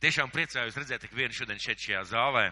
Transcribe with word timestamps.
Tiešām 0.00 0.30
priecājos 0.32 0.78
redzēt 0.80 1.02
tik 1.04 1.12
vienu 1.12 1.34
šodien 1.36 1.58
šeit 1.60 1.82
šajā 1.84 1.98
zālē. 2.08 2.46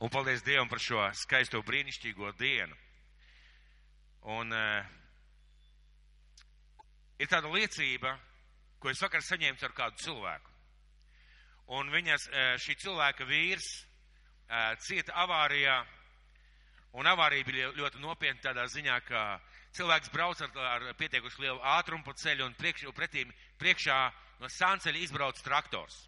Un 0.00 0.08
paldies 0.12 0.40
Dievam 0.44 0.70
par 0.72 0.80
šo 0.80 1.02
skaisto 1.12 1.60
brīnišķīgo 1.60 2.30
dienu. 2.38 2.72
Un 4.32 4.54
uh, 4.56 4.86
ir 7.20 7.28
tāda 7.28 7.52
liecība, 7.52 8.14
ko 8.80 8.88
es 8.88 9.04
vakar 9.04 9.20
saņēmu 9.20 9.68
ar 9.68 9.76
kādu 9.76 10.00
cilvēku. 10.06 10.56
Un 11.76 11.92
viņas, 11.92 12.26
uh, 12.32 12.48
šī 12.56 12.78
cilvēka 12.86 13.28
vīrs 13.28 13.68
uh, 13.76 14.72
cieta 14.80 15.12
avārijā, 15.26 15.76
un 16.96 17.12
avārija 17.12 17.50
bija 17.52 17.70
ļoti 17.76 18.00
nopietna 18.00 18.48
tādā 18.48 18.64
ziņā, 18.72 18.98
ka 19.04 19.28
cilvēks 19.76 20.08
brauc 20.16 20.40
ar, 20.40 20.56
ar 20.72 20.90
pietiekuši 20.96 21.44
lielu 21.44 21.60
ātrumu 21.76 22.08
pa 22.08 22.16
ceļu 22.16 22.48
un 22.48 22.56
priekš, 22.56 22.88
pretīm 22.96 23.32
priekšā 23.60 24.02
no 24.40 24.48
sānceļa 24.48 25.04
izbrauc 25.04 25.44
traktors. 25.44 26.06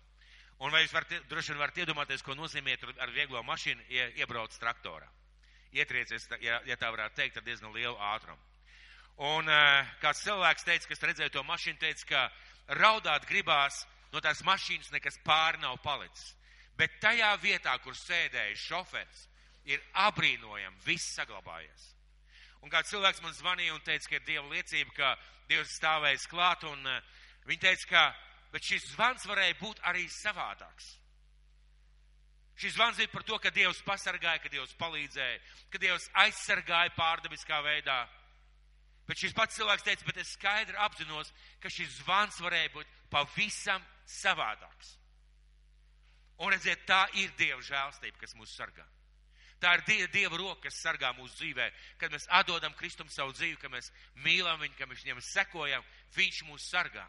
Un 0.59 0.75
vai 0.75 0.83
jūs 0.83 0.95
varat, 0.95 1.13
droši 1.31 1.53
vien 1.53 1.61
varat 1.63 1.77
iedomāties, 1.79 2.23
ko 2.27 2.35
nozīmē 2.35 2.75
ar 2.99 3.13
vieglo 3.15 3.43
mašīnu 3.47 3.85
ie, 3.95 4.09
iebrauc 4.19 4.57
traktorā? 4.59 5.07
Ietriecies, 5.77 6.27
ja, 6.43 6.59
ja 6.67 6.77
tā 6.81 6.91
varētu 6.91 7.15
teikt, 7.21 7.39
ar 7.39 7.45
diezgan 7.47 7.75
lielu 7.75 7.95
ātrumu. 8.15 8.41
Un 9.29 9.51
uh, 9.51 9.87
kāds 10.03 10.25
cilvēks 10.25 10.67
teica, 10.67 10.89
kas 10.91 11.05
redzēja 11.05 11.35
to 11.35 11.45
mašīnu, 11.47 11.79
teica, 11.83 12.09
ka 12.11 12.77
raudāt 12.81 13.27
gribās 13.29 13.85
no 14.13 14.23
tās 14.25 14.43
mašīnas 14.47 14.91
nekas 14.95 15.19
pāri 15.27 15.63
nav 15.63 15.79
palicis. 15.85 16.35
Bet 16.79 16.99
tajā 17.03 17.33
vietā, 17.43 17.75
kur 17.83 17.95
sēdēja 17.99 18.57
šofers, 18.59 19.27
ir 19.69 19.83
abrīnojami 20.07 20.87
viss 20.87 21.15
saglabājies. 21.19 21.89
Un 22.63 22.71
kāds 22.73 22.91
cilvēks 22.91 23.23
man 23.23 23.35
zvanīja 23.37 23.75
un 23.75 23.85
teica, 23.87 24.09
ka 24.09 24.19
ir 24.19 24.27
Dieva 24.27 24.47
liecība, 24.51 24.95
ka 24.97 25.17
Dievs 25.51 25.77
stāvēs 25.79 26.27
klāt, 26.31 26.67
un 26.67 26.87
uh, 26.87 27.03
viņi 27.47 27.63
teica, 27.63 27.91
ka 27.93 28.03
bet 28.53 28.65
šis 28.65 28.93
zvans 28.95 29.27
varēja 29.29 29.59
būt 29.61 29.83
arī 29.91 30.07
savādāks. 30.13 30.95
Šis 32.59 32.75
zvans 32.75 32.99
bija 32.99 33.11
par 33.13 33.23
to, 33.23 33.39
ka 33.39 33.53
Dievs 33.55 33.81
pasargāja, 33.87 34.41
ka 34.43 34.51
Dievs 34.51 34.75
palīdzēja, 34.81 35.39
ka 35.71 35.79
Dievs 35.79 36.09
aizsargāja 36.25 36.91
pārdabiskā 36.97 37.61
veidā. 37.63 38.01
Bet 39.07 39.21
šis 39.23 39.33
pats 39.37 39.57
cilvēks 39.57 39.87
teica, 39.87 40.05
bet 40.09 40.19
es 40.21 40.35
skaidri 40.35 40.77
apzinos, 40.83 41.31
ka 41.63 41.71
šis 41.71 42.01
zvans 42.01 42.41
varēja 42.43 42.73
būt 42.75 42.97
pavisam 43.13 43.85
savādāks. 44.05 44.97
Un 46.43 46.53
redziet, 46.53 46.83
tā 46.87 47.05
ir 47.19 47.31
Dieva 47.39 47.63
žēlstība, 47.63 48.19
kas 48.21 48.35
mūs 48.39 48.53
sargā. 48.59 48.85
Tā 49.63 49.73
ir 49.79 50.11
Dieva, 50.13 50.37
roka, 50.39 50.69
kas 50.69 50.83
sargā 50.83 51.11
mūsu 51.17 51.35
dzīvē, 51.41 51.71
kad 51.99 52.13
mēs 52.15 52.29
atdodam 52.31 52.75
Kristum 52.79 53.09
savu 53.11 53.33
dzīvi, 53.35 53.57
kad 53.59 53.73
mēs 53.73 53.91
mīlam 54.23 54.61
viņu, 54.63 54.77
kad 54.79 54.91
mēs 54.91 55.03
viņam 55.03 55.23
sekojam, 55.25 55.87
viņš 56.15 56.45
mūs 56.47 56.69
sargā. 56.71 57.07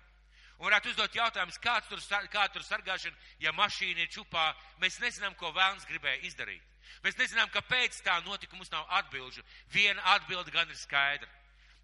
Un 0.59 0.67
varētu 0.67 0.91
uzdot 0.91 1.15
jautājumus, 1.15 1.59
kāda 1.63 1.87
tur, 1.87 2.01
kā 2.31 2.47
tur 2.51 2.63
sargāšana, 2.67 3.15
ja 3.39 3.53
mašīna 3.55 4.03
ir 4.03 4.09
čupā, 4.11 4.49
mēs 4.81 4.99
nezinām, 4.99 5.35
ko 5.39 5.53
vēlns 5.55 5.87
gribēja 5.87 6.19
izdarīt. 6.27 6.65
Mēs 7.03 7.15
nezinām, 7.15 7.47
kāpēc 7.53 8.01
tā 8.03 8.17
notika, 8.25 8.57
mums 8.57 8.71
nav 8.73 8.89
atbilžu. 8.99 9.43
Viena 9.71 10.03
atbilde 10.15 10.51
gan 10.51 10.67
ir 10.67 10.75
skaidra. 10.75 11.29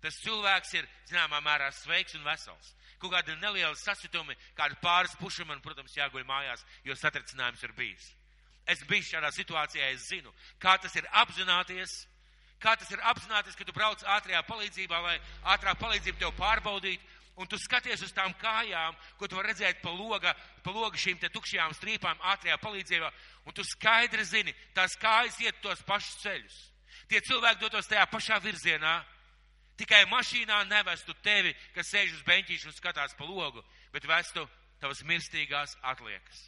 Tas 0.03 0.17
cilvēks 0.25 0.73
ir, 0.75 0.89
zināmā 1.09 1.39
mērā, 1.45 1.69
sveiks 1.73 2.17
un 2.17 2.25
vesels. 2.27 2.73
Kaut 2.99 3.13
kādi 3.13 3.37
nelieli 3.39 3.79
sasitumi, 3.79 4.35
kādi 4.57 4.75
pāris 4.83 5.15
puši 5.21 5.47
man, 5.47 5.61
protams, 5.63 5.95
jāguļ 5.95 6.25
mājās, 6.27 6.65
jo 6.83 6.95
satricinājums 6.99 7.63
ir 7.63 7.73
bijis. 7.77 8.11
Es 8.67 8.83
biju 8.89 9.05
šādā 9.05 9.31
situācijā, 9.31 9.87
es 9.93 10.09
zinu, 10.09 10.33
kā 10.59 10.75
tas 10.81 10.95
ir 10.97 11.07
apzināties, 11.21 11.95
kā 12.59 12.73
tas 12.79 12.91
ir 12.91 13.01
apzināties, 13.05 13.55
ka 13.55 13.67
tu 13.67 13.75
brauc 13.75 14.01
ātrajā 14.17 14.41
palīdzībā, 14.47 15.01
lai 15.05 15.17
ātrā 15.53 15.75
palīdzība 15.79 16.23
tev 16.23 16.33
pārbaudītu, 16.39 17.14
un 17.36 17.47
tu 17.47 17.58
skaties 17.59 18.03
uz 18.05 18.14
tām 18.16 18.33
kājām, 18.39 18.95
ko 19.19 19.28
tu 19.28 19.41
redzēt 19.41 19.81
pa 19.83 19.91
loga, 19.91 20.33
pa 20.64 20.72
loga 20.72 21.00
šīm 21.00 21.19
te 21.19 21.30
tukšajām 21.33 21.75
strīpām 21.75 22.22
ātrajā 22.33 22.58
palīdzībā, 22.61 23.11
un 23.45 23.55
tu 23.55 23.66
skaidri 23.67 24.23
zini, 24.25 24.55
tās 24.75 24.95
kājas 25.00 25.39
iet 25.44 25.59
tos 25.64 25.83
pašus 25.88 26.22
ceļus. 26.23 26.58
Tie 27.11 27.22
cilvēki 27.22 27.61
dotos 27.61 27.89
tajā 27.92 28.05
pašā 28.09 28.39
virzienā, 28.42 28.97
tikai 29.77 30.05
mašīnā 30.09 30.64
nevestu 30.70 31.14
tevi, 31.23 31.54
kas 31.76 31.92
sēž 31.92 32.15
uz 32.15 32.23
beņķīšu 32.27 32.71
un 32.71 32.77
skatās 32.77 33.17
pa 33.20 33.27
logu, 33.27 33.64
bet 33.93 34.08
vestu 34.08 34.48
tavas 34.80 35.04
mirstīgās 35.04 35.76
atliekas. 35.83 36.48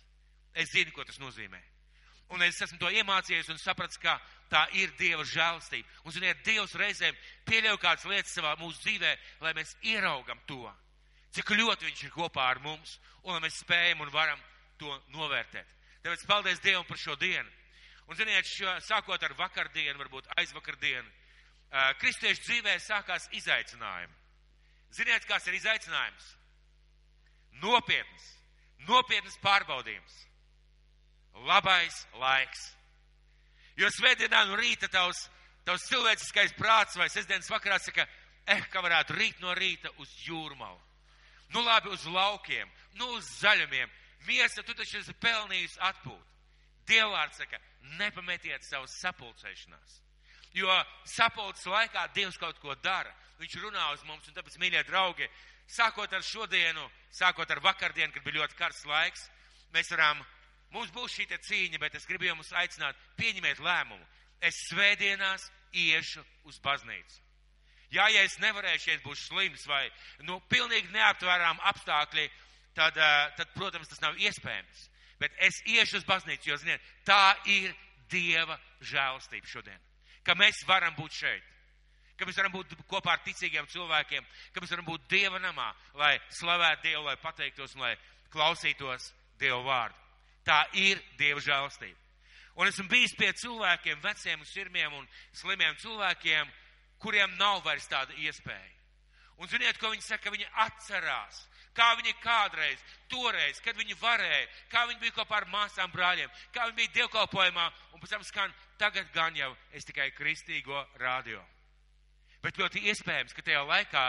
Es 0.57 0.71
zinu, 0.71 0.93
ko 0.95 1.03
tas 1.05 1.19
nozīmē. 1.21 1.59
Un 2.33 2.43
es 2.43 2.59
esmu 2.63 2.79
to 2.81 2.89
iemācījies 2.91 3.47
un 3.53 3.59
sapratis, 3.61 3.99
ka 4.01 4.17
tā 4.51 4.65
ir 4.75 4.91
Dieva 4.99 5.23
žēlstība. 5.27 5.87
Un, 6.03 6.11
ziniet, 6.11 6.41
Dievs 6.43 6.75
reizēm 6.75 7.15
pieļauj 7.47 7.79
kādas 7.79 8.07
lietas 8.09 8.33
savā 8.35 8.55
mūsu 8.59 8.81
dzīvē, 8.83 9.13
lai 9.45 9.53
mēs 9.55 9.75
ieraugam 9.87 10.41
to, 10.49 10.65
cik 11.37 11.53
ļoti 11.57 11.87
Viņš 11.87 12.03
ir 12.07 12.13
kopā 12.15 12.49
ar 12.51 12.61
mums, 12.63 12.97
un 13.23 13.39
mēs 13.43 13.61
spējam 13.61 14.01
un 14.05 14.13
varam 14.13 14.39
to 14.81 14.91
novērtēt. 15.13 15.67
Tāpēc 16.03 16.25
paldies 16.29 16.61
Dievam 16.63 16.85
par 16.87 16.99
šo 17.01 17.15
dienu. 17.19 17.49
Un, 18.07 18.15
ziniet, 18.15 18.47
šo, 18.47 18.71
sākot 18.85 19.23
ar 19.23 19.33
vakardienu, 19.35 19.97
varbūt 19.99 20.29
aizvakardienu, 20.39 21.09
kristiešu 21.99 22.45
dzīvē 22.45 22.77
sākās 22.79 23.27
izaicinājumi. 23.35 24.15
Ziniet, 24.95 25.25
kāds 25.27 25.49
ir 25.49 25.57
izaicinājums? 25.57 26.29
Nopietns, 27.59 28.31
nopietns 28.87 29.35
pārbaudījums 29.43 30.23
labais 31.45 32.05
laiks. 32.17 32.71
Jo 33.77 33.89
svētdienā 33.93 34.45
no 34.47 34.57
rīta 34.57 34.89
tavs, 34.89 35.27
tavs 35.67 35.85
cilvēciskais 35.89 36.55
prāts 36.57 36.97
vai 36.97 37.09
sestdienas 37.13 37.49
vakarā 37.51 37.77
saka, 37.81 38.07
eh, 38.47 38.63
ka 38.71 38.81
varētu 38.81 39.17
rīt 39.17 39.41
no 39.41 39.53
rīta 39.53 39.91
uz 39.97 40.09
jūrmalu. 40.25 40.79
Nu 41.53 41.63
labi, 41.63 41.89
uz 41.89 42.05
laukiem, 42.05 42.69
nu 42.99 43.07
uz 43.17 43.27
zaļumiem. 43.41 43.91
Miesa, 44.27 44.63
tu 44.63 44.75
taču 44.75 44.99
esi 44.99 45.13
pelnījis 45.23 45.77
atpūt. 45.89 46.33
Dievvārds 46.87 47.39
saka, 47.39 47.59
nepametiet 47.99 48.63
savas 48.63 48.95
sapulcēšanās. 49.01 50.01
Jo 50.55 50.71
sapulces 51.07 51.67
laikā 51.67 52.07
Dievs 52.15 52.39
kaut 52.39 52.59
ko 52.59 52.75
dara. 52.83 53.13
Viņš 53.39 53.59
runā 53.61 53.91
uz 53.93 54.03
mums, 54.07 54.27
un 54.27 54.35
tāpēc, 54.35 54.55
mīļie 54.59 54.81
draugi, 54.87 55.27
sākot 55.69 56.13
ar 56.13 56.23
šodienu, 56.25 56.87
sākot 57.13 57.51
ar 57.51 57.61
vakardienu, 57.61 58.11
kad 58.15 58.23
bija 58.25 58.41
ļoti 58.41 58.57
karsts 58.57 58.87
laiks, 58.89 59.27
mēs 59.75 59.91
varam 59.93 60.23
Mums 60.75 60.91
būs 60.91 61.13
šī 61.15 61.27
cīņa, 61.31 61.79
bet 61.79 61.95
es 61.95 62.05
gribu 62.07 62.27
jums 62.27 62.51
aicināt, 62.51 62.97
pieņemiet 63.19 63.61
lēmumu. 63.63 64.03
Es 64.41 64.59
svētdienās 64.67 65.47
iešu 65.73 66.23
uz 66.45 66.59
baznīcu. 66.63 67.21
Jā, 67.93 68.09
ja 68.11 68.23
es 68.27 68.35
nevarēšu, 68.43 68.89
ja 68.89 68.97
es 68.97 69.03
būšu 69.05 69.29
slims 69.29 69.63
vai, 69.69 69.85
nu, 70.27 70.41
pilnīgi 70.51 70.91
neaptvērām 70.91 71.61
apstākļi, 71.71 72.29
tad, 72.75 72.97
eh, 72.97 73.33
tad, 73.37 73.53
protams, 73.55 73.87
tas 73.87 74.01
nav 74.03 74.17
iespējams. 74.19 74.87
Bet 75.19 75.33
es 75.41 75.61
iešu 75.65 76.01
uz 76.01 76.05
baznīcu, 76.05 76.49
jo, 76.51 76.57
ziniet, 76.61 76.81
tā 77.05 77.35
ir 77.45 77.73
Dieva 78.07 78.55
žēlastība 78.79 79.49
šodien. 79.51 79.79
Ka 80.23 80.35
mēs 80.35 80.61
varam 80.67 80.93
būt 80.95 81.11
šeit. 81.11 81.43
Ka 82.17 82.25
mēs 82.25 82.37
varam 82.39 82.53
būt 82.53 82.75
kopā 82.87 83.17
ar 83.17 83.23
ticīgiem 83.25 83.67
cilvēkiem, 83.67 84.25
ka 84.53 84.61
mēs 84.61 84.71
varam 84.71 84.87
būt 84.87 85.09
Dieva 85.11 85.39
namā, 85.39 85.67
lai 85.99 86.13
slavētu 86.39 86.87
Dievu, 86.87 87.03
lai 87.03 87.17
pateiktos 87.21 87.75
un 87.75 87.83
lai 87.85 87.97
klausītos 88.31 89.11
Dievu 89.39 89.63
vārdu. 89.67 89.99
Tā 90.47 90.63
ir 90.73 91.01
Dieva 91.19 91.43
žēlastība. 91.43 91.99
Un 92.57 92.71
esmu 92.71 92.87
bijis 92.89 93.13
pie 93.13 93.29
cilvēkiem, 93.37 93.99
veciem 94.01 94.39
un 94.39 94.49
sirmiem 94.49 94.93
un 94.97 95.05
slimiem 95.35 95.75
cilvēkiem, 95.77 96.49
kuriem 97.01 97.35
nav 97.37 97.63
vairs 97.65 97.87
tāda 97.89 98.15
iespēja. 98.23 98.73
Un 99.37 99.49
ziniet, 99.51 99.77
ko 99.77 99.91
viņi 99.93 100.01
saka, 100.01 100.31
viņi 100.33 100.47
atcerās, 100.65 101.43
kā 101.77 101.91
viņi 101.99 102.15
kādreiz, 102.23 102.81
toreiz, 103.11 103.59
kad 103.61 103.77
viņi 103.77 103.97
varēja, 104.01 104.47
kā 104.71 104.87
viņi 104.89 105.03
bija 105.03 105.17
kopā 105.19 105.41
ar 105.41 105.49
māsām 105.51 105.91
brāļiem, 105.93 106.31
kā 106.55 106.65
viņi 106.65 106.77
bija 106.79 106.93
dievkalpojumā, 106.95 107.67
un 107.93 108.01
pēc 108.01 108.15
tam 108.15 108.25
skan, 108.25 108.55
tagad 108.81 109.11
gan 109.13 109.37
jau 109.37 109.51
es 109.77 109.85
tikai 109.85 110.09
kristīgo 110.17 110.81
radio. 110.97 111.43
Bet 112.41 112.57
ļoti 112.57 112.81
iespējams, 112.89 113.33
ka 113.33 113.45
tajā 113.45 113.61
laikā, 113.67 114.05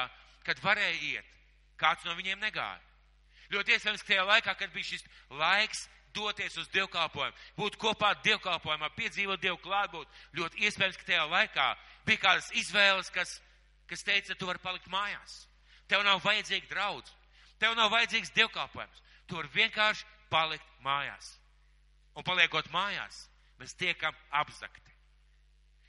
kad 0.48 0.64
varēja 0.64 0.96
iet, 1.12 1.36
kāds 1.80 2.08
no 2.08 2.16
viņiem 2.16 2.40
negāja. 2.40 2.80
Ļoti 3.52 3.76
iespējams, 3.76 4.04
ka 4.04 4.12
tajā 4.14 4.24
laikā, 4.28 4.54
kad 4.60 4.72
bija 4.72 4.90
šis 4.94 5.04
laiks 5.36 5.86
doties 6.18 6.56
uz 6.58 6.68
dievkalpojumu, 6.74 7.36
būt 7.58 7.76
kopā 7.80 8.12
dievkalpojumā, 8.24 8.90
piedzīvot 8.96 9.42
dievu 9.42 9.60
klātbūt. 9.62 10.18
Ļoti 10.38 10.66
iespējams, 10.66 10.98
ka 10.98 11.06
tajā 11.12 11.26
laikā 11.30 11.68
bija 12.08 12.22
kādas 12.24 12.50
izvēles, 12.58 13.12
kas, 13.14 13.36
kas 13.90 14.04
teica, 14.06 14.34
tu 14.34 14.48
vari 14.48 14.62
palikt 14.64 14.90
mājās. 14.92 15.44
Tev 15.88 16.02
nav 16.04 16.20
vajadzīga 16.24 16.68
draudz, 16.72 17.14
tev 17.62 17.76
nav 17.78 17.92
vajadzīgs 17.94 18.34
dievkalpojums. 18.36 19.04
Tu 19.28 19.38
vari 19.38 19.54
vienkārši 19.54 20.04
palikt 20.32 20.76
mājās. 20.84 21.32
Un 22.18 22.26
paliekot 22.26 22.68
mājās, 22.74 23.26
mēs 23.60 23.76
tiekam 23.78 24.16
apzakti. 24.34 24.84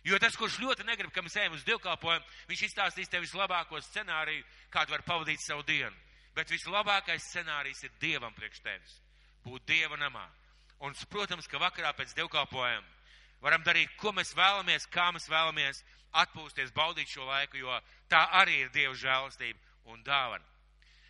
Jo 0.07 0.15
tas, 0.21 0.37
kurš 0.39 0.61
ļoti 0.61 0.85
negrib, 0.87 1.11
ka 1.11 1.21
mēs 1.25 1.35
ejam 1.41 1.57
uz 1.57 1.65
dievkalpojumu, 1.67 2.25
viņš 2.47 2.63
izstāstīs 2.69 3.11
tev 3.11 3.25
vislabāko 3.25 3.81
scenāriju, 3.83 4.45
kādu 4.71 4.95
var 4.95 5.03
pavadīt 5.07 5.43
savu 5.43 5.65
dienu. 5.67 5.95
Bet 6.37 6.53
vislabākais 6.53 7.25
scenārijs 7.33 7.83
ir 7.83 7.95
Dievam 7.99 8.33
priekš 8.37 8.63
tevis 8.63 8.99
būt 9.45 9.65
Dieva 9.69 9.97
namā. 9.97 10.25
Un, 10.79 10.95
protams, 11.11 11.47
ka 11.47 11.59
vakarā 11.59 11.91
pēc 11.97 12.13
dievkalpojuma 12.15 12.87
varam 13.43 13.63
darīt, 13.63 13.91
ko 13.99 14.11
mēs 14.15 14.33
vēlamies, 14.35 14.87
kā 14.91 15.09
mēs 15.15 15.27
vēlamies, 15.31 15.83
atpūsties, 16.19 16.73
baudīt 16.75 17.11
šo 17.11 17.27
laiku, 17.27 17.59
jo 17.59 17.75
tā 18.11 18.21
arī 18.41 18.63
ir 18.63 18.71
Dieva 18.73 18.95
žēlastība 18.97 19.91
un 19.93 20.03
dāvana. 20.03 20.45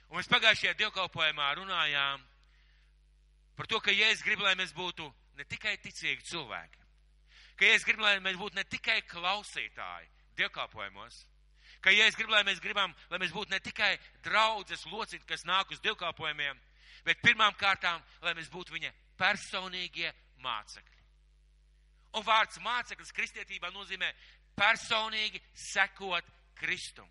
Un 0.10 0.18
mēs 0.18 0.30
pagājušajā 0.30 0.74
dievkalpojumā 0.78 1.48
runājām 1.60 2.22
par 3.58 3.68
to, 3.70 3.80
ka 3.84 3.94
Jēzus 3.94 4.24
grib, 4.26 4.42
lai 4.42 4.56
mēs 4.58 4.72
būtu 4.74 5.06
ne 5.38 5.46
tikai 5.46 5.76
ticīgi 5.84 6.26
cilvēki, 6.32 6.86
ka 7.60 7.68
Jēzus 7.68 7.86
grib, 7.86 8.02
lai 8.02 8.16
mēs 8.24 8.40
būtu 8.40 8.58
ne 8.58 8.66
tikai 8.66 9.02
klausītāji 9.10 10.10
dievkalpojumos, 10.40 11.20
ka 11.86 11.94
Jēzus 11.94 12.18
grib, 12.18 12.34
lai 12.34 12.42
mēs 12.48 12.62
gribam, 12.64 12.96
lai 13.12 13.20
mēs 13.22 13.36
būtu 13.36 13.54
ne 13.54 13.60
tikai 13.62 13.92
draudzes 14.26 14.88
locekļi, 14.90 15.28
kas 15.30 15.46
nāk 15.46 15.76
uz 15.76 15.84
dievkalpojumiem, 15.86 16.58
bet 17.06 17.22
pirmām 17.24 17.56
kārtām, 17.60 18.02
lai 18.22 18.34
mēs 18.38 18.50
būtu 18.54 18.74
viņa 18.76 18.92
personīgie 19.20 20.12
mācekļi. 20.44 20.98
Un 22.18 22.26
vārds 22.26 22.60
māceklis 22.66 23.14
kristietībā 23.14 23.70
nozīmē 23.74 24.10
personīgi 24.58 25.42
sekot 25.54 26.26
Kristum. 26.60 27.08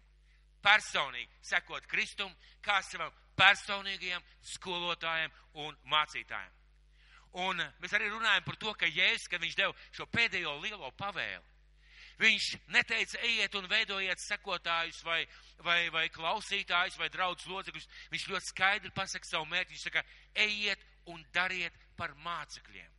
Personīgi 0.63 1.31
sekot 1.45 1.87
Kristum 1.87 2.33
kā 2.65 2.81
savam 2.83 3.13
personīgajam 3.39 4.25
skolotājiem 4.55 5.35
un 5.65 5.77
mācītājiem. 5.93 6.55
Un 7.39 7.61
mēs 7.79 7.95
arī 7.95 8.09
runājam 8.11 8.45
par 8.47 8.57
to, 8.57 8.73
ka 8.75 8.89
Jēzus, 8.89 9.29
kad 9.31 9.43
viņš 9.43 9.57
deva 9.59 9.75
šo 9.95 10.09
pēdējo 10.11 10.57
lielo 10.65 10.91
pavēli, 10.99 11.45
viņš 12.19 12.47
neteica, 12.75 13.21
ejiet 13.27 13.55
un 13.59 13.69
veidojiet 13.71 14.23
sekotājus 14.23 15.01
vai, 15.07 15.21
vai, 15.65 15.81
vai 15.95 16.07
klausītājus 16.15 16.99
vai 16.99 17.09
draudz 17.15 17.47
locekļus. 17.47 17.89
Viņš 18.13 18.27
ļoti 18.33 18.51
skaidri 18.51 18.95
pasaka 18.95 19.29
savu 19.29 19.47
mērķi. 19.51 19.75
Viņš 19.77 19.87
saka, 19.89 20.05
ejiet 20.35 20.83
un 21.13 21.23
dariet 21.35 21.77
par 21.97 22.15
mācekļiem. 22.25 22.91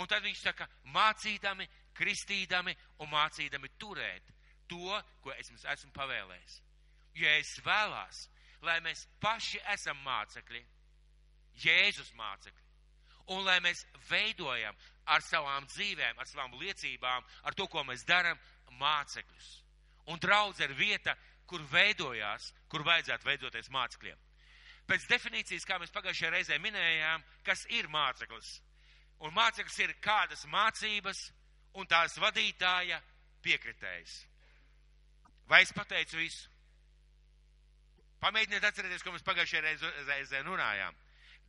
Un 0.00 0.10
tad 0.10 0.24
viņš 0.26 0.42
saka, 0.42 0.68
mācīdami, 0.94 1.66
kristīdami 1.94 2.74
un 3.04 3.10
mācīdami 3.12 3.70
turēt 3.78 4.32
to, 4.68 5.00
ko 5.22 5.34
es 5.36 5.50
jums 5.50 5.66
esmu 5.70 5.92
pavēlējis. 5.94 6.60
Jo 7.14 7.30
es 7.38 7.52
vēlās, 7.62 8.24
lai 8.66 8.80
mēs 8.82 9.06
paši 9.22 9.60
esam 9.74 10.00
mācekļi, 10.02 10.64
Jēzus 11.62 12.10
mācekļi, 12.18 12.63
un 13.32 13.44
lai 13.46 13.60
mēs 13.64 13.84
veidojam 14.10 14.76
ar 15.04 15.22
savām 15.24 15.66
dzīvēm, 15.68 16.18
ar 16.18 16.28
savām 16.28 16.56
liecībām, 16.60 17.24
ar 17.44 17.56
to, 17.56 17.66
ko 17.68 17.84
mēs 17.84 18.04
darām, 18.08 18.38
mācekļus. 18.80 19.50
Un 20.12 20.20
draudz 20.20 20.60
ir 20.64 20.74
vieta, 20.76 21.14
kur 21.46 21.62
veidojās, 21.70 22.50
kur 22.68 22.84
vajadzētu 22.84 23.28
veidoties 23.28 23.70
mācekļiem. 23.72 24.20
Pēc 24.88 25.06
definīcijas, 25.08 25.64
kā 25.64 25.78
mēs 25.80 25.92
pagājušajā 25.94 26.30
reizē 26.34 26.58
minējām, 26.60 27.22
kas 27.44 27.64
ir 27.72 27.88
māceklis. 27.92 28.58
Un 29.24 29.32
māceklis 29.32 29.78
ir 29.80 29.94
kādas 30.04 30.44
mācības 30.52 31.20
un 31.80 31.88
tās 31.88 32.18
vadītāja 32.20 33.00
piekritējs. 33.44 34.18
Vai 35.48 35.62
es 35.64 35.72
pateicu 35.76 36.18
visu? 36.20 36.50
Pamēģiniet 38.24 38.64
atcerēties, 38.64 39.04
ko 39.04 39.12
mēs 39.12 39.24
pagājušajā 39.24 39.62
reizē 40.08 40.42
runājām. 40.44 40.96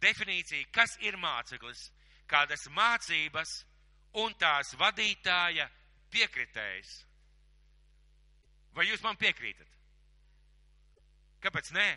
Definīcija, 0.03 0.67
kas 0.75 0.97
ir 1.01 1.17
māceklis, 1.17 1.89
kādas 2.27 2.67
mācības 2.73 3.53
un 4.21 4.33
tās 4.39 4.73
vadītāja 4.79 5.67
piekritējs. 6.13 6.91
Vai 8.75 8.87
jūs 8.89 9.03
man 9.05 9.15
piekrītat? 9.19 9.71
Kāpēc 11.43 11.71
nē? 11.75 11.87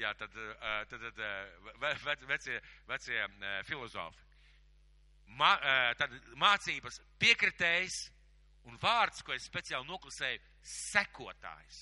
Jā, 0.00 0.10
tad, 0.18 0.32
tad, 0.90 1.04
tad 1.14 2.24
vecie, 2.26 2.58
vecie 2.88 3.26
filozofi. 3.68 4.22
Mā, 5.38 5.52
tad 5.98 6.12
mācības 6.40 6.98
piekritējs 7.22 7.98
un 8.68 8.78
vārds, 8.82 9.22
ko 9.24 9.34
es 9.36 9.46
speciāli 9.48 9.86
noklusēju, 9.88 10.40
sekotājs. 10.90 11.80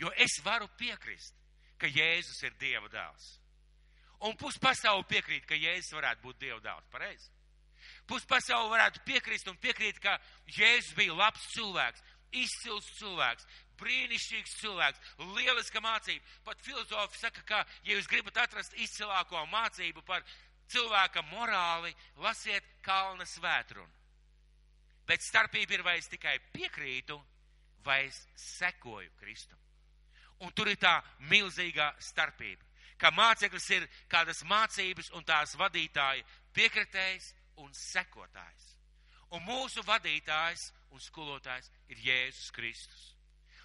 Jo 0.00 0.10
es 0.20 0.38
varu 0.44 0.68
piekrist, 0.78 1.36
ka 1.78 1.90
Jēzus 1.90 2.42
ir 2.46 2.54
Dieva 2.60 2.88
dēls. 2.92 3.30
Un 4.24 4.36
puspasauli 4.40 5.04
piekrīt, 5.10 5.46
ka 5.48 5.58
Jēzus 5.58 5.96
varētu 5.96 6.24
būt 6.24 6.40
Dieva 6.40 6.60
dēls. 6.64 6.90
Pareizi? 6.92 7.30
Puspasauli 8.08 8.72
varētu 8.72 9.02
piekrist 9.04 9.48
un 9.50 9.58
piekrīt, 9.60 10.00
ka 10.00 10.16
Jēzus 10.56 10.94
bija 10.96 11.16
labs 11.16 11.44
cilvēks, 11.52 12.02
izcils 12.34 12.86
cilvēks, 12.98 13.46
brīnišķīgs 13.80 14.56
cilvēks, 14.60 15.02
lieliska 15.34 15.82
mācība. 15.84 16.24
Pat 16.46 16.62
filozofi 16.64 17.20
saka, 17.20 17.44
ka, 17.48 17.60
ja 17.84 17.98
jūs 17.98 18.08
gribat 18.10 18.38
atrast 18.44 18.76
izcilāko 18.80 19.44
mācību 19.52 20.04
par 20.06 20.24
cilvēka 20.72 21.24
morāli, 21.32 21.94
lasiet 22.22 22.66
Kalna 22.84 23.26
svētrunu. 23.28 23.90
Bet 25.04 25.20
starpība 25.20 25.76
ir, 25.76 25.84
vai 25.84 25.98
es 26.00 26.08
tikai 26.08 26.38
piekrītu, 26.54 27.18
vai 27.84 28.06
es 28.06 28.22
sekoju 28.40 29.10
Kristum. 29.20 29.60
Un 30.42 30.52
tur 30.52 30.68
ir 30.68 30.78
tā 30.80 30.98
milzīgā 31.30 31.92
starpība, 32.02 32.64
ka 32.98 33.12
māceklis 33.14 33.68
ir 33.76 33.86
kādas 34.10 34.42
mācības 34.48 35.12
un 35.14 35.24
tās 35.24 35.54
vadītāja 35.58 36.24
piekritējs 36.54 37.32
un 37.62 37.70
sekotājs. 37.74 38.70
Un 39.34 39.42
mūsu 39.46 39.82
vadītājs 39.86 40.70
un 40.94 41.02
skolotājs 41.02 41.70
ir 41.90 42.02
Jēzus 42.06 42.50
Kristus. 42.54 43.14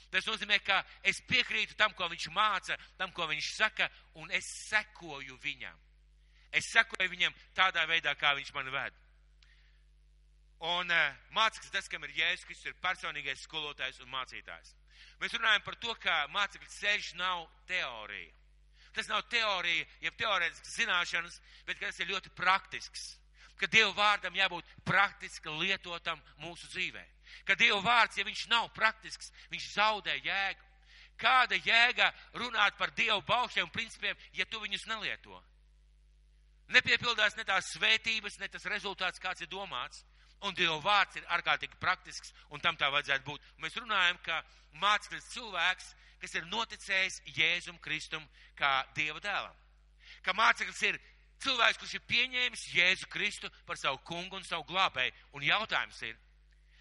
Tas 0.10 0.26
nozīmē, 0.26 0.58
ka 0.66 0.80
es 1.06 1.20
piekrītu 1.30 1.76
tam, 1.78 1.94
ko 1.94 2.08
viņš 2.10 2.30
māca, 2.34 2.78
tam, 2.98 3.12
ko 3.14 3.28
viņš 3.30 3.52
saka, 3.54 3.90
un 4.18 4.32
es 4.34 4.48
sekoju 4.70 5.38
viņam. 5.44 5.78
Es 6.52 6.72
sekoju 6.74 7.12
viņam 7.12 7.36
tādā 7.54 7.86
veidā, 7.86 8.16
kā 8.18 8.34
viņš 8.38 8.54
man 8.56 8.72
ved. 8.74 8.96
Un 10.66 10.90
uh, 10.92 11.20
māceklis 11.38 11.72
tas, 11.72 11.88
kam 11.88 12.04
ir 12.04 12.18
Jēzus, 12.18 12.48
kas 12.50 12.66
ir 12.66 12.80
personīgais 12.82 13.46
skolotājs 13.46 14.02
un 14.02 14.10
mācītājs. 14.12 14.74
Mēs 15.20 15.36
runājam 15.36 15.64
par 15.66 15.78
to, 15.84 15.96
ka 16.04 16.26
mācekļu 16.34 16.70
ceļš 16.76 17.14
nav 17.20 17.48
teorija. 17.70 18.36
Tas 18.96 19.10
nav 19.10 19.22
teorija, 19.30 19.86
jeb 20.02 20.16
teorētisks 20.18 20.76
zināšanas, 20.80 21.40
bet 21.68 21.80
tas 21.82 22.00
ir 22.00 22.10
ļoti 22.10 22.32
praktisks. 22.36 23.16
Ka 23.60 23.68
Dieva 23.68 23.92
vārdam 23.94 24.36
jābūt 24.36 24.68
praktiski 24.88 25.52
lietotam 25.60 26.22
mūsu 26.40 26.70
dzīvē. 26.72 27.04
Ka 27.46 27.58
Dieva 27.60 27.82
vārds, 27.84 28.18
ja 28.18 28.26
viņš 28.26 28.48
nav 28.50 28.70
praktisks, 28.76 29.34
viņš 29.52 29.68
zaudē 29.76 30.16
jēgu. 30.24 30.66
Kāda 31.20 31.60
jēga 31.60 32.08
runāt 32.40 32.78
par 32.80 32.94
Dievu 32.96 33.20
baušiem 33.28 33.68
principiem, 33.70 34.16
ja 34.34 34.46
tu 34.48 34.62
viņus 34.64 34.88
nelieto? 34.88 35.42
Nepiepildās 36.72 37.36
ne 37.36 37.44
tās 37.44 37.74
svētības, 37.74 38.38
ne 38.40 38.48
tas 38.48 38.66
rezultāts, 38.72 39.20
kāds 39.20 39.44
ir 39.44 39.50
domāts. 39.52 40.06
Un 40.48 40.56
Dieva 40.56 40.78
vārds 40.80 41.18
ir 41.20 41.26
ārkārtīgi 41.36 41.76
praktisks, 41.82 42.32
un 42.50 42.62
tam 42.64 42.78
tā 42.80 42.88
vajadzētu 42.94 43.26
būt. 43.28 43.48
Mēs 43.60 43.76
runājam, 43.76 44.20
ka 44.24 44.40
māceklis 44.80 45.28
cilvēks, 45.34 45.90
kas 46.22 46.36
ir 46.36 46.48
noticējis 46.52 47.22
Jēzum 47.36 47.80
Kristum 47.84 48.24
kā 48.60 48.86
Dieva 48.96 49.20
dēlam. 49.24 49.56
Ka 50.24 50.36
māceklis 50.36 50.82
ir 50.88 51.00
cilvēks, 51.44 51.80
kurš 51.82 51.98
ir 51.98 52.06
pieņēmis 52.08 52.66
Jēzu 52.76 53.10
Kristu 53.12 53.52
par 53.68 53.80
savu 53.80 54.00
kungu 54.08 54.40
un 54.40 54.48
savu 54.48 54.66
glābēju. 54.72 55.16
Un 55.36 55.46
jautājums 55.48 56.00
ir, 56.08 56.16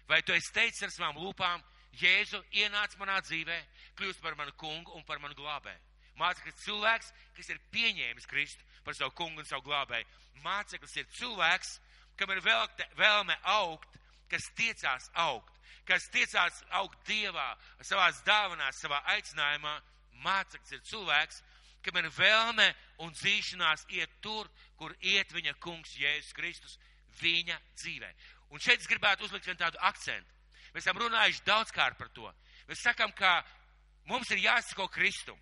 vai 0.07 0.21
tu 0.23 0.35
esi 0.35 0.53
teicis 0.55 0.87
ar 0.87 0.95
savām 0.95 1.19
lūpām, 1.23 1.63
Jēzu 1.99 2.39
ienāc 2.61 2.95
manā 2.99 3.17
dzīvē, 3.25 3.59
kļūst 3.97 4.21
par 4.23 4.35
manu 4.39 4.53
kungu 4.59 4.95
un 4.95 5.03
par 5.07 5.19
manu 5.19 5.35
glābēju? 5.35 5.81
Māceklis 6.19 6.63
cilvēks, 6.65 7.11
kas 7.35 7.49
ir 7.49 7.61
pieņēmis 7.73 8.27
Kristu 8.27 8.65
par 8.83 8.95
savu 8.97 9.15
kungu 9.15 9.41
un 9.41 9.47
savu 9.47 9.63
glābēju. 9.69 10.07
Māceklis 10.43 10.97
ir 10.99 11.07
cilvēks, 11.15 11.77
kam 12.19 12.33
ir 12.33 12.41
vēlme 12.43 13.37
augt, 13.55 13.95
kas 14.29 14.49
tiecās 14.57 15.09
augt, 15.17 15.55
kas 15.87 16.09
tiecās 16.13 16.59
augt 16.77 16.99
Dievā, 17.07 17.53
savās 17.81 18.19
dāvanās, 18.27 18.81
savā 18.83 19.01
aicinājumā. 19.15 19.79
Māceklis 20.19 20.75
ir 20.75 20.81
cilvēks, 20.83 21.39
kam 21.85 22.01
ir 22.01 22.09
vēlme 22.11 22.65
un 23.05 23.13
dzīšanās 23.15 23.85
iet 23.95 24.17
tur, 24.21 24.49
kur 24.75 24.91
iet 24.99 25.31
viņa 25.31 25.55
kungs 25.63 25.95
Jēzus 25.95 26.35
Kristus 26.35 26.75
viņa 27.21 27.55
dzīvē. 27.79 28.09
Un 28.51 28.59
šeit 28.59 28.81
es 28.81 28.89
gribētu 28.89 29.25
uzlikt 29.27 29.47
vienu 29.47 29.61
tādu 29.61 29.79
akcentu. 29.87 30.35
Mēs 30.73 30.83
esam 30.83 30.99
runājuši 30.99 31.45
daudzkārt 31.47 31.97
par 31.97 32.09
to. 32.13 32.27
Mēs 32.67 32.83
sakam, 32.83 33.13
ka 33.15 33.39
mums 34.09 34.29
ir 34.35 34.43
jāsako 34.43 34.89
Kristum. 34.91 35.39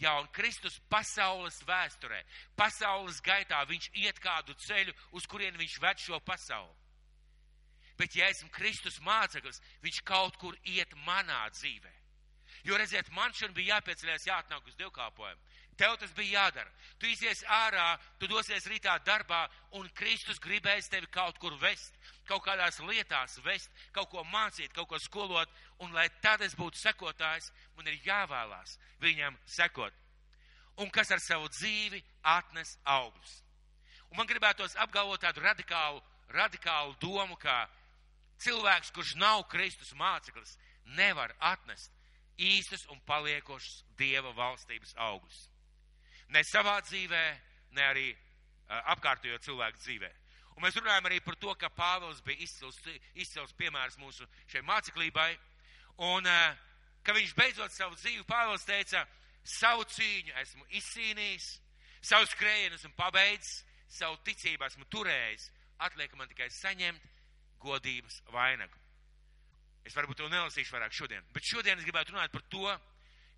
Jā, 0.00 0.14
un 0.20 0.28
Kristus 0.34 0.78
pasaules 0.90 1.60
vēsturē, 1.68 2.22
pasaules 2.56 3.20
gaitā 3.22 3.60
viņš 3.68 3.90
iet 4.02 4.18
kādu 4.22 4.54
ceļu, 4.66 4.94
uz 5.12 5.26
kurien 5.26 5.56
viņš 5.58 5.78
ved 5.82 6.00
šo 6.00 6.20
pasauli. 6.20 6.74
Bet, 8.00 8.16
ja 8.16 8.30
esmu 8.32 8.48
Kristus 8.50 8.98
māceklis, 9.04 9.60
viņš 9.84 10.00
kaut 10.08 10.38
kur 10.40 10.56
iet 10.64 10.94
manā 11.06 11.44
dzīvē. 11.52 11.92
Jo, 12.64 12.76
redziet, 12.78 13.10
man 13.14 13.32
šodien 13.34 13.54
bija 13.56 13.76
jāpieceļās, 13.76 14.26
jāatnāk 14.28 14.66
uz 14.70 14.78
dievkāpojumu. 14.78 15.52
Tev 15.76 15.96
tas 15.98 16.12
bija 16.14 16.42
jādara. 16.42 16.70
Tu 17.00 17.08
izies 17.10 17.40
ārā, 17.48 17.96
tu 18.20 18.28
dosies 18.30 18.66
rītā 18.68 18.92
darbā, 19.06 19.46
un 19.78 19.88
Kristus 19.96 20.38
gribēs 20.42 20.90
tevi 20.92 21.08
kaut 21.10 21.40
kur 21.42 21.56
vest, 21.58 21.96
kaut 22.28 22.44
kādās 22.44 22.78
lietās 22.84 23.38
vest, 23.42 23.70
kaut 23.96 24.10
ko 24.12 24.22
mācīt, 24.28 24.72
kaut 24.76 24.90
ko 24.92 25.00
skolot, 25.00 25.50
un 25.82 25.92
lai 25.96 26.08
tad 26.22 26.42
es 26.46 26.54
būtu 26.58 26.78
sekotājs, 26.78 27.50
man 27.76 27.88
ir 27.90 28.00
jāvēlās 28.06 28.78
viņam 29.02 29.36
sekot. 29.46 29.92
Un 30.80 30.90
kas 30.90 31.10
ar 31.12 31.20
savu 31.20 31.50
dzīvi 31.52 32.00
atnes 32.22 32.76
augļus. 32.88 33.32
Un 34.10 34.20
man 34.20 34.28
gribētos 34.28 34.76
apgalvot 34.80 35.20
tādu 35.20 35.42
radikālu, 35.44 36.00
radikālu 36.32 36.96
domu, 37.00 37.36
ka 37.36 37.66
cilvēks, 38.42 38.92
kurš 38.92 39.14
nav 39.20 39.46
Kristus 39.52 39.92
māceklis, 39.96 40.56
nevar 40.98 41.34
atnest 41.40 41.92
īstus 42.38 42.86
un 42.90 43.00
paliekošus 43.06 43.82
Dieva 43.98 44.32
valstības 44.36 44.94
augļus. 44.96 45.46
Ne 46.32 46.42
savā 46.48 46.78
dzīvē, 46.86 47.24
ne 47.76 47.86
arī 47.86 48.08
apkārtējo 48.94 49.38
cilvēku 49.44 49.80
dzīvē. 49.82 50.10
Un 50.56 50.64
mēs 50.64 50.76
runājam 50.76 51.08
arī 51.08 51.20
par 51.24 51.36
to, 51.40 51.54
ka 51.56 51.72
Pāvils 51.72 52.20
bija 52.24 52.44
izcils, 52.44 52.78
izcils 53.14 53.54
piemērs 53.56 53.98
mūsu 54.00 54.26
šai 54.52 54.64
māceklībai. 54.68 55.30
Un, 56.00 56.26
uh, 56.26 56.54
ka 57.04 57.14
viņš 57.16 57.34
beidzot 57.36 57.74
savu 57.74 57.96
dzīvi, 57.98 58.24
Pāvils 58.28 58.64
teica, 58.66 59.04
savu 59.44 59.84
cīņu 59.90 60.36
esmu 60.42 60.66
izcīnījis, 60.78 61.48
savu 62.02 62.28
skrējienu 62.30 62.78
esmu 62.78 62.92
pabeidzis, 62.96 63.62
savu 63.92 64.16
ticību 64.26 64.66
esmu 64.66 64.86
turējis, 64.90 65.50
atliek 65.82 66.14
man 66.16 66.30
tikai 66.30 66.48
saņemt 66.50 67.04
godības 67.62 68.22
vainagu. 68.32 68.78
Es 69.84 69.96
varbūt 69.98 70.22
to 70.22 70.28
nelasīšu 70.30 70.76
vairāk 70.76 70.94
šodien, 70.94 71.24
bet 71.34 71.46
šodien 71.46 71.78
es 71.78 71.86
gribētu 71.86 72.14
runāt 72.14 72.32
par 72.32 72.44
to, 72.50 72.68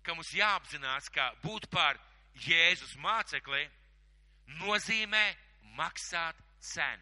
ka 0.05 0.13
mums 0.13 0.33
jāapzinās, 0.37 1.09
ka 1.09 1.31
būt 1.41 1.65
par 1.73 1.97
Jēzus 2.45 2.93
mācekli 3.01 3.63
nozīmē 4.61 5.25
maksāt 5.77 6.37
cenu. 6.61 7.01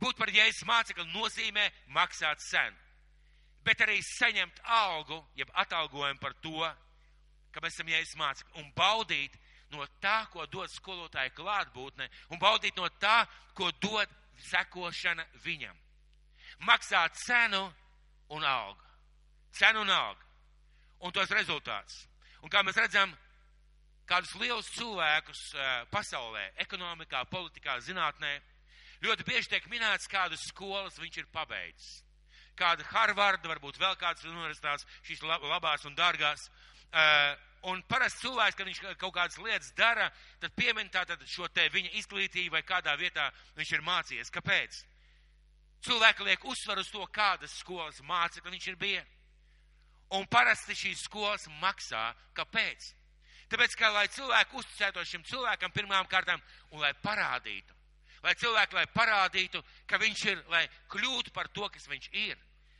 Būt 0.00 0.16
par 0.18 0.32
Jēzus 0.32 0.64
mācekli 0.68 1.04
nozīmē 1.12 1.68
maksāt 1.92 2.40
cenu. 2.44 2.83
Bet 3.64 3.80
arī 3.80 4.00
saņemt 4.04 4.60
algu, 4.64 5.22
jeb 5.38 5.50
atalgojumu 5.64 6.20
par 6.20 6.34
to, 6.44 6.68
ka 7.54 7.62
mēs 7.64 7.78
esam 7.78 7.88
Jēzus 7.88 8.18
mācekļi 8.20 8.60
un 8.60 8.70
baudīt 8.76 9.38
no 9.72 9.86
tā, 10.02 10.26
ko 10.32 10.44
dod 10.50 10.70
skolotāja 10.70 11.32
klātbūtne, 11.34 12.08
un 12.30 12.40
baudīt 12.42 12.76
no 12.76 12.88
tā, 13.00 13.24
ko 13.56 13.70
dod 13.82 14.10
sekošana 14.50 15.24
viņam. 15.44 15.76
Maksāt 16.68 17.16
cenu 17.24 17.64
un 18.34 18.44
algu. 18.44 18.80
Cenu 19.54 19.82
un 19.82 19.90
algu. 19.90 20.20
Un 21.04 21.12
tos 21.12 21.30
rezultātus. 21.34 22.04
Un 22.44 22.52
kā 22.52 22.62
mēs 22.64 22.78
redzam, 22.78 23.12
kādus 24.08 24.34
lielus 24.40 24.68
cilvēkus 24.76 25.42
pasaulē, 25.92 26.50
ekonomikā, 26.64 27.24
politikā, 27.32 27.78
zinātnē, 27.84 28.34
ļoti 29.04 29.26
bieži 29.26 29.54
tiek 29.54 29.68
minēts, 29.72 30.10
kādas 30.10 30.44
skolas 30.50 30.98
viņš 31.00 31.22
ir 31.22 31.30
pabeidzis. 31.32 32.02
Kāda 32.58 32.86
Harvarda, 32.92 33.50
varbūt 33.50 33.80
vēl 33.82 33.96
kādas 33.98 34.24
universitātes, 34.28 34.86
šīs 35.06 35.24
labās 35.26 35.84
un 35.88 35.96
dārgās. 35.98 36.48
Un 37.64 37.80
parasti 37.88 38.26
cilvēks, 38.26 38.56
kad 38.58 38.68
viņš 38.68 38.80
kaut 39.00 39.14
kādas 39.16 39.38
lietas 39.40 39.70
dara, 39.76 40.10
tad 40.40 40.52
piemin 40.54 40.90
tātad 40.92 41.22
šo 41.26 41.48
te 41.48 41.64
viņa 41.72 41.94
izglītību 42.00 42.52
vai 42.52 42.62
kādā 42.66 42.92
vietā 43.00 43.30
viņš 43.56 43.72
ir 43.72 43.86
mācījies. 43.86 44.32
Kāpēc? 44.34 44.82
Cilvēki 45.84 46.28
liek 46.28 46.44
uzsvaru 46.44 46.84
uz 46.84 46.90
to, 46.92 47.04
kādas 47.12 47.56
skolas 47.60 48.02
mācekļi 48.04 48.52
viņš 48.52 48.68
ir 48.68 48.76
bijis. 48.80 49.10
Un 50.14 50.28
parasti 50.30 50.76
šīs 50.76 51.06
skolas 51.08 51.48
maksā. 51.62 52.10
Kāpēc? 52.36 52.92
Tāpēc, 53.52 53.76
ka 53.78 53.90
lai 53.92 54.06
cilvēki 54.12 54.60
uzticētos 54.60 55.10
šim 55.10 55.24
cilvēkam 55.28 55.72
pirmām 55.72 56.06
kārtām 56.10 56.40
un 56.72 56.84
lai 56.84 56.92
parādītu, 57.04 57.73
lai 58.24 58.34
cilvēki 58.40 58.78
lai 58.78 58.86
parādītu, 58.94 59.60
ka 59.86 60.00
viņš 60.00 60.24
ir, 60.32 60.42
lai 60.48 60.64
kļūtu 60.92 61.32
par 61.36 61.50
to, 61.52 61.68
kas 61.68 61.86
viņš 61.90 62.08
ir, 62.24 62.38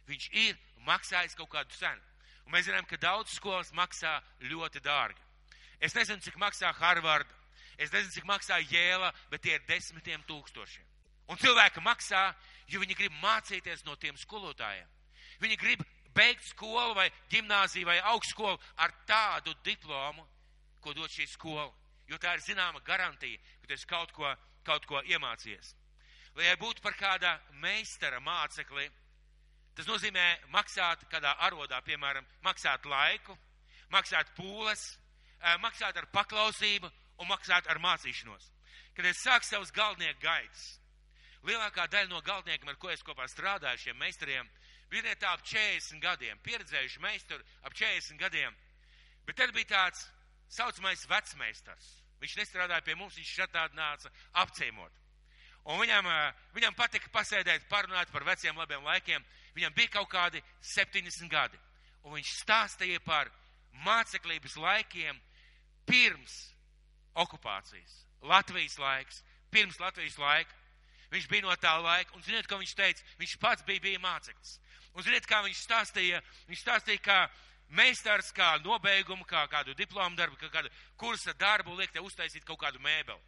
viņš 0.08 0.28
ir 0.32 0.58
maksājis 0.88 1.36
kaut 1.38 1.52
kādu 1.52 1.76
cenu. 1.76 2.00
Un 2.44 2.52
mēs 2.52 2.66
zinām, 2.68 2.84
ka 2.88 3.00
daudz 3.00 3.36
skolas 3.36 3.72
maksā 3.76 4.18
ļoti 4.44 4.82
dārgi. 4.84 5.20
Es 5.80 5.94
nezinu, 5.96 6.20
cik 6.24 6.36
maksā 6.40 6.72
Harvard, 6.76 7.28
es 7.76 7.92
nezinu, 7.92 8.12
cik 8.16 8.28
maksā 8.28 8.60
Jēla, 8.70 9.12
bet 9.30 9.44
tie 9.44 9.56
ir 9.56 9.64
desmitiem 9.68 10.24
tūkstošiem. 10.28 10.84
Un 11.32 11.40
cilvēki 11.40 11.80
maksā, 11.84 12.26
jo 12.68 12.80
viņi 12.82 12.96
grib 12.98 13.14
mācīties 13.22 13.84
no 13.86 13.96
tiem 13.96 14.16
skolotājiem. 14.20 14.88
Viņi 15.40 15.56
grib 15.60 15.84
beigt 16.14 16.44
skolu 16.46 16.94
vai 16.96 17.08
gimnāziju 17.32 17.88
vai 17.88 17.98
augstskolu 18.12 18.58
ar 18.76 18.92
tādu 19.08 19.54
diplomu, 19.64 20.24
ko 20.80 20.92
dod 20.92 21.10
šī 21.10 21.26
skola. 21.28 21.70
Jo 22.08 22.20
tā 22.20 22.34
ir 22.36 22.44
zināma 22.44 22.82
garantija, 22.84 23.40
ka 23.62 23.68
tu 23.68 23.76
esi 23.76 23.88
kaut 23.88 24.12
ko, 24.12 24.28
kaut 24.66 24.86
ko 24.86 25.00
iemācījies. 25.04 25.74
Lai 26.34 26.56
būtu 26.58 26.82
par 26.82 26.96
kāda 26.98 27.36
meistara 27.62 28.18
mācekli, 28.20 28.88
Tas 29.74 29.88
nozīmē 29.90 30.24
maksāt 30.54 31.02
kādā 31.10 31.32
arodā, 31.42 31.80
piemēram, 31.82 32.26
maksāt 32.46 32.84
laiku, 32.86 33.34
maksāt 33.90 34.30
pūles, 34.36 34.82
maksāt 35.62 35.98
ar 35.98 36.06
paklausību 36.14 36.90
un 37.18 37.30
maksāt 37.30 37.66
ar 37.70 37.80
mācīšanos. 37.82 38.50
Kad 38.94 39.08
es 39.10 39.22
sāku 39.24 39.48
savus 39.48 39.74
galvnieku 39.74 40.22
gaitas, 40.22 40.78
lielākā 41.42 41.88
daļa 41.90 42.12
no 42.12 42.22
galvniekiem, 42.22 42.70
ar 42.70 42.78
ko 42.78 42.92
es 42.94 43.02
kopā 43.02 43.26
strādāju, 43.28 43.82
šiem 43.88 43.98
meistariem, 43.98 44.46
bija 44.92 45.16
tā 45.18 45.34
ap 45.34 45.42
40 45.42 45.98
gadiem, 45.98 46.38
pieredzējuši 46.46 47.02
meistari 47.02 47.42
ap 47.66 47.74
40 47.74 48.22
gadiem. 48.22 48.54
Bet 49.26 49.40
tad 49.42 49.50
bija 49.56 49.72
tāds 49.74 50.06
saucamais 50.54 51.02
vecmeistars. 51.10 51.90
Viņš 52.24 52.38
nestrādāja 52.40 52.84
pie 52.84 52.96
mums, 52.96 53.18
viņš 53.20 53.34
tādu 53.52 53.76
nāca 53.76 54.12
apciemot. 54.40 54.92
Un 55.64 55.80
viņam, 55.80 56.08
viņam 56.56 56.76
patika 56.76 57.08
pasēdēt, 57.12 57.68
parunāt 57.70 58.10
par 58.12 58.24
veciem 58.24 58.56
labiem 58.56 58.84
laikiem. 58.84 59.24
Viņam 59.54 59.76
bija 59.76 59.92
kaut 59.98 60.10
kādi 60.12 60.42
70 60.60 61.30
gadi. 61.32 61.60
Un 62.04 62.16
viņš 62.16 62.32
stāstīja 62.42 63.00
par 63.04 63.30
māceklības 63.84 64.56
laikiem 64.60 65.20
pirms 65.88 66.34
okupācijas. 67.14 68.02
Latvijas 68.24 68.76
laiks, 68.80 69.22
pirms 69.52 69.80
Latvijas 69.80 70.18
laika. 70.18 70.60
Viņš 71.12 71.28
bija 71.30 71.46
no 71.46 71.54
tā 71.60 71.74
laika, 71.78 72.12
un 72.16 72.24
ziniet, 72.26 72.48
ko 72.50 72.58
viņš 72.58 72.74
teica? 72.74 73.04
Viņš 73.20 73.36
pats 73.40 73.64
bija, 73.68 73.80
bija 73.84 74.00
māceklis. 74.02 74.58
Un 74.94 75.04
ziniet, 75.06 75.26
kā 75.28 75.42
viņš 75.44 75.60
stāstīja? 75.62 76.20
Viņš 76.48 76.62
stāstīja, 76.64 77.02
kā 77.04 77.18
meistars, 77.68 78.32
kā 78.34 78.54
nobeigumu, 78.64 79.24
kā 79.28 79.46
kādu 79.50 79.74
diplomu 79.74 80.16
darbu, 80.16 80.36
kā 80.40 80.50
kādu 80.52 80.72
kursa 80.96 81.34
darbu 81.38 81.76
liek 81.78 81.92
te 81.92 82.02
uztaisīt 82.02 82.44
kaut 82.44 82.60
kādu 82.60 82.82
mēbeli. 82.84 83.20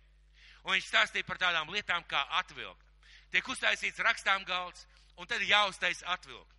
Un 0.67 0.75
viņš 0.75 0.91
stāstīja 0.91 1.27
par 1.27 1.39
tādām 1.39 1.71
lietām 1.71 2.05
kā 2.11 2.25
atvilkt. 2.41 2.83
Tiek 3.31 3.49
uztaisīts 3.49 4.03
rakstām 4.03 4.45
galds, 4.47 4.87
un 5.17 5.27
tad 5.27 5.43
jāuztais 5.47 6.03
atvilkt. 6.07 6.53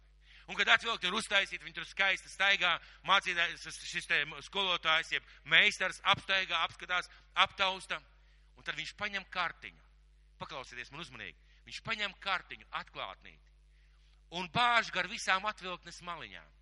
Un, 0.47 0.55
kad 0.55 0.69
atvilkt 0.71 1.03
ir 1.03 1.15
uztaisīt, 1.15 1.59
viņi 1.59 1.75
tur 1.75 1.87
skaisti 1.87 2.29
staigā, 2.31 2.77
mācītājs, 3.07 3.65
šis 3.83 4.07
te 4.07 4.21
skolotājs, 4.47 5.11
jeb 5.17 5.25
meistars 5.51 5.99
apstaigā, 6.07 6.61
apskatās, 6.63 7.09
aptausta, 7.35 7.99
un 8.55 8.63
tad 8.63 8.79
viņš 8.79 8.93
paņem 8.95 9.27
kartiņu. 9.33 9.83
Paklausieties 10.39 10.93
man 10.93 11.03
uzmanīgi. 11.03 11.35
Viņš 11.67 11.81
paņem 11.83 12.13
kartiņu, 12.23 12.67
atklātnīti, 12.79 13.51
un 14.39 14.47
bāž 14.55 14.87
gar 14.95 15.09
visām 15.11 15.43
atvilktnes 15.49 15.99
maliņām. 16.07 16.56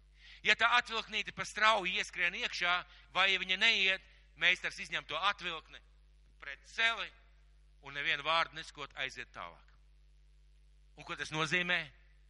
Ja 0.45 0.53
tā 0.53 0.69
atvilknīte 0.77 1.33
pa 1.33 1.45
strauji 1.47 1.97
ieskrien 1.97 2.35
iekšā, 2.37 2.73
vai 3.15 3.31
ja 3.31 3.41
viņa 3.41 3.57
neiet, 3.57 4.01
meistars 4.37 4.77
izņem 4.83 5.05
to 5.09 5.17
atvilkni 5.31 5.79
pret 6.41 6.61
celi 6.75 7.07
un 7.85 7.95
nevienu 7.97 8.25
vārdu 8.25 8.57
neskot 8.57 8.91
aiziet 9.01 9.31
tālāk. 9.33 9.73
Un 10.95 11.07
ko 11.07 11.17
tas 11.17 11.33
nozīmē? 11.33 11.79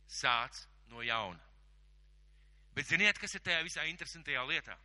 Sāc 0.07 0.61
no 0.91 1.01
jauna. 1.01 1.41
Bet 2.75 2.87
ziniet, 2.87 3.17
kas 3.19 3.35
ir 3.35 3.43
tajā 3.43 3.63
visā 3.65 3.85
interesantajā 3.89 4.43
lietā? 4.47 4.75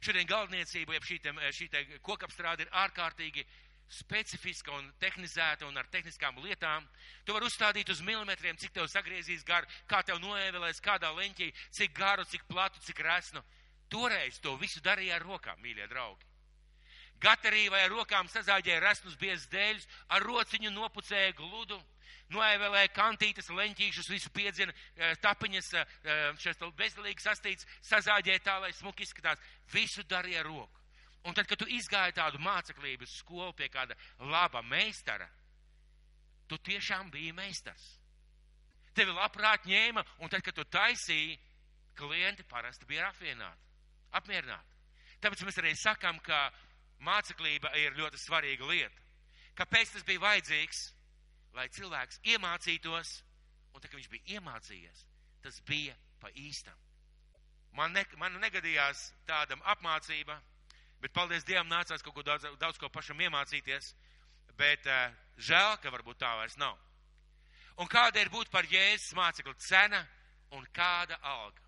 Šodien 0.00 0.28
galdniecība, 0.28 0.94
jeb 0.96 1.04
šī, 1.04 1.18
šī 1.56 1.68
kokapstrāde 2.04 2.64
ir 2.64 2.72
ārkārtīgi 2.82 3.44
specifiska 3.90 4.72
un 4.76 4.86
tehnizēta 5.02 5.66
un 5.66 5.76
ar 5.80 5.88
tehniskām 5.90 6.38
lietām. 6.44 6.86
Tu 7.26 7.34
vari 7.34 7.48
uzstādīt 7.50 7.90
uz 7.90 8.02
milimetriem, 8.06 8.56
cik 8.56 8.72
tev 8.76 8.86
sagriezīs 8.90 9.44
garu, 9.46 9.66
kā 9.90 10.02
tev 10.06 10.20
noēvelēs, 10.22 10.82
kādā 10.84 11.10
leņķī, 11.16 11.50
cik 11.74 11.94
garu, 11.98 12.24
cik 12.24 12.46
platu, 12.48 12.82
cik 12.86 13.02
resnu. 13.04 13.42
Toreiz 13.90 14.38
to 14.38 14.54
visu 14.56 14.80
darīja 14.80 15.18
ar 15.18 15.26
rokām, 15.26 15.58
mīļie 15.62 15.88
draugi. 15.90 16.26
Gatarī 17.20 17.66
vai 17.68 17.82
ar 17.84 17.92
rokām 17.92 18.30
sazāģēja 18.32 18.80
resnus 18.80 19.18
biezs 19.20 19.48
dēļus, 19.52 19.88
ar 20.08 20.24
rociņu 20.24 20.70
nopucēja 20.72 21.34
gludu 21.36 21.80
noēvēlēja 22.30 22.92
kantītes, 22.94 23.50
leņķīšus, 23.50 24.08
visu 24.08 24.30
piedzina, 24.30 24.72
e, 24.94 25.14
tapiņas, 25.20 25.72
e, 25.74 25.84
e, 26.04 26.18
šis 26.38 26.62
bezdelīgi 26.78 27.24
sastīts, 27.24 27.66
sazāģēja 27.82 28.44
tā, 28.46 28.58
lai 28.62 28.72
smuki 28.72 29.02
izskatās. 29.02 29.42
Visu 29.72 30.06
darīja 30.06 30.44
roku. 30.46 30.79
Un 31.28 31.36
tad, 31.36 31.46
kad 31.48 31.60
tu 31.60 31.68
izgāji 31.68 32.16
tādu 32.16 32.40
māceklības 32.40 33.18
skolu 33.20 33.52
pie 33.56 33.68
kāda 33.68 33.96
laba 34.30 34.62
meistara, 34.64 35.28
tu 36.48 36.56
tiešām 36.58 37.10
biji 37.12 37.34
meistars. 37.36 37.84
Tevi 38.96 39.12
labprāt 39.14 39.68
ņēma, 39.68 40.04
un 40.24 40.32
tad, 40.32 40.42
kad 40.42 40.56
tu 40.56 40.64
taisīji, 40.64 41.36
klienti 42.00 42.46
parasti 42.48 42.88
bija 42.88 43.10
apvienāti, 43.10 43.68
apmierināti. 44.16 44.78
Tāpēc 45.20 45.44
mēs 45.44 45.60
arī 45.60 45.74
sakām, 45.76 46.18
ka 46.24 46.48
māceklība 47.04 47.74
ir 47.76 47.98
ļoti 48.00 48.18
svarīga 48.18 48.66
lieta. 48.70 49.06
Kāpēc 49.60 49.92
tas 49.92 50.06
bija 50.08 50.24
vajadzīgs? 50.24 50.88
lai 51.56 51.66
cilvēks 51.74 52.20
iemācītos, 52.34 53.16
un 53.74 53.82
tā 53.82 53.90
kā 53.90 53.98
viņš 53.98 54.10
bija 54.12 54.38
iemācījies, 54.38 55.04
tas 55.44 55.60
bija 55.66 55.96
pa 56.20 56.30
īstam. 56.36 56.76
Man, 57.76 57.94
ne, 57.94 58.04
man 58.18 58.38
negadījās 58.42 59.10
tādam 59.28 59.62
apmācība, 59.72 60.40
bet 61.00 61.12
paldies 61.16 61.46
Dievam 61.48 61.68
nācās 61.70 62.04
kaut 62.04 62.14
ko 62.14 62.24
daudz, 62.26 62.46
daudz 62.60 62.78
ko 62.78 62.90
pašam 62.92 63.20
iemācīties, 63.20 63.94
bet 64.60 64.86
uh, 64.86 65.08
žēl, 65.40 65.78
ka 65.80 65.92
varbūt 65.92 66.20
tā 66.20 66.34
vairs 66.38 66.58
nav. 66.60 66.76
Un 67.80 67.88
kāda 67.88 68.20
ir 68.20 68.28
būt 68.32 68.50
par 68.52 68.68
Jēzus 68.68 69.14
mācekļu 69.16 69.54
cena 69.64 70.02
un 70.56 70.66
kāda 70.76 71.16
alga? 71.22 71.62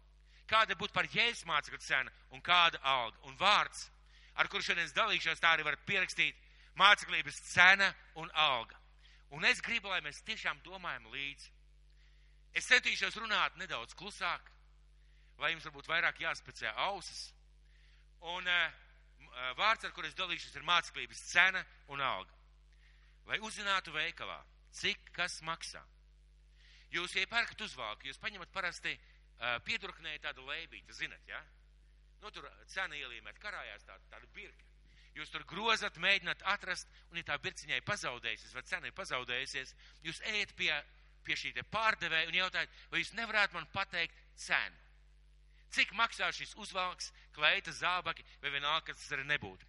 Kāda 0.50 0.76
būtu 0.76 0.92
par 0.92 1.08
Jēzus 1.08 1.46
mācekļu 1.48 1.80
cena 1.80 2.12
un 2.36 2.42
kāda 2.44 2.80
alga? 2.84 3.16
Un 3.28 3.36
vārds, 3.40 3.86
ar 4.36 4.50
kuru 4.52 4.64
šodien 4.66 4.84
es 4.84 4.96
dalīšos, 4.96 5.40
tā 5.40 5.54
arī 5.54 5.64
var 5.64 5.78
pierakstīt 5.86 6.36
Māceklības 6.76 7.40
cena 7.52 7.90
un 8.16 8.30
alga. 8.32 8.78
Un 9.32 9.44
es 9.44 9.60
gribu, 9.64 9.88
lai 9.88 10.00
mēs 10.04 10.22
tiešām 10.24 10.60
domājam 10.64 11.08
līdzi. 11.12 11.50
Es 12.56 12.68
centīšos 12.68 13.16
runāt 13.20 13.56
nedaudz 13.60 13.96
klusāk, 13.96 14.48
lai 15.40 15.52
jums 15.52 15.64
varbūt 15.68 15.88
vairāk 15.88 16.20
jāspēcē 16.20 16.72
ausis. 16.88 17.30
Un 18.20 18.48
uh, 18.48 18.72
vārds, 19.58 19.84
ar 19.84 19.92
kur 19.96 20.06
es 20.06 20.16
dalīšos, 20.18 20.54
ir 20.56 20.66
māceklības 20.68 21.24
cena 21.30 21.64
un 21.92 22.00
alga. 22.04 22.34
Lai 23.30 23.38
uzzinātu 23.46 23.94
veikalā, 23.94 24.38
cik 24.74 25.12
kas 25.16 25.40
maksā. 25.46 25.82
Jūs, 26.92 27.14
ja 27.16 27.28
pērkat 27.30 27.60
uzvalku, 27.64 28.08
jūs 28.08 28.20
paņemat 28.20 28.50
parasti 28.52 28.92
uh, 28.92 29.56
piedurknēju 29.64 30.20
tādu 30.26 30.44
lēbīti, 30.48 30.96
zinat, 30.96 31.22
ja? 31.28 31.40
Nu, 32.20 32.30
tur 32.30 32.46
cena 32.70 32.98
ielīmēt 32.98 33.40
karājās 33.42 33.86
tāda, 33.88 34.04
tāda 34.12 34.28
birka. 34.34 34.68
Jūs 35.16 35.32
tur 35.32 35.44
grozat, 35.48 35.98
mēģināt 36.00 36.44
atrast, 36.48 36.88
un 37.10 37.20
ja 37.20 37.26
tā 37.28 37.36
birciņai 37.42 37.80
pazaudējusies, 37.88 38.52
vai 38.56 38.62
cena 38.68 38.88
ir 38.88 38.94
pazaudējusies, 38.96 39.74
jūs 40.06 40.22
ejat 40.30 40.54
pie, 40.56 40.70
pie 41.26 41.36
šī 41.36 41.52
te 41.56 41.64
pārdevēja 41.68 42.30
un 42.30 42.38
jautājat, 42.38 42.78
vai 42.92 43.02
jūs 43.02 43.12
nevarētu 43.18 43.58
man 43.58 43.68
pateikt 43.74 44.22
cenu. 44.40 44.81
Cik 45.72 45.94
maksā 45.96 46.28
šis 46.36 46.52
uzvalks, 46.60 47.10
kleita, 47.32 47.72
zābaki, 47.72 48.24
vai 48.42 48.52
vienalga, 48.52 48.90
kas 48.90 49.00
tas 49.00 49.16
arī 49.16 49.24
nebūtu. 49.30 49.66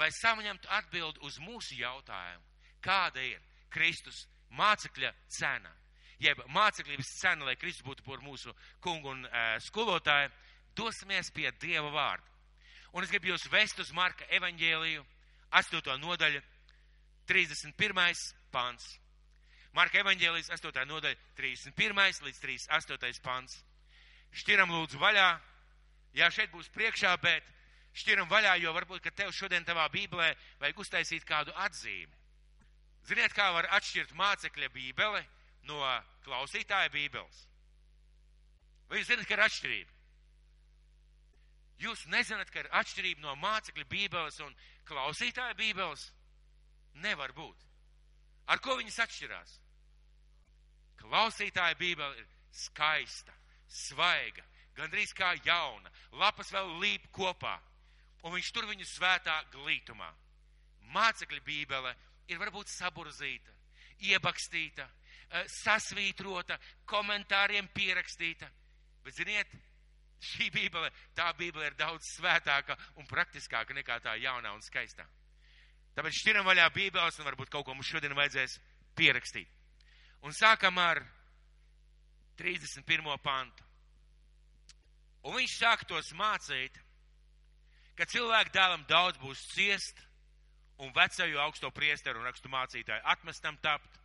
Lai 0.00 0.10
saņemtu 0.10 0.70
atbildi 0.74 1.22
uz 1.22 1.38
mūsu 1.38 1.76
jautājumu, 1.78 2.42
kāda 2.82 3.22
ir 3.22 3.42
Kristus 3.70 4.24
mācekļa 4.58 5.12
cena, 5.30 5.70
jeb 6.18 6.40
māceklības 6.50 7.12
cena, 7.20 7.46
lai 7.46 7.56
Kristus 7.58 7.86
būtu 7.86 8.02
par 8.06 8.22
mūsu 8.24 8.54
kungu 8.82 9.12
un 9.12 9.22
e, 9.26 9.44
skolotāju, 9.62 10.32
dosimies 10.74 11.30
pie 11.34 11.50
Dieva 11.62 11.90
vārda. 11.94 12.26
Un 12.94 13.06
es 13.06 13.10
gribu 13.10 13.32
jūs 13.32 13.46
vest 13.50 13.78
uz 13.82 13.92
Marka 13.94 14.26
evaņģēliju, 14.34 15.04
8. 15.54 15.94
nodaļa, 16.02 16.42
31. 17.30 18.22
pants. 18.54 18.98
Marka 19.74 19.98
evaņģēlijas 20.02 20.50
8. 20.54 20.84
nodaļa, 20.86 21.18
31. 21.38 22.26
līdz 22.26 22.42
38. 22.42 23.22
pants. 23.22 23.62
Šķiram 24.34 24.72
lūdzu 24.74 24.98
vaļā. 24.98 25.28
Jā, 26.18 26.30
šeit 26.30 26.50
būs 26.54 26.70
priekšā, 26.74 27.14
bet 27.22 27.46
šķiram 27.98 28.28
vaļā, 28.30 28.56
jo 28.62 28.74
varbūt, 28.74 29.02
ka 29.02 29.14
tev 29.14 29.32
šodien 29.34 29.66
tavā 29.66 29.86
bībelē 29.90 30.32
vajag 30.60 30.82
uztaisīt 30.84 31.26
kādu 31.26 31.54
atzīmi. 31.66 32.22
Ziniet, 33.04 33.34
kā 33.36 33.50
var 33.52 33.68
atšķirt 33.76 34.14
mācekļa 34.16 34.70
bībeli 34.72 35.24
no 35.68 35.80
klausītāja 36.24 36.90
bībeles? 36.94 37.42
Vai 38.88 39.00
jūs 39.00 39.10
zināt, 39.10 39.28
ka 39.28 39.36
ir 39.36 39.44
atšķirība? 39.44 39.92
Jūs 41.84 42.06
nezināt, 42.12 42.50
ka 42.54 42.62
ir 42.62 42.70
atšķirība 42.80 43.24
no 43.24 43.34
mācekļa 43.42 43.86
bībeles 43.90 44.40
un 44.44 44.54
klausītāja 44.88 45.56
bībeles? 45.58 46.08
Nevar 47.04 47.34
būt. 47.36 47.66
Ar 48.48 48.60
ko 48.62 48.78
viņas 48.78 49.00
atšķirās? 49.04 49.54
Klausītāja 51.00 51.76
bībele 51.76 52.22
ir 52.22 52.28
skaista, 52.54 53.34
svaiga, 53.74 54.44
gandrīz 54.76 55.14
kā 55.16 55.34
jauna, 55.44 55.90
lapas 56.20 56.52
vēl 56.54 56.76
līp 56.82 57.08
kopā, 57.14 57.54
un 58.24 58.34
viņš 58.36 58.50
tur 58.54 58.68
viņu 58.70 58.86
svētā 58.88 59.36
glītumā. 59.52 60.10
Mācekļa 60.94 61.42
bībele 61.44 61.94
ir 62.30 62.40
varbūt 62.40 62.70
saburzīta, 62.70 63.52
iebakstīta, 64.04 64.86
eh, 64.86 65.44
sasvītrota, 65.48 66.58
komentāriem 66.86 67.68
pierakstīta, 67.74 68.50
bet 69.04 69.14
ziniet, 69.14 69.50
šī 70.24 70.50
bībele, 70.52 70.90
tā 71.16 71.32
bībele 71.36 71.66
ir 71.66 71.76
daudz 71.78 72.06
svētāka 72.16 72.76
un 72.96 73.06
praktiskāka 73.06 73.74
nekā 73.76 74.00
tā 74.00 74.16
jaunā 74.20 74.54
un 74.54 74.62
skaistā. 74.64 75.06
Tāpēc 75.94 76.20
šķiram 76.20 76.46
vaļā 76.46 76.68
bībeles 76.74 77.18
un 77.20 77.28
varbūt 77.28 77.52
kaut 77.52 77.66
ko 77.66 77.74
mums 77.74 77.90
šodien 77.90 78.16
vajadzēs 78.16 78.58
pierakstīt. 78.98 79.48
Un 80.24 80.32
sākam 80.32 80.78
ar 80.78 81.02
31. 82.40 83.18
pantu. 83.22 83.63
Un 85.24 85.38
viņš 85.38 85.54
sāk 85.56 85.86
tos 85.88 86.12
mācīt, 86.16 86.76
ka 87.96 88.06
cilvēku 88.10 88.52
dēlam 88.52 88.84
daudz 88.88 89.20
būs 89.22 89.46
ciest, 89.54 90.02
un 90.78 90.92
vecaju 90.92 91.38
augsto 91.40 91.70
priesteru 91.70 92.20
un 92.20 92.28
rakstu 92.28 92.50
mācītāju 92.52 93.06
atmestam 93.14 93.56
tapt, 93.62 94.00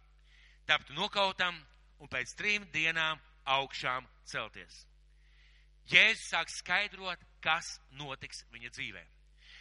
tapt 0.70 0.92
nokautam 0.96 1.58
un 2.00 2.08
pēc 2.12 2.36
trim 2.38 2.68
dienām 2.74 3.20
augšām 3.50 4.08
celties. 4.30 4.86
Jēzus 5.90 6.30
sāk 6.30 6.52
skaidrot, 6.54 7.22
kas 7.42 7.80
notiks 7.98 8.44
viņa 8.54 8.70
dzīvē. 8.76 9.02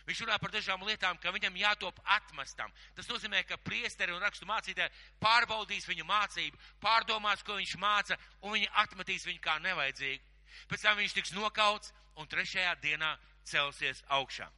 Viņš 0.09 0.21
runā 0.25 0.38
par 0.40 0.53
dažām 0.53 0.85
lietām, 0.88 1.18
ka 1.21 1.33
viņam 1.33 1.57
jātop 1.61 1.99
atmestam. 2.16 2.73
Tas 2.97 3.09
nozīmē, 3.11 3.42
ka 3.44 3.59
priesteri 3.61 4.14
un 4.14 4.23
rakstu 4.25 4.47
mācītāji 4.49 4.92
pārbaudīs 5.21 5.88
viņa 5.88 6.05
mācību, 6.09 6.61
pārdomās, 6.81 7.44
ko 7.44 7.59
viņš 7.59 7.75
māca, 7.81 8.16
un 8.40 8.57
viņi 8.57 8.71
atmetīs 8.85 9.27
viņu 9.29 9.42
kā 9.44 9.59
nevajadzīgu. 9.64 10.25
Pēc 10.68 10.84
tam 10.84 10.98
viņš 10.98 11.14
tiks 11.16 11.34
nokauts 11.37 11.92
un 12.18 12.28
trešajā 12.28 12.74
dienā 12.82 13.14
celsies 13.48 14.02
augšā. 14.08 14.48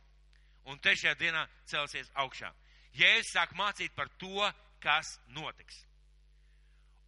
Un 0.70 0.81
trešajā 0.83 1.14
dienā 1.20 1.46
celsies 1.68 2.11
augšā. 2.14 2.50
Jēzus 2.96 3.33
sāk 3.35 3.55
mācīt 3.59 3.94
par 3.94 4.11
to, 4.18 4.50
kas 4.83 5.18
notiks. 5.37 5.85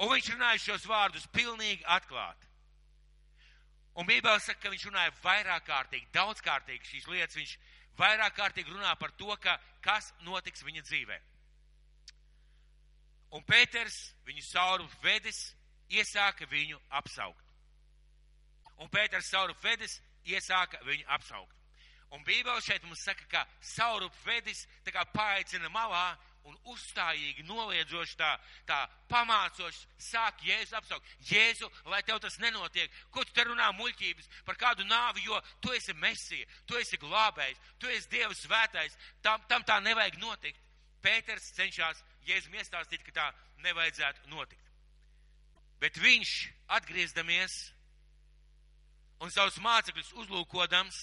Un 0.02 0.12
viņš 0.12 0.32
runāja 0.34 0.62
šos 0.62 0.86
vārdus 0.88 1.28
pilnīgi 1.34 1.84
atklāti. 1.86 2.48
Un 4.00 4.08
Bībelē 4.08 4.38
saka, 4.40 4.60
ka 4.62 4.72
viņš 4.72 4.86
runāja 4.88 5.12
vairāk 5.22 5.66
kārtīgi, 5.68 6.08
daudz 6.14 6.40
kārtīgi 6.44 6.88
šīs 6.88 7.08
lietas. 7.12 7.36
Viņš 7.36 7.52
vairāk 7.98 8.38
kārtīgi 8.38 8.72
runā 8.72 8.94
par 8.98 9.12
to, 9.20 9.34
ka, 9.36 9.58
kas 9.84 10.12
notiks 10.24 10.64
viņa 10.64 10.84
dzīvē. 10.88 11.18
Un 13.36 13.44
Pēters, 13.48 13.98
viņu 14.28 14.44
sauru 14.44 14.88
vedis, 15.04 15.52
iesāka 15.92 16.48
viņu 16.48 16.80
apsaukt 16.98 17.51
un 18.82 18.90
Pēters 18.90 19.30
Saurup 19.30 19.62
vedis 19.62 20.00
iesāka 20.26 20.80
viņu 20.86 21.06
apsaukt. 21.14 21.56
Un 22.12 22.24
Bībele 22.26 22.60
šeit 22.60 22.84
mums 22.84 23.00
saka, 23.06 23.24
ka 23.30 23.46
Saurup 23.64 24.12
vedis 24.26 24.66
tā 24.84 24.92
kā 24.92 25.06
paaicina 25.14 25.70
malā 25.72 26.12
un 26.44 26.56
uzstājīgi 26.72 27.44
noliedzoši 27.46 28.16
tā, 28.18 28.30
tā 28.66 28.78
pamācoši 29.08 29.86
sāk 30.02 30.42
Jēzu 30.44 30.76
apsaukt. 30.76 31.12
Jēzu, 31.30 31.70
lai 31.88 32.02
tev 32.02 32.18
tas 32.20 32.36
nenotiek. 32.42 32.90
Ko 33.14 33.24
tu 33.24 33.32
te 33.32 33.46
runā 33.46 33.70
muļķības 33.78 34.28
par 34.44 34.58
kādu 34.60 34.84
nāvi, 34.90 35.24
jo 35.28 35.38
tu 35.62 35.72
esi 35.76 35.94
mesija, 36.02 36.48
tu 36.66 36.76
esi 36.80 36.98
glābējs, 37.00 37.62
tu 37.78 37.88
esi 37.88 38.10
Dieva 38.12 38.34
svētais. 38.36 38.98
Tam, 39.22 39.40
tam 39.48 39.64
tā 39.64 39.78
nevajag 39.84 40.18
notikt. 40.20 40.58
Pēters 41.02 41.52
cenšas 41.56 42.02
Jēzum 42.26 42.58
iestāstīt, 42.58 43.06
ka 43.06 43.14
tā 43.14 43.30
nevajadzētu 43.64 44.28
notikt. 44.34 44.68
Bet 45.82 45.96
viņš, 45.98 46.34
atgriezdamies 46.76 47.56
un 49.22 49.30
savus 49.30 49.58
mācekļus 49.62 50.12
uzlūkodams, 50.24 51.00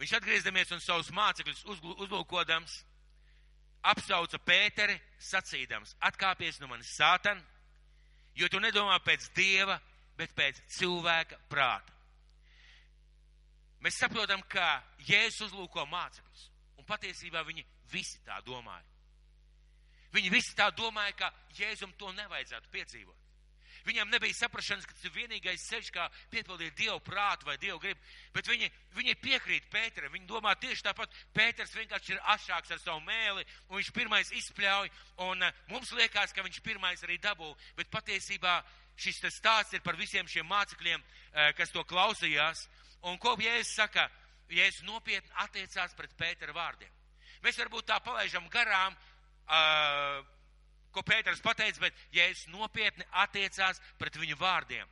viņš 0.00 0.14
atgriezamies 0.18 0.72
un 0.74 0.82
savus 0.82 1.10
mācekļus 1.14 1.64
uzlūkodams, 2.04 2.78
apsauca 3.88 4.40
Pēteri 4.42 4.98
sacīdams, 5.22 5.94
atkāpies 6.08 6.58
no 6.60 6.70
manis 6.70 6.90
sātan, 6.98 7.40
jo 8.34 8.48
tu 8.50 8.60
nedomā 8.62 8.98
pēc 9.06 9.30
dieva, 9.36 9.78
bet 10.18 10.34
pēc 10.34 10.60
cilvēka 10.78 11.38
prāta. 11.50 11.94
Mēs 13.82 14.00
saprotam, 14.00 14.42
ka 14.50 14.80
Jēzus 15.06 15.52
uzlūko 15.52 15.84
mācekļus, 15.86 16.48
un 16.80 16.86
patiesībā 16.86 17.44
viņi 17.46 17.62
visi 17.92 18.18
tā 18.26 18.40
domāja. 18.46 18.82
Viņi 20.10 20.32
visi 20.32 20.56
tā 20.58 20.72
domāja, 20.74 21.14
ka 21.14 21.30
Jēzum 21.54 21.92
to 22.00 22.10
nevajadzētu 22.16 22.72
piedzīvot. 22.74 23.17
Viņam 23.88 24.10
nebija 24.12 24.36
saprašanas, 24.36 24.84
ka 24.84 24.92
tas 24.92 25.06
ir 25.08 25.14
vienīgais 25.14 25.64
ceļš, 25.70 25.90
kā 25.94 26.04
piepildīt 26.32 26.76
Dievu 26.76 26.98
prātu 27.04 27.48
vai 27.48 27.56
Dievu 27.60 27.78
gribu, 27.80 28.02
bet 28.34 28.50
viņi, 28.50 28.68
viņi 28.98 29.14
piekrīt 29.22 29.70
Pēteram. 29.72 30.12
Viņi 30.12 30.28
domā 30.28 30.52
tieši 30.60 30.84
tāpat. 30.84 31.14
Pēters 31.32 31.72
vienkārši 31.78 32.14
ir 32.14 32.20
ašāks 32.34 32.74
ar 32.74 32.82
savu 32.82 33.00
mēli, 33.06 33.46
un 33.68 33.80
viņš 33.80 33.90
pirmais 33.96 34.34
izspļauj, 34.42 34.92
un 35.24 35.46
uh, 35.46 35.64
mums 35.72 35.94
liekas, 35.96 36.36
ka 36.36 36.44
viņš 36.44 36.60
pirmais 36.66 37.04
arī 37.06 37.16
dabū, 37.22 37.54
bet 37.80 37.88
patiesībā 37.94 38.60
šis 38.98 39.22
stāsts 39.32 39.78
ir 39.78 39.84
par 39.86 39.96
visiem 39.96 40.28
šiem 40.28 40.48
mācekļiem, 40.52 41.00
uh, 41.00 41.50
kas 41.56 41.72
to 41.72 41.84
klausījās. 41.88 42.66
Un 43.08 43.16
ko 43.22 43.38
Jēzus 43.40 43.76
saka? 43.78 44.08
Jēzus 44.52 44.84
nopietni 44.84 45.32
attiecās 45.44 45.94
pret 45.96 46.12
Pētera 46.18 46.52
vārdiem. 46.56 46.92
Mēs 47.44 47.56
varbūt 47.60 47.88
tā 47.88 48.00
palaižam 48.04 48.48
garām. 48.52 48.96
Uh, 49.48 50.24
ko 50.98 51.04
Pēters 51.06 51.42
pateica, 51.44 51.86
bet 51.86 52.04
Jēzus 52.14 52.48
nopietni 52.50 53.06
attiecās 53.22 53.78
pret 54.00 54.18
viņu 54.18 54.38
vārdiem. 54.40 54.86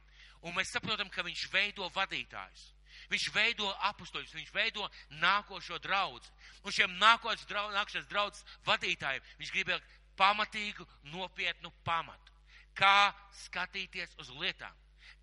Un 0.46 0.54
mēs 0.54 0.70
saprotam, 0.70 1.10
ka 1.10 1.24
viņš 1.26 1.46
veido 1.50 1.88
vadītājus. 1.94 2.72
Viņš 3.10 3.26
veido 3.34 3.68
apustuļus, 3.90 4.34
viņš 4.34 4.52
veido 4.54 4.86
nākošo 5.20 5.78
draudz. 5.82 6.30
Un 6.64 6.74
šiem 6.74 6.96
nākošais 7.00 7.46
draudz, 7.50 7.74
nākošais 7.74 8.08
draudz 8.10 8.42
vadītājiem 8.66 9.26
viņš 9.40 9.52
gribēja 9.54 9.80
pamatīgu, 10.18 10.86
nopietnu 11.12 11.72
pamatu. 11.84 12.34
Kā 12.76 13.12
skatīties 13.46 14.16
uz 14.20 14.30
lietām, 14.40 14.72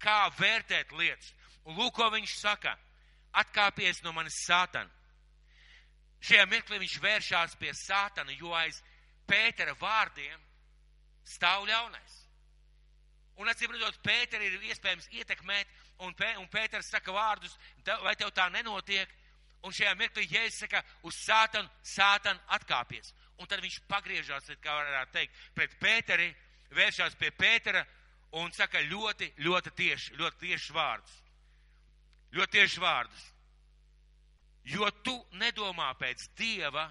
kā 0.02 0.28
vērtēt 0.38 0.92
lietas. 0.98 1.34
Un 1.64 1.78
lūk, 1.80 1.96
ko 1.96 2.10
viņš 2.12 2.38
saka, 2.40 2.76
atkāpies 3.40 4.04
no 4.04 4.14
manis 4.16 4.42
sātana. 4.46 4.90
Šajā 6.24 6.46
mirklī 6.48 6.80
viņš 6.84 6.98
vēršās 7.04 7.56
pie 7.60 7.72
sātana, 7.76 8.32
jo 8.40 8.54
aiz 8.56 8.80
Pētera 9.28 9.76
vārdiem 9.80 10.40
stāv 11.28 11.66
ļaunais. 11.70 12.20
Un 13.42 13.50
acīm 13.50 13.74
redzot, 13.74 13.98
Pēteri 14.06 14.52
ir 14.52 14.70
iespējams 14.70 15.10
ietekmēt, 15.18 15.70
un, 16.06 16.14
Pē, 16.18 16.36
un 16.42 16.48
Pēters 16.54 16.92
saka 16.94 17.14
vārdus, 17.16 17.56
lai 18.06 18.16
tev 18.20 18.32
tā 18.36 18.50
nenotiek. 18.54 19.10
Un 19.64 19.72
šajā 19.72 19.94
mirklī 19.96 20.26
Jēzus 20.28 20.66
saka, 20.66 20.82
uz 21.08 21.18
sātanu, 21.24 21.70
sātanu 21.88 22.40
atkāpies. 22.52 23.14
Un 23.40 23.48
tad 23.48 23.64
viņš 23.64 23.80
pagriežās, 23.90 24.52
kā 24.62 24.76
varētu 24.76 25.16
teikt, 25.16 25.44
pret 25.56 25.78
Pēteri, 25.80 26.30
vēršās 26.76 27.16
pie 27.20 27.32
Pētera 27.32 27.86
un 28.40 28.52
saka 28.54 28.82
ļoti, 28.84 29.32
ļoti 29.46 29.74
tieši, 29.78 30.18
ļoti 30.20 30.42
tieši 30.48 30.76
vārdus. 30.76 31.16
Ļoti 32.34 32.58
tieši 32.60 32.84
vārdus. 32.84 33.30
Jo 34.74 34.90
tu 35.04 35.16
nedomā 35.40 35.90
pēc 36.00 36.28
Dieva, 36.38 36.88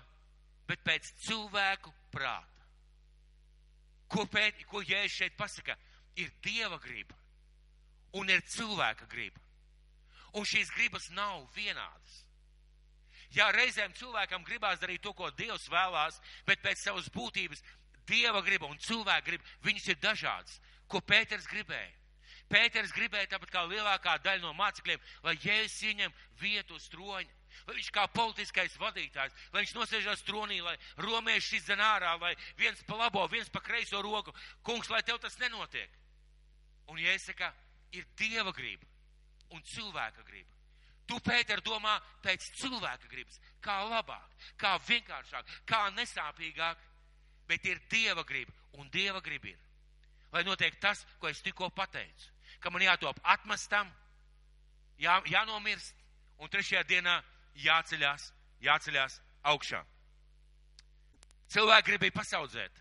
bet 0.68 0.82
pēc 0.84 1.12
cilvēku 1.26 1.92
prāta. 2.12 2.51
Ko, 4.12 4.26
pēt, 4.28 4.60
ko 4.68 4.82
Jēzus 4.84 5.22
šeit 5.22 5.36
pasaka? 5.38 5.76
Ir 6.20 6.28
Dieva 6.44 6.76
griba 6.82 7.16
un 8.18 8.28
ir 8.28 8.42
cilvēka 8.44 9.08
griba. 9.08 9.40
Un 10.36 10.44
šīs 10.48 10.72
gribas 10.76 11.08
nav 11.16 11.46
vienādas. 11.56 12.22
Jā, 13.32 13.48
reizēm 13.56 13.94
cilvēkam 13.96 14.44
gribās 14.44 14.80
darīt 14.80 15.00
to, 15.04 15.14
ko 15.16 15.30
Dievs 15.36 15.68
vēlās, 15.72 16.18
bet 16.44 16.60
pēc 16.64 16.82
savas 16.82 17.08
būtības 17.12 17.62
Dieva 18.08 18.42
griba 18.44 18.68
un 18.68 18.80
cilvēka 18.82 19.26
griba, 19.30 19.44
viņas 19.64 19.88
ir 19.88 20.00
dažādas. 20.02 20.58
Ko 20.88 21.00
Pēters 21.00 21.48
gribēja? 21.48 21.92
Pēters 22.52 22.92
gribēja 22.92 23.30
tāpat 23.32 23.52
kā 23.54 23.62
lielākā 23.64 24.18
daļa 24.24 24.42
no 24.42 24.52
mācekļiem, 24.58 25.00
lai 25.24 25.38
Jēzus 25.40 25.78
ieņem 25.88 26.16
vietu 26.40 26.76
uz 26.76 26.88
troņa. 26.92 27.30
Lai 27.66 27.76
viņš 27.78 27.90
kā 27.94 28.06
politiskais 28.12 28.76
vadītājs, 28.80 29.34
lai 29.52 29.62
viņš 29.64 29.74
nosēžās 29.76 30.24
tronī, 30.26 30.60
lai 30.64 30.76
romieši 31.00 31.58
izdzen 31.60 31.82
ārā, 31.82 32.14
lai 32.20 32.32
viens 32.58 32.82
pa 32.88 32.98
labo, 33.04 33.26
viens 33.30 33.50
pa 33.52 33.60
kreiso 33.64 34.02
roku. 34.02 34.34
Kungs, 34.62 34.90
lai 34.90 35.02
tev 35.06 35.20
tas 35.22 35.38
nenotiek. 35.40 35.90
Un 36.90 36.98
Jēzus 36.98 37.30
saka, 37.30 37.52
ir 37.92 38.06
Dieva 38.18 38.52
griba 38.52 38.88
un 39.52 39.62
cilvēka 39.62 40.24
griba. 40.26 40.50
Tu, 41.06 41.18
Pēter, 41.20 41.60
domā 41.64 41.96
pēc 42.22 42.46
cilvēka 42.60 43.10
gribas, 43.10 43.40
kā 43.60 43.82
labāk, 43.84 44.46
kā 44.56 44.76
vienkāršāk, 44.86 45.50
kā 45.68 45.82
nesāpīgāk, 45.96 46.78
bet 47.48 47.66
ir 47.66 47.82
Dieva 47.90 48.24
griba, 48.24 48.54
un 48.78 48.88
Dieva 48.90 49.20
griba 49.20 49.50
ir. 49.50 49.58
Lai 50.32 50.44
notiek 50.46 50.78
tas, 50.80 51.02
ko 51.20 51.28
es 51.28 51.42
tikko 51.44 51.68
pateicu, 51.74 52.30
ka 52.62 52.70
man 52.70 52.84
jātop 52.86 53.18
atmestam, 53.34 53.90
jā, 55.02 55.18
jānomirst, 55.28 55.98
un 56.40 56.50
trešajā 56.50 56.86
dienā 56.88 57.18
jāceļās, 57.58 58.30
jāceļās 58.62 59.18
augšā. 59.52 59.82
Cilvēki 61.52 61.90
gribēja 61.90 62.16
pasaudzēt, 62.16 62.78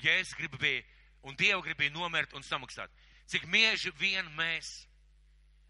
Jēzus 0.00 0.36
gribēja, 0.38 0.84
un 1.28 1.36
Dieva 1.36 1.60
gribēja 1.64 1.92
nomirt 1.92 2.32
un 2.32 2.44
samaksāt. 2.46 2.92
Cik 3.28 3.44
mieži 3.46 3.92
vien 4.00 4.26
mēs 4.38 4.70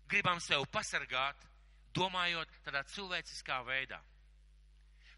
gribam 0.09 0.39
sev 0.41 0.65
pasargāt, 0.71 1.37
domājot 1.95 2.49
tādā 2.65 2.85
cilvēciskā 2.95 3.61
veidā. 3.67 3.99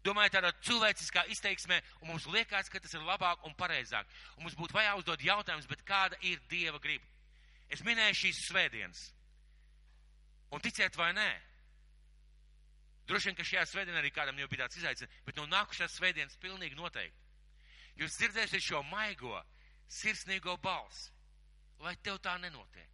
Domājot 0.03 0.35
tādā 0.35 0.51
cilvēciskā 0.65 1.23
izteiksmē, 1.31 1.77
un 2.01 2.11
mums 2.11 2.25
liekas, 2.27 2.67
ka 2.69 2.81
tas 2.83 2.93
ir 2.97 3.05
labāk 3.07 3.45
un 3.47 3.53
pareizāk. 3.55 4.09
Un 4.35 4.47
mums 4.47 4.57
būtu 4.59 4.75
jāuzdod 4.75 5.21
jautājums, 5.23 5.69
bet 5.69 5.85
kāda 5.87 6.17
ir 6.27 6.41
Dieva 6.51 6.81
griba? 6.83 7.05
Es 7.71 7.85
minēju 7.85 8.17
šīs 8.25 8.41
svētdienas. 8.49 9.05
Un 10.53 10.61
ticiet 10.61 10.97
vai 10.99 11.13
nē, 11.15 11.29
droši 13.07 13.29
vien, 13.29 13.37
ka 13.37 13.47
šajā 13.47 13.65
svētdienā 13.69 14.01
arī 14.01 14.11
kādam 14.13 14.39
jau 14.39 14.47
bija 14.51 14.65
tāds 14.65 14.79
izaicinājums, 14.79 15.23
bet 15.25 15.39
no 15.39 15.47
nākušās 15.51 15.97
svētdienas 15.97 16.39
pilnīgi 16.43 16.79
noteikti. 16.79 17.19
Jūs 18.01 18.17
dzirdēsiet 18.19 18.63
šo 18.63 18.83
maigo, 18.89 19.35
sirsnīgo 19.87 20.57
balsi, 20.63 21.11
lai 21.83 21.95
tev 22.01 22.21
tā 22.23 22.37
nenotiek. 22.41 22.89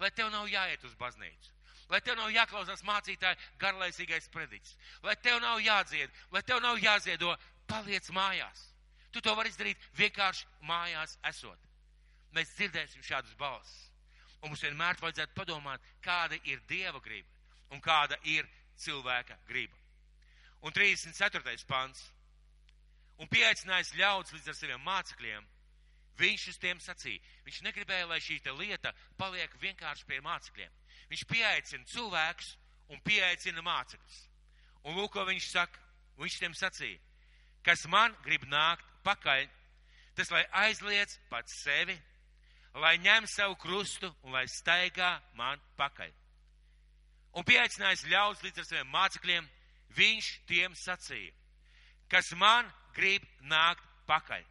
Lai 0.00 0.10
tev 0.16 0.30
nav 0.32 0.46
jāiet 0.48 0.84
uz 0.86 0.94
baznīcu 1.00 1.56
lai 1.90 2.00
tev 2.06 2.16
nav 2.18 2.30
jāklausās 2.30 2.84
mācītāja 2.86 3.38
garlaicīgais 3.58 4.28
prediķis, 4.30 4.76
lai 5.02 5.16
tev 5.18 5.40
nav 5.42 5.58
jādzied, 5.62 6.10
lai 6.30 6.42
tev 6.46 6.62
nav 6.62 6.78
jāziedo, 6.78 7.34
paliec 7.66 8.06
mājās. 8.14 8.68
Tu 9.10 9.20
to 9.20 9.34
vari 9.34 9.50
izdarīt 9.50 9.88
vienkārši 9.98 10.46
mājās 10.68 11.16
esot. 11.26 11.58
Mēs 12.34 12.52
dzirdēsim 12.54 13.02
šādus 13.02 13.34
balsis. 13.38 13.88
Un 14.40 14.52
mums 14.52 14.62
vienmēr 14.62 15.00
vajadzētu 15.02 15.34
padomāt, 15.36 15.82
kāda 16.02 16.38
ir 16.46 16.62
Dieva 16.70 17.02
griba 17.02 17.28
un 17.74 17.82
kāda 17.82 18.16
ir 18.24 18.46
cilvēka 18.80 19.38
griba. 19.48 19.76
Un 20.64 20.74
34. 20.76 21.64
pants. 21.68 22.02
Un 23.20 23.28
pieaicinājis 23.28 23.94
ļaudis 24.00 24.32
līdz 24.32 24.48
ar 24.48 24.56
saviem 24.56 24.84
mācekļiem, 24.84 25.46
viņš 26.20 26.46
uz 26.52 26.58
tiem 26.60 26.80
sacīja. 26.80 27.20
Viņš 27.44 27.60
negribēja, 27.66 28.08
lai 28.08 28.20
šī 28.24 28.40
lieta 28.56 28.94
paliek 29.20 29.52
vienkārši 29.60 30.06
pie 30.08 30.20
mācekļiem. 30.24 30.72
Viņš 31.10 31.24
pieaicina 31.28 31.84
cilvēkus 31.84 32.56
un 32.88 33.00
pieaicina 33.04 33.62
mācekļus. 33.62 34.20
Un 34.84 34.96
lūk, 34.96 35.12
ko 35.12 35.24
viņš 35.28 35.50
saka. 35.52 35.80
Viņš 36.20 36.36
tiem 36.36 36.54
sacīja, 36.56 36.98
kas 37.64 37.86
man 37.88 38.12
grib 38.24 38.42
nākt 38.44 38.84
pakaļ, 39.06 39.46
tas 40.16 40.28
lai 40.34 40.42
aizliec 40.66 41.14
pats 41.30 41.54
sevi, 41.62 41.96
lai 42.76 42.98
ņem 43.00 43.28
savu 43.30 43.56
krustu 43.56 44.10
un 44.22 44.36
lai 44.36 44.44
staigā 44.48 45.14
man 45.38 45.60
pakaļ. 45.80 46.12
Un 47.38 47.46
pieaicinājis 47.46 48.08
ļaudis 48.10 48.42
līdz 48.46 48.62
ar 48.62 48.68
saviem 48.68 48.92
mācekļiem, 48.94 49.48
viņš 49.94 50.30
tiem 50.50 50.74
sacīja, 50.74 51.32
kas 52.10 52.32
man 52.38 52.68
grib 52.96 53.26
nākt 53.40 53.86
pakaļ. 54.10 54.44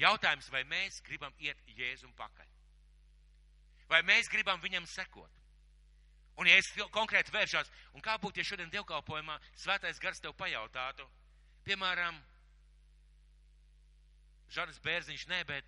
Jautājums, 0.00 0.48
vai 0.52 0.64
mēs 0.68 1.00
gribam 1.04 1.32
iet 1.40 1.60
Jēzum 1.76 2.12
pakaļ? 2.16 2.50
vai 3.90 4.00
mēs 4.06 4.30
gribam 4.30 4.60
viņam 4.62 4.86
sekot. 4.86 5.30
Un, 6.38 6.48
ja 6.48 6.56
es 6.56 6.70
konkrēti 6.94 7.34
vēršos, 7.34 7.68
un 7.98 8.04
kā 8.04 8.14
būtu, 8.22 8.40
ja 8.40 8.46
šodien 8.46 8.70
dievkalpojumā 8.72 9.36
svētais 9.58 9.98
gars 10.00 10.22
tev 10.22 10.36
pajautātu, 10.38 11.04
piemēram, 11.66 12.16
Žanis 14.50 14.80
Bērziņš, 14.82 15.26
nē, 15.30 15.42
bet 15.46 15.66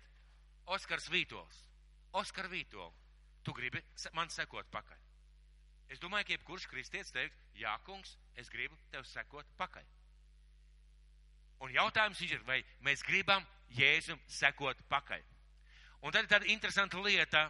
Oskars 0.75 1.05
Vītols. 1.11 1.59
Oskar 2.19 2.49
Vītol, 2.51 2.89
tu 3.43 3.53
gribi 3.53 3.81
man 4.13 4.29
sekot 4.31 4.69
pakaļ. 4.71 4.99
Es 5.93 5.99
domāju, 6.01 6.25
ka 6.25 6.33
jebkurš 6.37 6.67
kristietis 6.71 7.11
teikt, 7.13 7.35
jā, 7.59 7.73
kungs, 7.85 8.15
es 8.39 8.49
gribu 8.49 8.77
tev 8.91 9.05
sekot 9.05 9.47
pakaļ. 9.59 9.85
Un 11.63 11.71
jautājums 11.71 12.21
ir, 12.25 12.41
vai 12.47 12.63
mēs 12.83 13.03
gribam 13.07 13.45
Jēzum 13.73 14.19
sekot 14.29 14.79
pakaļ. 14.89 15.21
Un 16.03 16.11
tad 16.11 16.25
ir 16.25 16.31
tāda 16.31 16.49
interesanta 16.51 16.99
lieta, 17.01 17.45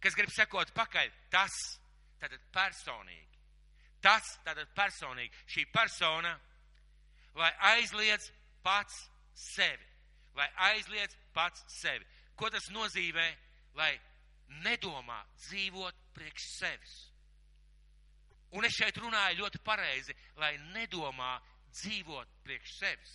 kas 0.00 0.16
grib 0.16 0.32
sekot 0.32 0.72
pakaļ, 0.76 1.10
tas 1.30 1.56
tātad 2.20 2.40
personīgi. 2.54 3.26
Tas 4.00 4.36
tātad 4.46 4.70
personīgi. 4.76 5.32
Šī 5.50 5.66
persona, 5.72 6.32
lai 7.36 7.52
aizliedz 7.74 8.30
pats 8.64 9.06
sevi. 9.36 9.84
Lai 10.36 10.48
aizliedz 10.70 11.16
pats 11.34 11.64
sevi. 11.72 12.04
Ko 12.36 12.50
tas 12.52 12.68
nozīmē? 12.72 13.26
Lai 13.76 13.92
nedomā 14.64 15.20
dzīvot 15.46 16.00
priekš 16.16 16.48
sevis. 16.56 16.96
Un 18.56 18.64
es 18.64 18.76
šeit 18.76 18.96
runāju 19.00 19.42
ļoti 19.42 19.60
pareizi, 19.66 20.14
lai 20.40 20.54
nedomā 20.72 21.36
dzīvot 21.74 22.38
priekš 22.46 22.78
sevis. 22.78 23.14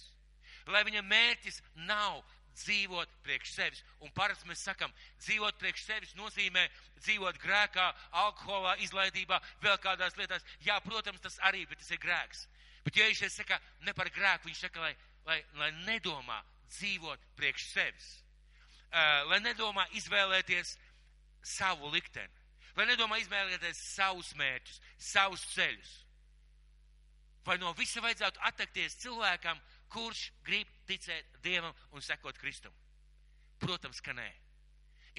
Lai 0.70 0.84
viņa 0.86 1.02
mērķis 1.02 1.62
nav 1.88 2.22
dzīvot 2.62 3.12
priekš 3.26 3.54
sevis. 3.56 3.84
Un 4.04 4.12
parasti 4.16 4.48
mēs 4.50 4.64
sakam, 4.68 4.92
dzīvot 5.24 5.58
priekš 5.62 5.86
sevis 5.88 6.16
nozīmē 6.20 6.66
dzīvot 7.00 7.40
grēkā, 7.42 7.88
alkoholā, 8.24 8.76
izlaidībā, 8.86 9.40
vēl 9.64 9.78
kādās 9.82 10.18
lietās. 10.20 10.46
Jā, 10.66 10.80
protams, 10.86 11.24
tas 11.24 11.40
arī, 11.48 11.64
bet 11.70 11.82
tas 11.82 11.94
ir 11.96 12.02
grēks. 12.04 12.46
Bet 12.86 12.98
ja 12.98 13.08
viņš 13.08 13.24
saka 13.34 13.60
ne 13.86 13.94
par 13.98 14.10
grēku, 14.14 14.50
viņš 14.50 14.66
saka, 14.68 14.84
lai, 14.84 14.94
lai, 15.26 15.40
lai 15.58 15.72
nedomā 15.88 16.42
dzīvot 16.72 17.32
priekš 17.38 17.68
sevis. 17.72 18.12
Uh, 18.92 19.24
lai 19.32 19.40
nedomā 19.40 19.86
izvēlēties 19.96 20.76
savu 21.44 21.92
likteni. 21.94 22.40
Lai 22.78 22.88
nedomā 22.88 23.20
izvēlēties 23.20 23.82
savus 23.96 24.32
mērķus, 24.40 24.80
savus 24.98 25.44
ceļus. 25.54 25.92
Vai 27.46 27.58
no 27.58 27.74
visa 27.74 28.04
vajadzētu 28.04 28.40
attekties 28.48 29.00
cilvēkam, 29.02 29.60
kurš 29.92 30.30
grib 30.46 30.70
ticēt 30.88 31.42
Dievam 31.44 31.74
un 31.92 32.06
sekot 32.06 32.38
Kristum? 32.40 32.74
Protams, 33.60 34.00
ka 34.02 34.14
nē. 34.14 34.30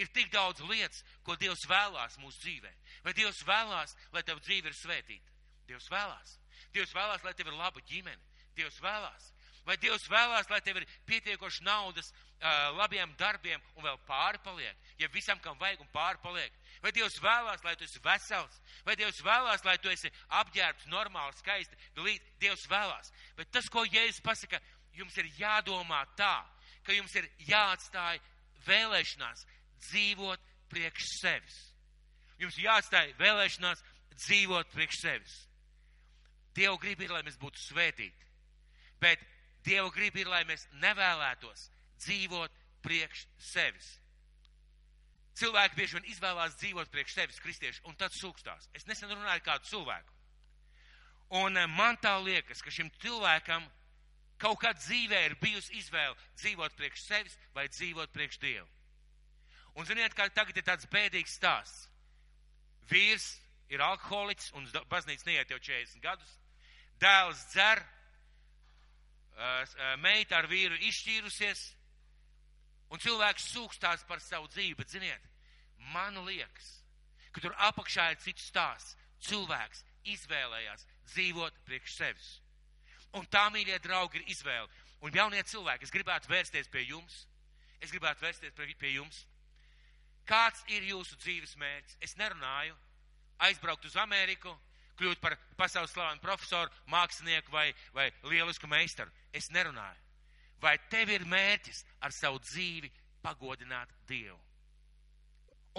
Ir 0.01 0.09
tik 0.15 0.31
daudz 0.33 0.63
lietas, 0.65 1.03
ko 1.27 1.37
Dievs 1.37 1.67
vēlās 1.69 2.17
mūsu 2.23 2.41
dzīvē. 2.47 2.71
Vai 3.05 3.13
Dievs 3.13 3.43
vēlās, 3.45 3.97
lai 4.15 4.23
tev 4.25 4.41
dzīve 4.41 4.71
ir 4.71 4.79
svētīta? 4.79 5.37
Dievs 5.69 5.91
vēlās. 5.93 6.39
Dievs 6.73 6.95
vēlās, 6.97 7.25
lai 7.27 7.35
tev 7.37 7.51
ir 7.51 7.59
laba 7.59 7.83
ģimene. 7.91 8.23
Dievs 8.57 8.81
vēlās. 8.81 9.32
Vai 9.67 9.77
Dievs 9.79 10.09
vēlās, 10.11 10.49
lai 10.51 10.61
tev 10.61 10.81
ir 10.81 10.87
pietiekoši 11.07 11.63
naudas 11.63 12.11
labiem 12.75 13.13
darbiem 13.15 13.61
un 13.77 13.85
vēl 13.87 13.99
pāri 14.09 14.41
paliek, 14.43 14.79
ja 14.99 15.07
visam, 15.15 15.39
kam 15.39 15.59
vajag 15.61 15.85
un 15.85 15.91
pāri 15.93 16.19
paliek? 16.23 16.57
Vai 16.83 16.91
Dievs 16.91 17.21
vēlās, 17.23 17.63
lai 17.63 17.77
tu 17.79 17.87
esi 17.87 18.03
vesels? 18.03 18.57
Vai 18.83 18.97
Dievs 18.99 19.21
vēlās, 19.23 19.63
lai 19.63 19.77
tu 19.79 19.93
esi 19.93 20.11
apģērbts 20.41 20.89
normāli, 20.91 21.37
skaisti? 21.39 21.79
Dievs 22.43 22.67
vēlās. 22.67 23.13
Bet 23.39 23.53
tas, 23.55 23.69
ko 23.71 23.85
Jēzus 23.87 24.19
pasaka, 24.25 24.59
jums 24.99 25.15
ir 25.23 25.31
jādomā 25.39 26.03
tā, 26.19 26.43
ka 26.83 26.97
jums 26.97 27.15
ir 27.15 27.31
jāatstāj 27.47 28.19
vēlēšanās 28.67 29.47
dzīvot 29.87 30.51
priekš 30.73 31.07
sevis. 31.21 31.61
Jums 32.43 32.59
jāatstāj 32.59 33.15
vēlēšanās 33.21 33.85
dzīvot 34.19 34.75
priekš 34.75 35.05
sevis. 35.05 35.37
Dievu 36.59 36.81
grib 36.83 37.01
ir, 37.01 37.15
lai 37.15 37.23
mēs 37.23 37.39
būtu 37.41 37.63
svētīti, 37.63 38.27
bet 39.01 39.23
Dievu 39.67 39.93
grib 39.95 40.17
ir, 40.19 40.31
lai 40.31 40.43
mēs 40.49 40.67
nevēlētos 40.83 41.69
dzīvot 42.03 42.63
priekš 42.83 43.27
sevis. 43.39 43.91
Cilvēki 45.39 45.79
bieži 45.79 45.97
vien 45.97 46.09
izvēlās 46.13 46.57
dzīvot 46.61 46.91
priekš 46.93 47.15
sevis, 47.17 47.41
kristieši, 47.41 47.85
un 47.89 47.97
tad 47.97 48.13
sūkstās. 48.13 48.69
Es 48.77 48.85
nesen 48.89 49.09
runāju 49.09 49.39
ar 49.39 49.45
kādu 49.47 49.71
cilvēku. 49.71 50.19
Un 51.43 51.57
eh, 51.57 51.71
man 51.71 51.97
tā 52.03 52.13
liekas, 52.21 52.61
ka 52.61 52.71
šim 52.75 52.91
cilvēkam 53.01 53.65
kaut 54.43 54.59
kā 54.61 54.75
dzīvē 54.77 55.23
ir 55.29 55.39
bijusi 55.41 55.79
izvēle 55.79 56.19
dzīvot 56.43 56.77
priekš 56.77 57.07
sevis 57.07 57.39
vai 57.55 57.69
dzīvot 57.71 58.13
priekš 58.13 58.41
Dievu. 58.43 58.69
Un 59.79 59.89
ziniet, 59.89 60.13
kā 60.13 60.27
tagad 60.29 60.59
ir 60.59 60.67
tāds 60.67 60.89
bēdīgs 60.93 61.39
stāsts. 61.39 61.87
Vīrs 62.91 63.39
ir 63.73 63.81
alkoholiķis 63.81 64.53
un 64.59 64.67
baznīca 64.91 65.31
neiet 65.31 65.55
jau 65.55 65.61
40 65.63 66.03
gadus. 66.05 66.35
Dēls 67.01 67.47
dzer, 67.55 67.81
meita 70.03 70.39
ar 70.39 70.49
vīru 70.51 70.79
izšķīrusies, 70.89 71.63
un 72.93 73.03
cilvēks 73.03 73.49
sūkstās 73.55 74.05
par 74.09 74.21
savu 74.21 74.51
dzīvi, 74.53 74.77
bet 74.79 74.93
ziniet, 74.93 75.31
man 75.95 76.19
liekas, 76.27 76.69
ka 77.33 77.41
tur 77.41 77.57
apakšā 77.71 78.11
ir 78.13 78.21
cits 78.23 78.51
stāsts. 78.53 78.97
Cilvēks 79.23 79.85
izvēlējās 80.11 80.87
dzīvot 81.13 81.61
priekš 81.67 81.95
sevis. 81.95 82.31
Un 83.15 83.27
tā, 83.31 83.45
mīļie 83.55 83.79
draugi, 83.85 84.19
ir 84.19 84.33
izvēle. 84.35 84.69
Un 85.03 85.15
jaunie 85.15 85.43
cilvēki, 85.47 85.87
es 85.87 85.95
gribētu 85.95 86.31
vērsties 86.31 86.71
pie 86.73 86.83
jums. 86.89 87.27
Es 87.83 87.91
gribētu 87.91 88.25
vērsties 88.25 88.55
pie 88.79 88.95
jums. 88.97 89.25
Kāds 90.27 90.63
ir 90.71 90.85
jūsu 90.87 91.19
dzīves 91.23 91.57
mērķis? 91.59 91.97
Es 92.01 92.17
nerunāju 92.19 92.77
aizbraukt 93.43 93.87
uz 93.89 93.97
Ameriku, 93.99 94.55
kļūt 94.99 95.23
par 95.23 95.35
pasaules 95.59 95.91
slavenu 95.91 96.23
profesoru, 96.23 96.71
mākslinieku 96.91 97.51
vai, 97.55 97.73
vai 97.95 98.11
lielisku 98.31 98.71
meistaru. 98.71 99.11
Es 99.33 99.51
nerunāju. 99.51 100.01
Vai 100.63 100.77
tev 100.93 101.11
ir 101.11 101.27
mērķis 101.27 101.85
ar 102.01 102.15
savu 102.15 102.39
dzīvi 102.45 102.91
pagodināt 103.23 103.91
Dievu? 104.07 104.39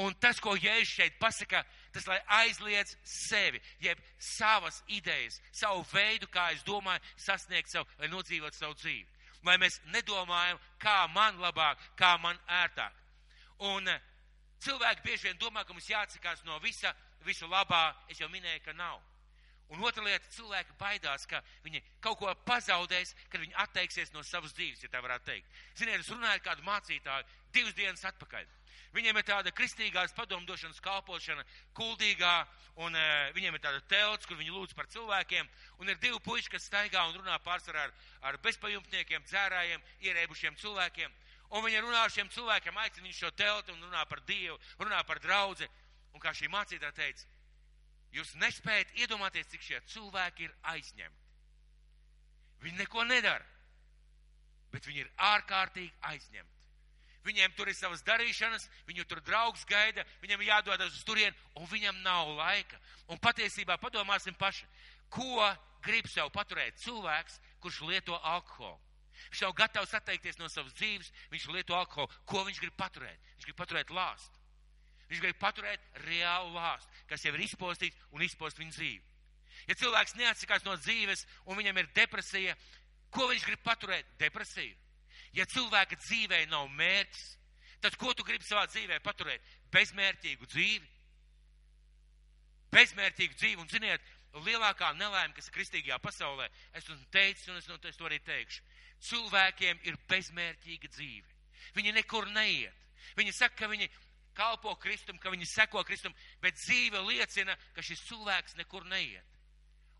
Un 0.02 0.16
tas, 0.18 0.40
ko 0.42 0.56
Jēzus 0.58 0.96
šeit 0.98 1.20
pasaka, 1.22 1.62
tas, 1.94 2.08
lai 2.10 2.18
aizliedz 2.40 2.96
sevi, 3.06 3.62
jeb 3.84 4.00
savas 4.18 4.80
idejas, 4.90 5.38
savu 5.54 5.84
veidu, 5.92 6.26
kā 6.34 6.48
es 6.56 6.64
domāju, 6.66 7.04
sasniegt 7.22 7.70
savu, 7.70 7.86
lai 8.02 8.10
nodzīvot 8.10 8.58
savu 8.58 8.74
dzīvi. 8.80 9.06
Lai 9.46 9.60
mēs 9.62 9.78
nedomājam, 9.94 10.58
kā 10.82 11.04
man 11.14 11.38
labāk, 11.44 11.78
kā 12.00 12.16
man 12.18 12.40
ērtāk. 12.64 12.96
Un 13.70 13.88
eh, 13.92 14.02
cilvēki 14.66 15.06
bieži 15.06 15.30
vien 15.30 15.38
domā, 15.38 15.62
ka 15.64 15.76
mums 15.76 15.90
jāatsakās 15.92 16.42
no 16.48 16.58
visa, 16.64 16.96
visu 17.28 17.48
labā. 17.52 17.92
Es 18.10 18.24
jau 18.24 18.32
minēju, 18.34 18.64
ka 18.66 18.74
nav. 18.74 18.98
Un 19.72 19.84
otra 19.88 20.04
lieta, 20.06 20.28
cilvēki 20.36 20.76
baidās, 20.78 21.24
ka 21.30 21.40
viņi 21.64 21.82
kaut 22.04 22.20
ko 22.20 22.34
pazaudēs, 22.46 23.16
kad 23.32 23.42
viņi 23.42 23.56
atteiksies 23.64 24.12
no 24.14 24.22
savas 24.28 24.54
dzīves, 24.54 24.84
ja 24.84 24.90
tā 24.92 25.02
varētu 25.02 25.32
teikt. 25.32 25.56
Ziniet, 25.80 26.04
es 26.04 26.12
runāju 26.12 26.38
ar 26.38 26.44
kādu 26.46 26.66
mācītāju 26.68 27.26
divas 27.56 27.78
dienas 27.78 28.06
atpakaļ. 28.06 28.46
Viņiem 28.94 29.18
ir 29.18 29.26
tāda 29.26 29.54
kristīgās 29.56 30.14
padomdošanas 30.14 30.82
kalpošana 30.86 31.42
kuldīgā, 31.74 32.34
un 32.86 32.94
e, 32.94 33.06
viņiem 33.34 33.58
ir 33.58 33.64
tāda 33.64 33.82
telts, 33.90 34.28
kur 34.30 34.38
viņi 34.38 34.54
lūdz 34.54 34.76
par 34.78 34.90
cilvēkiem, 34.94 35.50
un 35.82 35.90
ir 35.90 35.98
divi 36.02 36.20
puiši, 36.22 36.52
kas 36.54 36.68
staigā 36.70 37.02
un 37.10 37.18
runā 37.18 37.40
pārsvarā 37.42 37.88
ar, 37.88 37.94
ar 38.30 38.38
bezpajumtniekiem, 38.46 39.26
dzērājiem, 39.26 39.82
ierēbušiem 40.06 40.60
cilvēkiem. 40.62 41.16
Un 41.54 41.66
viņi 41.66 41.82
runā 41.86 42.04
ar 42.06 42.14
šiem 42.14 42.30
cilvēkiem, 42.34 42.78
aicina 42.82 43.08
viņus 43.08 43.24
šo 43.26 43.32
telti 43.38 43.74
un 43.74 43.82
runā 43.82 44.06
par 44.10 44.22
Dievu, 44.30 44.60
runā 44.82 45.02
par 45.10 45.22
draudzi. 45.22 45.70
Un 46.14 46.22
kā 46.22 46.30
šī 46.38 46.50
mācītāja 46.54 46.94
teica, 46.94 47.26
Jūs 48.14 48.36
nespējat 48.38 48.94
iedomāties, 49.02 49.50
cik 49.50 49.64
šie 49.66 49.80
cilvēki 49.90 50.48
ir 50.48 50.56
aizņemti. 50.70 51.22
Viņi 52.64 52.80
neko 52.80 53.04
nedara, 53.10 53.46
bet 54.72 54.86
viņi 54.88 55.04
ir 55.04 55.10
ārkārtīgi 55.34 55.92
aizņemti. 56.12 56.52
Viņiem 57.24 57.54
tur 57.56 57.70
ir 57.72 57.76
savas 57.78 58.04
darīšanas, 58.04 58.66
viņu 58.88 59.06
tur 59.08 59.22
draugs 59.24 59.64
gaida, 59.66 60.04
viņam 60.22 60.44
jādodas 60.44 60.92
uz 60.92 61.06
turieni, 61.08 61.36
un 61.56 61.68
viņam 61.72 62.02
nav 62.04 62.34
laika. 62.36 62.80
Un 63.08 63.20
patiesībā 63.24 63.78
padomāsim 63.80 64.36
paši, 64.36 64.68
ko 65.10 65.48
grib 65.84 66.08
sev 66.12 66.32
paturēt 66.36 66.82
cilvēks, 66.84 67.40
kurš 67.64 67.82
lieto 67.88 68.20
alkoholu. 68.20 68.80
Viņš 69.32 69.44
jau 69.46 69.54
gatavs 69.56 69.94
atteikties 69.96 70.40
no 70.40 70.50
savas 70.52 70.76
dzīves, 70.76 71.12
viņš 71.32 71.50
lieto 71.56 71.78
alkoholu. 71.78 72.12
Ko 72.28 72.44
viņš 72.44 72.60
grib 72.60 72.76
paturēt? 72.76 73.20
Viņš 73.38 73.48
grib 73.48 73.60
paturēt 73.62 73.94
lāstu. 73.96 74.43
Viņš 75.14 75.22
grib 75.22 75.38
paturēt 75.38 75.84
reālu 76.08 76.56
lāstu, 76.56 76.90
kas 77.06 77.22
jau 77.22 77.36
ir 77.36 77.44
izpostīts 77.46 78.00
un 78.18 78.24
izpost 78.26 78.58
viņa 78.58 78.72
dzīvi. 78.74 79.02
Ja 79.70 79.76
cilvēks 79.78 80.16
neatsakās 80.18 80.64
no 80.66 80.74
dzīves 80.80 81.22
un 81.46 81.60
viņam 81.60 81.78
ir 81.78 81.92
depresija, 81.94 82.56
ko 83.14 83.28
viņš 83.30 83.44
grib 83.46 83.62
paturēt? 83.62 84.08
Depresiju. 84.18 84.74
Ja 85.38 85.46
cilvēka 85.54 86.00
dzīvē 86.02 86.40
nav 86.50 86.66
mērķis, 86.74 87.28
tad 87.86 87.94
ko 88.02 88.16
tu 88.18 88.26
gribi 88.26 88.48
savā 88.48 88.66
dzīvē 88.72 88.98
paturēt? 89.06 89.46
Bezmērķīgu 89.76 90.50
dzīvi. 90.50 90.90
Bezmērķīgu 92.74 93.38
dzīvi, 93.38 93.62
un 93.62 93.70
ziniet, 93.70 94.14
lielākā 94.48 94.96
nelaime, 94.98 95.36
kas 95.38 95.52
ir 95.52 95.58
kristīgajā 95.60 96.00
pasaulē, 96.02 96.48
es 96.74 96.88
to 96.88 96.98
teicu, 97.14 97.52
un 97.52 97.62
es, 97.62 97.70
no, 97.70 97.78
es 97.86 98.00
to 98.02 98.10
arī 98.10 98.18
teikšu. 98.26 98.66
Cilvēkiem 99.14 99.86
ir 99.86 100.00
bezmērķīga 100.10 100.90
dzīve. 100.90 101.38
Viņi 101.78 101.94
nekur 102.00 102.26
neiet. 102.34 102.82
Viņi 103.14 103.36
saka, 103.38 103.62
ka 103.62 103.70
viņi 103.70 103.92
kalpo 104.36 104.76
Kristum, 104.82 105.18
ka 105.22 105.32
viņi 105.34 105.48
seko 105.50 105.84
Kristum, 105.88 106.14
bet 106.42 106.58
dzīve 106.60 107.02
liecina, 107.08 107.56
ka 107.76 107.86
šis 107.86 108.04
cilvēks 108.10 108.58
nekur 108.60 108.86
neiet. 108.90 109.30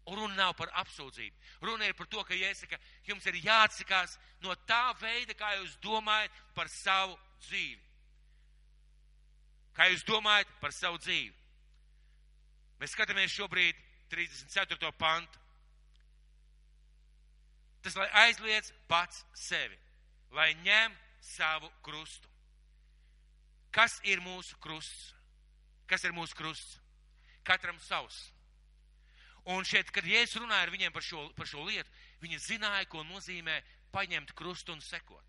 Un 0.06 0.20
runa 0.20 0.36
nav 0.36 0.56
par 0.60 0.68
apsūdzību. 0.82 1.38
Runa 1.64 1.88
ir 1.88 1.96
par 1.96 2.10
to, 2.12 2.24
ka 2.28 2.36
jāsaka, 2.36 2.80
jums 3.08 3.26
ir 3.30 3.40
jāatsakās 3.46 4.18
no 4.44 4.56
tā 4.68 4.92
veida, 5.00 5.36
kā 5.40 5.54
jūs 5.62 5.78
domājat 5.84 6.42
par 6.58 6.68
savu 6.72 7.16
dzīvi. 7.46 7.80
Kā 9.74 9.88
jūs 9.90 10.04
domājat 10.06 10.52
par 10.60 10.76
savu 10.76 11.00
dzīvi? 11.00 11.32
Mēs 12.82 12.92
skatāmies 12.98 13.32
šobrīd 13.32 13.80
34. 14.12 14.92
pantu. 15.00 15.40
Tas, 17.84 17.96
lai 18.00 18.10
aizliedz 18.28 18.72
pats 18.88 19.24
sevi, 19.36 19.80
lai 20.36 20.52
ņem 20.64 20.94
savu 21.24 21.72
krustu. 21.84 22.33
Kas 23.74 23.98
ir 24.06 24.22
mūsu 24.22 24.58
krusts? 24.62 25.14
Kas 25.90 26.06
ir 26.06 26.14
mūsu 26.14 26.38
krusts? 26.38 26.78
Katram 27.44 27.80
savs. 27.82 28.30
Un 29.50 29.66
šeit, 29.68 29.90
kad 29.92 30.06
Jēzus 30.08 30.40
runāja 30.40 30.68
ar 30.68 30.72
viņiem 30.72 30.94
par 30.96 31.04
šo, 31.04 31.26
par 31.36 31.50
šo 31.50 31.66
lietu, 31.68 31.90
viņi 32.24 32.40
zināja, 32.40 32.86
ko 32.88 33.02
nozīmē 33.10 33.58
paņemt 33.92 34.32
krustu 34.38 34.72
un 34.72 34.80
sekot. 34.82 35.26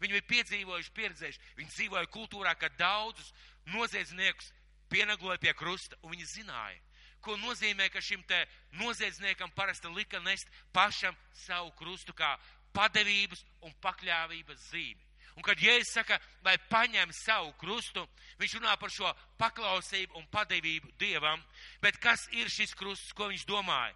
Viņi 0.00 0.14
bija 0.16 0.28
piedzīvojuši, 0.28 0.92
pieredzējuši, 0.96 1.42
viņi 1.58 1.74
dzīvoja 1.74 2.10
kultūrā, 2.14 2.54
kad 2.56 2.76
daudzus 2.78 3.32
noziedzniekus 3.74 4.52
pienagloja 4.92 5.40
pie 5.42 5.52
krusta, 5.56 5.98
un 6.02 6.14
viņi 6.14 6.28
zināja, 6.30 6.78
ko 7.20 7.36
nozīmē, 7.40 7.90
ka 7.92 8.00
šim 8.00 8.22
te 8.28 8.38
noziedzniekam 8.80 9.52
parasti 9.56 9.90
lika 9.92 10.22
nest 10.24 10.48
pašam 10.72 11.16
savu 11.42 11.74
krustu 11.76 12.14
kā 12.16 12.36
padevības 12.76 13.44
un 13.66 13.74
pakļāvības 13.82 14.70
zīmi. 14.70 15.09
Un 15.38 15.44
kad 15.46 15.60
Jēzus 15.62 15.92
saka, 15.94 16.18
lai 16.44 16.56
paņem 16.70 17.12
savu 17.14 17.52
krustu, 17.60 18.06
viņš 18.40 18.56
runā 18.58 18.74
par 18.80 18.92
šo 18.92 19.12
paklausību 19.40 20.18
un 20.18 20.26
padevību 20.32 20.92
Dievam. 20.98 21.42
Bet 21.82 22.00
kas 22.02 22.26
ir 22.32 22.50
šis 22.50 22.74
krusts, 22.74 23.14
ko 23.16 23.30
viņš 23.30 23.46
domāja? 23.48 23.94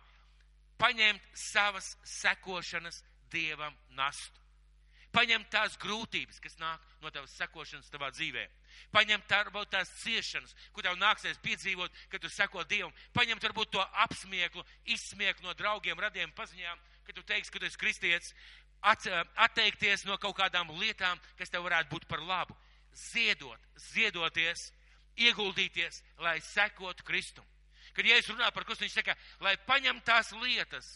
Paņemt 0.79 1.29
savas 1.39 1.95
sekošanas 2.07 3.03
Dievam 3.33 3.75
nastu. 3.99 4.41
Paņemt 5.15 5.47
tās 5.47 5.77
grūtības, 5.79 6.41
kas 6.43 6.57
nāk 6.59 6.83
no 7.03 7.11
tavas 7.15 7.35
sekošanas 7.39 7.91
tavā 7.93 8.09
dzīvē. 8.11 8.49
Paņemt 8.95 9.31
varbūt 9.31 9.71
tās 9.71 9.93
ciešanas, 10.01 10.55
ko 10.75 10.83
tev 10.83 10.97
nāksies 10.99 11.39
piedzīvot, 11.45 11.93
kad 12.11 12.23
tu 12.23 12.31
seko 12.33 12.65
Dievam. 12.67 12.95
Paņemt 13.15 13.47
varbūt 13.47 13.71
to 13.77 13.85
apsmieklu, 14.07 14.65
izsmieklu 14.91 15.47
no 15.47 15.55
draugiem, 15.55 16.01
radiem, 16.03 16.35
paziņām, 16.35 16.83
kad 17.07 17.15
tu 17.15 17.23
teiksi, 17.31 17.53
ka 17.55 17.63
tu 17.63 17.69
esi 17.69 17.79
kristietis 17.79 18.35
atteikties 18.85 20.05
no 20.05 20.19
kaut 20.21 20.37
kādām 20.39 20.73
lietām, 20.79 21.21
kas 21.39 21.53
tev 21.53 21.65
varētu 21.65 21.91
būt 21.93 22.07
par 22.09 22.23
labu. 22.23 22.57
Ziedot, 22.95 23.61
ziedoties, 23.91 24.69
ieguldīties, 25.19 26.03
lai 26.23 26.39
sekotu 26.45 27.07
Kristum. 27.07 27.47
Kad 27.95 28.07
Jēzus 28.07 28.35
runā 28.35 28.51
par 28.55 28.67
krustu, 28.67 28.85
viņš 28.85 28.97
saka, 28.97 29.15
lai 29.45 29.55
paņem 29.69 30.01
tās 30.07 30.33
lietas, 30.43 30.89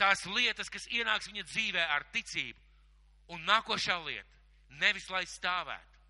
tās 0.00 0.24
lietas, 0.28 0.70
kas 0.72 0.88
ienāks 0.92 1.30
viņa 1.30 1.46
dzīvē 1.48 1.86
ar 1.94 2.04
ticību. 2.12 2.60
Un 3.32 3.44
nākošā 3.48 3.96
lieta- 4.04 4.28
nevis 4.82 5.08
lai 5.10 5.24
stāvētu, 5.24 6.00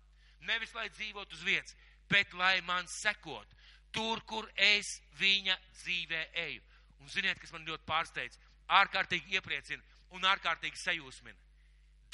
nevis 0.41 0.73
lai 0.75 0.89
dzīvotu 0.89 1.33
uz 1.33 1.43
vietas, 1.43 1.75
bet 2.09 2.33
lai 2.33 2.59
man 2.61 2.87
sekot 2.87 3.47
tur, 3.91 4.21
kur 4.21 4.49
es 4.55 5.01
viņa 5.19 5.57
dzīvē 5.83 6.33
eju. 6.33 6.61
Un 6.99 7.07
ziniet, 7.07 7.39
kas 7.39 7.51
man 7.51 7.65
ļoti 7.65 7.85
pārsteidz, 7.85 8.37
ārkārtīgi 8.69 9.37
iepriecina 9.37 9.83
un 10.13 10.25
ārkārtīgi 10.29 10.79
sajūsmina. 10.79 11.39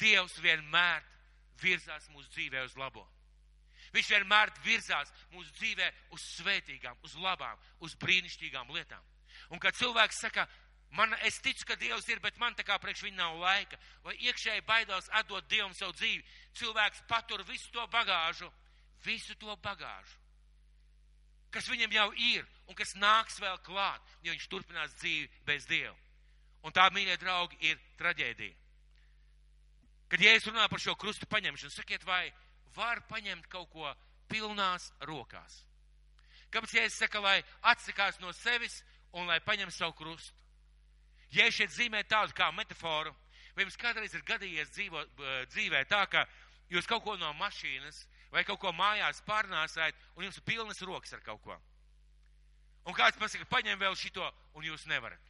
Dievs 0.00 0.38
vienmēr 0.40 1.04
virzās 1.60 2.08
mūsu 2.14 2.30
dzīvē 2.34 2.64
uz 2.64 2.76
labo. 2.80 3.04
Viņš 3.94 4.10
vienmēr 4.14 4.52
virzās 4.64 5.10
mūsu 5.34 5.50
dzīvē 5.58 5.88
uz 6.14 6.24
svētīgām, 6.38 6.98
uz 7.06 7.16
labām, 7.18 7.58
uz 7.84 7.96
brīnišķīgām 8.00 8.70
lietām. 8.74 9.02
Un 9.50 9.58
kad 9.62 9.74
cilvēks 9.74 10.20
saka, 10.22 10.46
man, 10.94 11.12
es 11.26 11.40
ticu, 11.42 11.66
ka 11.66 11.76
Dievs 11.80 12.08
ir, 12.08 12.20
bet 12.22 12.38
man 12.38 12.54
tā 12.54 12.64
kā 12.66 12.78
priekš 12.78 13.02
viņa 13.06 13.18
nav 13.18 13.38
laika, 13.42 13.78
vai 14.04 14.14
iekšēji 14.28 14.66
baidās 14.68 15.10
atdot 15.20 15.48
Dievam 15.50 15.74
savu 15.74 15.96
dzīvi, 15.98 16.22
cilvēks 16.60 17.02
patur 17.10 17.42
visu 17.48 17.70
to 17.74 17.86
bagāžu, 17.90 18.50
visu 19.04 19.34
to 19.40 19.56
bagāžu, 19.64 20.18
kas 21.50 21.68
viņam 21.70 21.96
jau 21.96 22.08
ir 22.14 22.46
un 22.68 22.78
kas 22.78 22.94
nāks 22.94 23.40
vēl 23.42 23.58
klāt, 23.66 24.14
jo 24.22 24.30
viņš 24.30 24.46
turpinās 24.52 24.94
dzīvi 25.00 25.28
bez 25.48 25.66
Dieva. 25.66 25.96
Un 26.66 26.74
tā, 26.76 26.88
mīļie 26.92 27.16
draugi, 27.20 27.56
ir 27.70 27.78
traģēdija. 28.00 28.56
Kad 30.10 30.24
Jēzus 30.24 30.50
runā 30.50 30.66
par 30.68 30.82
šo 30.82 30.96
krustu 30.98 31.26
paņemšanu, 31.30 31.72
sakiet, 31.72 32.04
vai 32.04 32.32
var 32.74 33.00
paņemt 33.08 33.46
kaut 33.48 33.70
ko 33.72 33.92
pilnās 34.28 34.90
rokās? 35.06 35.62
Kāpēc 36.50 36.74
Jēzus 36.74 36.98
saka, 37.04 37.22
lai 37.22 37.38
atsakās 37.70 38.18
no 38.20 38.32
sevis 38.34 38.80
un 39.14 39.30
lai 39.30 39.38
paņem 39.40 39.70
savu 39.70 39.94
krustu? 40.02 40.34
Ja 41.30 41.46
šeit 41.54 41.70
zīmē 41.70 42.02
tādu 42.10 42.34
kā 42.34 42.50
metaforu, 42.50 43.14
vai 43.54 43.64
jums 43.64 43.78
kādreiz 43.78 44.14
ir 44.14 44.26
gadījies 44.26 44.72
dzīvo, 44.74 45.04
dzīvē 45.54 45.84
tā, 45.86 46.02
ka 46.10 46.26
jūs 46.74 46.90
kaut 46.90 47.04
ko 47.06 47.14
no 47.16 47.30
mašīnas 47.38 48.02
vai 48.34 48.42
kaut 48.46 48.58
ko 48.62 48.74
mājās 48.74 49.22
pārnāsājat 49.26 49.94
un 50.16 50.26
jums 50.26 50.40
ir 50.40 50.46
pilnas 50.46 50.82
rokas 50.82 51.14
ar 51.14 51.22
kaut 51.22 51.42
ko? 51.46 51.54
Un 52.90 52.96
kāds 52.96 53.18
pasaka, 53.20 53.46
paņem 53.46 53.78
vēl 53.78 53.94
šito 53.94 54.26
un 54.58 54.66
jūs 54.66 54.88
nevarat. 54.90 55.29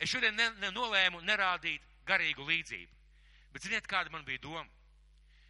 Es 0.00 0.08
šodien 0.08 0.36
ne, 0.36 0.48
nenolēmu 0.62 1.20
nerādīt 1.28 1.84
garīgu 2.08 2.46
līdzību. 2.48 2.98
Bet 3.52 3.66
ziniet, 3.66 3.88
kāda 3.90 4.12
man 4.12 4.24
bija 4.24 4.40
doma? 4.42 4.66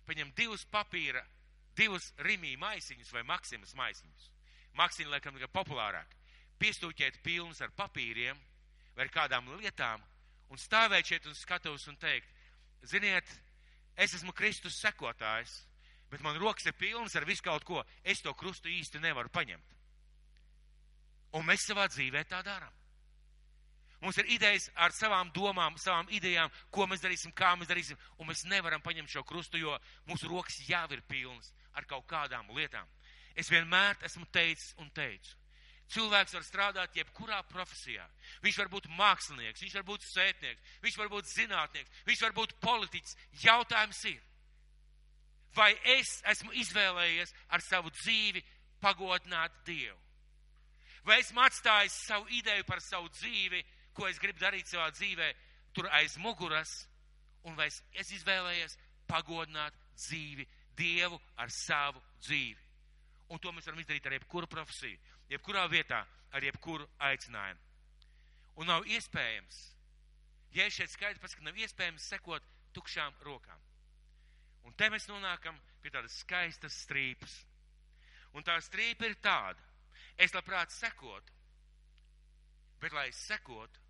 Paņem 0.09 0.33
divus 0.35 0.65
papīra, 0.67 1.23
divus 1.79 2.11
rimī 2.27 2.57
maisiņus 2.59 3.13
vai 3.15 3.23
maksimas 3.29 3.77
maisiņus. 3.79 4.31
Maksiņi, 4.79 5.11
laikam, 5.13 5.37
ir 5.39 5.51
populārāk. 5.55 6.17
Piestūķēt 6.61 7.21
pilnus 7.25 7.61
ar 7.63 7.71
papīriem 7.77 8.39
vai 8.97 9.07
ar 9.07 9.13
kādām 9.15 9.49
lietām 9.61 10.03
un 10.51 10.59
stāvēt 10.59 11.07
šeit 11.07 11.29
un 11.31 11.37
skatos 11.39 11.87
un 11.89 11.97
teikt, 12.01 12.27
ziniet, 12.91 13.29
es 13.97 14.17
esmu 14.19 14.35
Kristus 14.37 14.81
sekotājs, 14.83 15.61
bet 16.11 16.25
man 16.27 16.39
rokas 16.43 16.67
ir 16.67 16.75
pilnas 16.75 17.15
ar 17.17 17.27
visu 17.29 17.47
kaut 17.47 17.65
ko, 17.65 17.85
es 18.03 18.23
to 18.25 18.35
krustu 18.35 18.69
īsti 18.69 19.01
nevaru 19.03 19.31
paņemt. 19.31 19.79
Un 21.39 21.47
mēs 21.47 21.69
savā 21.69 21.87
dzīvē 21.87 22.25
tā 22.27 22.43
darām. 22.43 22.80
Mums 24.01 24.17
ir 24.17 24.31
idejas 24.33 24.71
ar 24.81 24.95
savām 24.97 25.29
domām, 25.37 25.77
savām 25.77 26.09
idejām, 26.17 26.49
ko 26.73 26.87
mēs 26.89 27.03
darīsim, 27.05 27.35
kā 27.37 27.53
mēs 27.59 27.69
darīsim, 27.69 27.99
un 28.17 28.31
mēs 28.31 28.47
nevaram 28.49 28.81
paņemt 28.81 29.13
šo 29.13 29.23
krustu, 29.29 29.61
jo 29.61 29.77
mūsu 30.09 30.31
rokas 30.31 30.57
jau 30.69 30.87
ir 30.95 31.03
pilnas 31.09 31.53
ar 31.77 31.85
kaut 31.89 32.07
kādām 32.09 32.49
lietām. 32.57 32.89
Es 33.37 33.51
vienmēr 33.53 34.01
esmu 34.09 34.25
teicis 34.33 34.73
un 34.81 34.89
teicu. 34.97 35.37
Cilvēks 35.91 36.37
var 36.37 36.45
strādāt 36.47 36.97
jebkurā 36.97 37.41
profesijā. 37.51 38.05
Viņš 38.45 38.59
var 38.63 38.69
būt 38.71 38.87
mākslinieks, 38.95 39.63
viņš 39.65 39.75
var 39.81 39.87
būt 39.89 40.07
sētnieks, 40.07 40.75
viņš 40.85 40.99
var 41.01 41.09
būt 41.11 41.31
zinātnieks, 41.33 42.03
viņš 42.07 42.23
var 42.25 42.37
būt 42.37 42.55
politiķis. 42.63 43.17
Jautājums 43.43 44.05
ir, 44.13 44.21
vai 45.57 45.73
es 45.99 46.21
esmu 46.31 46.55
izvēlējies 46.63 47.35
ar 47.51 47.65
savu 47.67 47.91
dzīvi 47.91 48.45
pagodināt 48.81 49.57
Dievu? 49.67 49.99
Vai 51.05 51.19
esmu 51.25 51.43
atstājis 51.43 51.97
savu 52.07 52.29
ideju 52.39 52.65
par 52.69 52.83
savu 52.85 53.11
dzīvi, 53.17 53.65
ko 53.95 54.09
es 54.09 54.21
gribu 54.23 54.41
darīt 54.43 54.71
savā 54.71 54.91
dzīvē, 54.95 55.29
tur 55.75 55.89
aiz 55.97 56.17
muguras, 56.19 56.87
un 57.47 57.57
vai 57.59 57.69
es, 57.71 57.81
es 57.93 58.13
izvēlējies 58.21 58.77
pagodināt 59.11 59.77
dzīvi, 59.99 60.47
Dievu 60.81 61.19
ar 61.37 61.51
savu 61.53 62.01
dzīvi. 62.23 62.63
Un 63.31 63.41
to 63.43 63.53
mēs 63.53 63.67
varam 63.69 63.81
izdarīt 63.83 64.07
ar 64.07 64.15
jebkuru 64.17 64.49
profesiju, 64.51 64.99
jebkurā 65.29 65.67
vietā, 65.69 65.99
ar 66.33 66.45
jebkuru 66.47 66.87
aicinājumu. 67.11 67.61
Un 68.61 68.71
nav 68.71 68.87
iespējams, 68.89 69.59
ja 70.57 70.67
es 70.67 70.79
šeit 70.79 70.93
skaidri 70.93 71.21
pasaku, 71.23 71.45
nav 71.45 71.59
iespējams 71.59 72.07
sekot 72.15 72.47
tukšām 72.77 73.19
rokām. 73.27 73.61
Un 74.67 74.75
te 74.79 74.89
mēs 74.93 75.09
nonākam 75.11 75.59
pie 75.83 75.93
tādas 75.93 76.19
skaistas 76.23 76.77
strīpas. 76.85 77.35
Un 78.37 78.47
tā 78.47 78.57
strīpa 78.63 79.09
ir 79.09 79.17
tāda. 79.23 79.69
Es 80.21 80.35
labprāt 80.37 80.73
sekotu, 80.75 81.33
bet 82.81 82.93
lai 82.97 83.09
es 83.11 83.21
sekotu, 83.29 83.81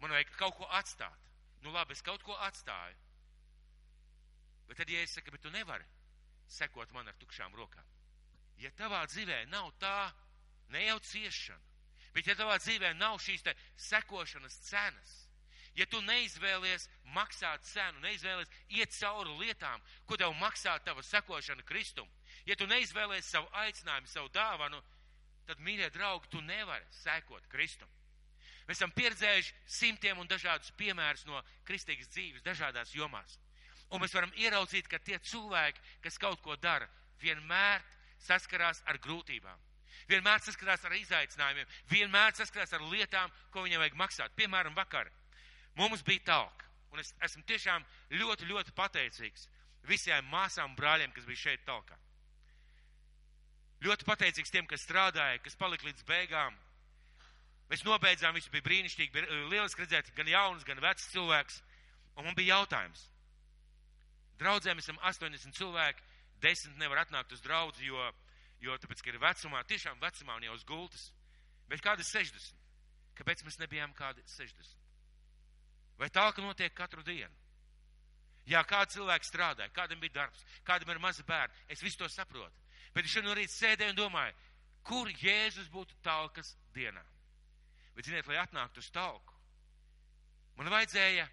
man 0.00 0.12
vajag 0.12 0.32
kaut 0.36 0.56
ko 0.58 0.68
atstāt. 0.78 1.22
Nu 1.64 1.72
labi, 1.72 1.96
es 1.96 2.04
kaut 2.04 2.22
ko 2.22 2.36
atstāju. 2.46 2.96
Bet 4.68 4.80
tad, 4.80 4.90
ja 4.90 5.02
es 5.02 5.14
saku, 5.14 5.32
bet 5.34 5.42
tu 5.42 5.50
nevari 5.54 5.86
sekot 6.50 6.92
man 6.94 7.08
ar 7.08 7.16
tukšām 7.20 7.54
rokām. 7.58 7.84
Ja 8.62 8.70
tavā 8.78 9.02
dzīvē 9.10 9.44
nav 9.50 9.72
tā, 9.82 10.10
ne 10.72 10.84
jau 10.86 10.98
ciešana, 11.10 11.62
bet 12.14 12.26
ja 12.26 12.36
tavā 12.38 12.56
dzīvē 12.62 12.92
nav 12.96 13.18
šīs 13.22 13.44
te 13.44 13.54
sekošanas 13.88 14.58
cenas, 14.68 15.14
ja 15.76 15.86
tu 15.90 16.00
neizvēlies 16.00 16.88
maksāt 17.14 17.66
cenu, 17.68 18.00
neizvēlies 18.00 18.52
iet 18.78 18.94
cauri 18.96 19.34
lietām, 19.42 19.82
ko 20.06 20.16
tev 20.16 20.32
maksā 20.40 20.78
tava 20.84 21.04
sekošana 21.04 21.66
Kristum, 21.68 22.08
ja 22.48 22.56
tu 22.56 22.66
neizvēlies 22.70 23.28
savu 23.28 23.50
aicinājumu, 23.64 24.08
savu 24.08 24.32
dāvanu, 24.32 24.80
tad, 25.46 25.62
mīļie 25.62 25.90
draugi, 25.94 26.30
tu 26.32 26.42
nevari 26.44 26.84
sekot 27.02 27.46
Kristum. 27.52 27.88
Mēs 28.66 28.80
esam 28.80 28.90
pieredzējuši 28.96 29.52
simtiem 29.70 30.18
un 30.18 30.26
dažādus 30.26 30.72
piemērus 30.78 31.26
no 31.28 31.42
kristīgas 31.68 32.10
dzīves 32.10 32.42
dažādās 32.42 32.94
jomās. 32.94 33.38
Un 33.94 34.02
mēs 34.02 34.14
varam 34.16 34.32
ieraudzīt, 34.34 34.88
ka 34.90 34.98
tie 34.98 35.18
cilvēki, 35.22 35.82
kas 36.02 36.18
kaut 36.18 36.42
ko 36.42 36.56
dara, 36.58 36.88
vienmēr 37.22 37.84
saskarās 38.26 38.82
ar 38.90 38.98
grūtībām. 38.98 39.62
Vienmēr 40.10 40.42
saskarās 40.42 40.84
ar 40.84 40.94
izaicinājumiem, 40.98 41.68
vienmēr 41.90 42.34
saskarās 42.36 42.74
ar 42.76 42.82
lietām, 42.90 43.30
ko 43.54 43.62
viņam 43.64 43.84
vajag 43.84 44.00
maksāt. 44.02 44.34
Piemēram, 44.38 44.74
vakar 44.74 45.10
mums 45.78 46.02
bija 46.06 46.26
talka, 46.32 46.66
un 46.92 47.02
es 47.02 47.14
esmu 47.22 47.46
tiešām 47.46 47.86
ļoti, 48.18 48.50
ļoti 48.50 48.74
pateicīgs 48.76 49.46
visiem 49.86 50.26
māsām 50.30 50.72
un 50.72 50.76
brāļiem, 50.78 51.14
kas 51.14 51.26
bija 51.28 51.46
šeit 51.46 51.64
talkā. 51.66 51.98
Ļoti 53.86 54.06
pateicīgs 54.08 54.50
tiem, 54.50 54.66
kas 54.66 54.82
strādāja, 54.82 55.38
kas 55.44 55.54
palika 55.58 55.86
līdz 55.86 56.02
beigām. 56.08 56.54
Mēs 57.70 57.84
nobeidzām, 57.86 58.34
viss 58.34 58.50
bija 58.50 58.64
brīnišķīgi, 58.66 59.12
bija 59.14 59.38
lieliski 59.50 59.84
redzēt 59.84 60.10
gan 60.16 60.30
jaunus, 60.30 60.66
gan 60.66 60.82
vecus 60.82 61.06
cilvēkus. 61.12 61.60
Un 62.16 62.26
man 62.26 62.36
bija 62.38 62.56
jautājums. 62.56 63.02
Draudzēm 64.40 64.82
esam 64.82 64.98
80 65.06 65.54
cilvēki, 65.56 66.02
10 66.42 66.80
nevar 66.80 67.04
atnākt 67.04 67.32
uz 67.32 67.42
draudzi, 67.44 67.86
jo, 67.88 68.10
jo 68.64 68.76
tāpēc, 68.82 69.02
ka 69.02 69.12
ir 69.12 69.20
vecumā, 69.22 69.62
tiešām 69.70 70.02
vecumā 70.02 70.36
un 70.38 70.48
jau 70.48 70.56
uz 70.56 70.66
gultas. 70.68 71.08
Bet 71.70 71.82
kādi 71.84 72.06
60? 72.06 72.52
Kāpēc 73.16 73.42
mēs 73.46 73.58
nebijām 73.62 73.94
kādi 73.96 74.22
60? 74.34 74.74
Vai 76.00 76.10
tā, 76.12 76.26
ka 76.34 76.44
notiek 76.44 76.74
katru 76.76 77.06
dienu? 77.06 77.32
Jā, 78.46 78.62
kāds 78.68 78.94
cilvēks 78.94 79.32
strādāja, 79.32 79.72
kādam 79.74 80.02
bija 80.02 80.20
darbs, 80.20 80.44
kādam 80.66 80.92
ir 80.92 81.02
mazi 81.02 81.24
bērni, 81.26 81.66
es 81.72 81.82
visu 81.82 81.98
to 82.02 82.08
saprotu. 82.12 82.65
Bet 82.96 83.04
es 83.04 83.12
šodien 83.12 83.36
rīta 83.36 83.52
sēdēju 83.52 83.92
un 83.92 83.98
domāju, 83.98 84.34
kur 84.86 85.10
Jēzus 85.20 85.68
būtu 85.68 85.98
talkas 86.04 86.54
dienā. 86.72 87.02
Bet, 87.96 88.08
ziniet, 88.08 88.28
lai 88.28 88.38
atnāktu 88.40 88.80
uz 88.80 88.88
talku, 88.92 89.34
man 90.56 90.70
vajadzēja 90.72 91.26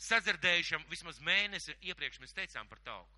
sadzirdējušam 0.00 0.86
vismaz 0.88 1.20
mēnesi 1.24 1.76
iepriekš 1.84 2.20
mēs 2.22 2.36
teicām 2.36 2.68
par 2.68 2.80
talku. 2.84 3.12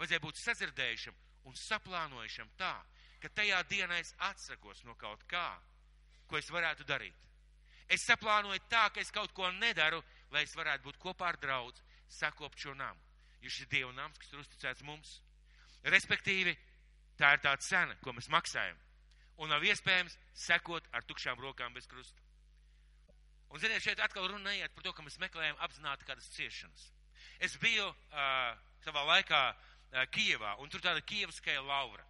Vajadzēja 0.00 0.24
būt 0.24 0.40
sadzirdējušam 0.40 1.20
un 1.48 1.56
saplānojušam 1.56 2.52
tā, 2.56 2.74
ka 3.20 3.32
tajā 3.40 3.60
dienā 3.68 4.00
es 4.00 4.14
atsakos 4.30 4.84
no 4.88 4.96
kaut 4.96 5.24
kā, 5.28 5.50
ko 6.28 6.40
es 6.40 6.48
varētu 6.52 6.86
darīt. 6.88 7.16
Es 7.88 8.04
saplānoju 8.04 8.60
tā, 8.68 8.86
ka 8.92 9.00
es 9.00 9.12
kaut 9.12 9.32
ko 9.36 9.48
nedaru, 9.56 10.00
lai 10.32 10.44
es 10.44 10.56
varētu 10.56 10.84
būt 10.84 11.00
kopā 11.00 11.32
ar 11.32 11.40
draudz, 11.40 11.80
sakopt 12.08 12.60
šo 12.60 12.74
namu. 12.76 13.00
Jo 13.40 13.52
šis 13.52 13.68
Dieva 13.70 13.92
nams, 13.96 14.18
kas 14.20 14.32
ir 14.32 14.42
uzticēts 14.42 14.84
mums. 14.84 15.18
Respektīvi, 15.84 16.54
tā 17.18 17.34
ir 17.36 17.42
tā 17.44 17.54
cena, 17.62 17.96
ko 18.02 18.14
mēs 18.16 18.30
maksājam. 18.32 18.78
Un 19.38 19.52
nav 19.52 19.62
iespējams 19.62 20.16
sekot 20.34 20.86
ar 20.92 21.06
tukšām 21.06 21.38
rokām 21.40 21.74
bez 21.74 21.86
krusta. 21.86 22.22
Un, 23.48 23.60
ziniet, 23.62 23.82
šeit 23.82 24.00
atkal 24.02 24.26
runa 24.28 24.50
neiet 24.50 24.74
par 24.74 24.84
to, 24.84 24.92
ka 24.92 25.04
mēs 25.06 25.20
meklējam 25.22 25.56
apzināti 25.64 26.06
kādas 26.08 26.28
ciešanas. 26.34 26.88
Es 27.40 27.54
biju 27.62 27.86
uh, 27.86 28.56
savā 28.84 29.04
laikā 29.14 29.42
uh, 29.54 30.02
Kijevā, 30.12 30.56
un 30.62 30.68
tur 30.68 30.82
tāda 30.84 31.00
Kievskaja 31.06 31.62
laura. 31.64 32.04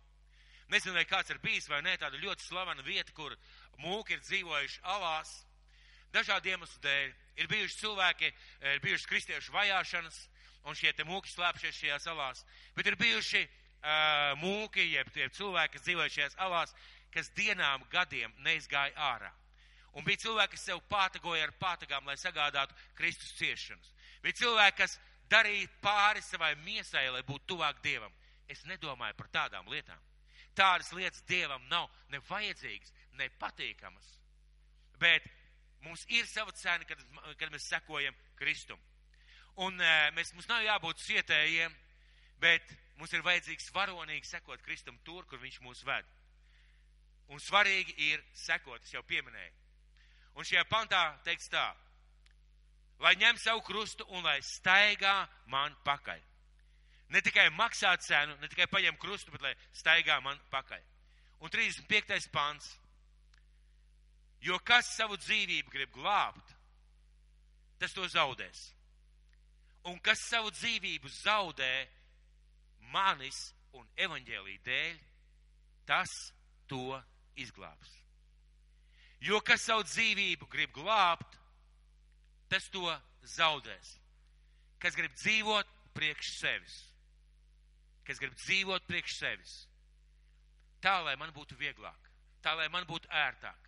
Nezinu, 0.72 0.96
vai 0.98 1.04
kāds 1.08 1.30
ir 1.32 1.38
bijis 1.44 1.68
vai 1.68 1.82
nē, 1.84 1.94
tāda 2.00 2.18
ļoti 2.20 2.44
slavena 2.44 2.82
vieta, 2.84 3.12
kur 3.16 3.36
mūki 3.80 4.16
ir 4.16 4.24
dzīvojuši 4.24 4.82
alās, 4.96 5.36
Dažādu 6.14 6.48
iemeslu 6.48 6.80
dēļ. 6.84 7.10
Ir 7.38 7.48
bijuši 7.50 7.80
cilvēki, 7.82 8.28
ir 8.72 8.80
bijušas 8.82 9.08
kristiešu 9.10 9.52
vajāšanas, 9.54 10.20
un 10.68 10.76
šie 10.76 10.92
te 10.92 11.06
mūki 11.08 11.32
slēpšies 11.32 11.80
šajās 11.80 12.06
salās. 12.06 12.44
Bet 12.76 12.86
ir 12.90 12.96
bijuši 13.00 13.42
uh, 13.42 14.38
mūki, 14.42 14.84
jeb 14.92 15.10
tie 15.14 15.28
cilvēki, 15.32 15.76
kas 15.76 15.86
dzīvoja 15.86 16.14
šajās 16.14 16.38
alās, 16.44 16.74
kas 17.14 17.30
dienām, 17.36 17.84
gadiem 17.92 18.34
neizgāja 18.44 18.94
ārā. 19.10 19.32
Un 19.96 20.04
bija 20.06 20.20
cilvēki, 20.26 20.54
kas 20.54 20.66
sev 20.68 20.82
pātagoja 20.90 21.48
ar 21.48 21.54
pātagām, 21.58 22.06
lai 22.06 22.18
sagādātu 22.20 22.76
Kristus 22.98 23.32
ciešanas. 23.38 23.94
Bija 24.22 24.36
cilvēki, 24.42 24.76
kas 24.82 24.98
darīja 25.32 25.70
pāri 25.82 26.22
savai 26.22 26.52
miesai, 26.64 27.08
lai 27.12 27.24
būtu 27.26 27.54
tuvāk 27.54 27.80
Dievam. 27.82 28.12
Es 28.48 28.64
nedomāju 28.68 29.16
par 29.16 29.30
tādām 29.32 29.68
lietām. 29.72 29.98
Tādas 30.56 30.92
lietas 30.92 31.24
Dievam 31.28 31.64
nav 31.70 31.88
ne 32.12 32.20
vajadzīgas, 32.28 32.92
ne 33.18 33.28
patīkamas. 33.40 34.06
Bet 34.98 35.26
mums 35.84 36.04
ir 36.10 36.26
sava 36.26 36.52
cena, 36.52 36.84
kad, 36.88 37.02
kad 37.38 37.52
mēs 37.52 37.68
sekojam 37.70 38.16
Kristum. 38.38 38.80
Un 39.58 39.80
e, 39.82 39.94
mēs, 40.14 40.30
mums 40.36 40.46
nav 40.46 40.62
jābūt 40.62 41.00
cietējiem, 41.02 41.72
bet 42.38 42.62
mums 42.98 43.12
ir 43.14 43.24
vajadzīgs 43.26 43.72
varonīgi 43.74 44.28
sekot 44.28 44.62
Kristum 44.62 44.98
tur, 45.06 45.24
kur 45.26 45.40
viņš 45.42 45.58
mūs 45.64 45.82
ved. 45.86 46.06
Un 47.34 47.42
svarīgi 47.42 47.96
ir 48.08 48.22
sekot, 48.38 48.84
es 48.86 48.94
jau 48.94 49.02
pieminēju. 49.02 49.52
Un 50.38 50.46
šajā 50.46 50.62
pantā 50.70 51.02
teikts 51.26 51.50
tā, 51.50 51.66
lai 53.02 53.16
ņem 53.18 53.40
savu 53.42 53.64
krustu 53.66 54.06
un 54.14 54.22
lai 54.22 54.38
staigā 54.46 55.26
man 55.50 55.74
pakaļ. 55.84 56.22
Ne 57.08 57.22
tikai 57.24 57.48
maksā 57.56 57.96
cenu, 58.04 58.36
ne 58.38 58.48
tikai 58.52 58.68
paņem 58.70 58.96
krustu, 59.00 59.32
bet 59.34 59.42
lai 59.42 59.54
staigā 59.74 60.20
man 60.22 60.38
pakaļ. 60.52 60.82
Un 61.42 61.50
35. 61.50 62.30
pants. 62.30 62.76
Jo 64.44 64.58
kas 64.62 64.94
savu 64.94 65.18
dzīvību 65.18 65.72
grib 65.72 65.94
glābt, 65.94 66.54
tas 67.82 67.94
to 67.94 68.06
zaudēs. 68.06 68.68
Un 69.88 69.98
kas 70.04 70.20
savu 70.28 70.50
dzīvību 70.52 71.10
zaudē 71.22 71.72
manis 72.92 73.38
un 73.76 73.86
evaņģēlī 73.96 74.58
dēļ, 74.66 74.98
tas 75.88 76.12
to 76.68 76.98
izglābs. 77.40 77.94
Jo 79.24 79.40
kas 79.42 79.64
savu 79.66 79.86
dzīvību 79.86 80.46
grib 80.50 80.74
glābt, 80.76 81.38
tas 82.52 82.68
to 82.72 82.84
zaudēs. 83.36 83.96
Kas 84.78 84.94
grib 84.94 85.14
dzīvot 85.16 85.72
priekš 85.96 86.34
sevis. 86.38 86.76
Kas 88.06 88.20
grib 88.22 88.36
dzīvot 88.38 88.86
priekš 88.88 89.16
sevis. 89.18 89.56
Tā, 90.84 91.00
lai 91.02 91.16
man 91.18 91.32
būtu 91.34 91.56
vieglāk, 91.58 92.10
tā, 92.44 92.52
lai 92.54 92.68
man 92.70 92.86
būtu 92.86 93.10
ērtāk, 93.10 93.64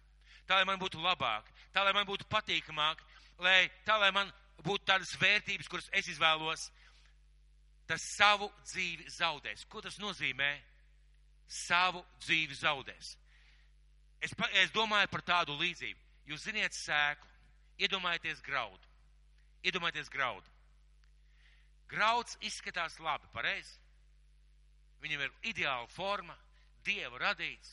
tā, 0.47 0.61
lai 0.61 0.67
man 0.69 0.79
būtu 0.79 1.01
labāk, 1.03 1.49
tā, 1.75 1.83
lai 1.83 1.95
man 1.97 2.07
būtu 2.07 2.29
patīkamāk, 2.31 3.03
lai, 3.43 3.65
tā, 3.83 3.97
lai 3.99 4.13
man 4.15 4.31
būtu 4.65 4.87
tādas 4.89 5.13
vērtības, 5.21 5.69
kuras 5.71 5.89
es 5.97 6.09
izvēlos, 6.13 6.69
tas 7.91 8.05
savu 8.17 8.51
dzīvi 8.69 9.09
zaudēs. 9.11 9.65
Ko 9.71 9.83
tas 9.85 9.99
nozīmē? 10.03 10.51
Savu 11.51 12.05
dzīvi 12.23 12.55
zaudēs. 12.55 13.17
Es, 14.23 14.35
es 14.63 14.71
domāju 14.75 15.11
par 15.11 15.25
tādu 15.27 15.57
līdzību. 15.59 16.01
Jūs 16.31 16.45
ziniet 16.47 16.77
sēklu, 16.77 17.29
iedomājieties 17.83 18.43
graudu. 18.47 18.87
Iedomājieties 19.67 20.13
graudu. 20.13 20.47
Grauds 21.91 22.37
izskatās 22.47 23.01
labi, 23.03 23.27
pareizi. 23.35 23.75
Viņam 25.03 25.25
ir 25.25 25.51
ideāla 25.51 25.89
forma, 25.91 26.37
dieva 26.85 27.19
radīts, 27.19 27.73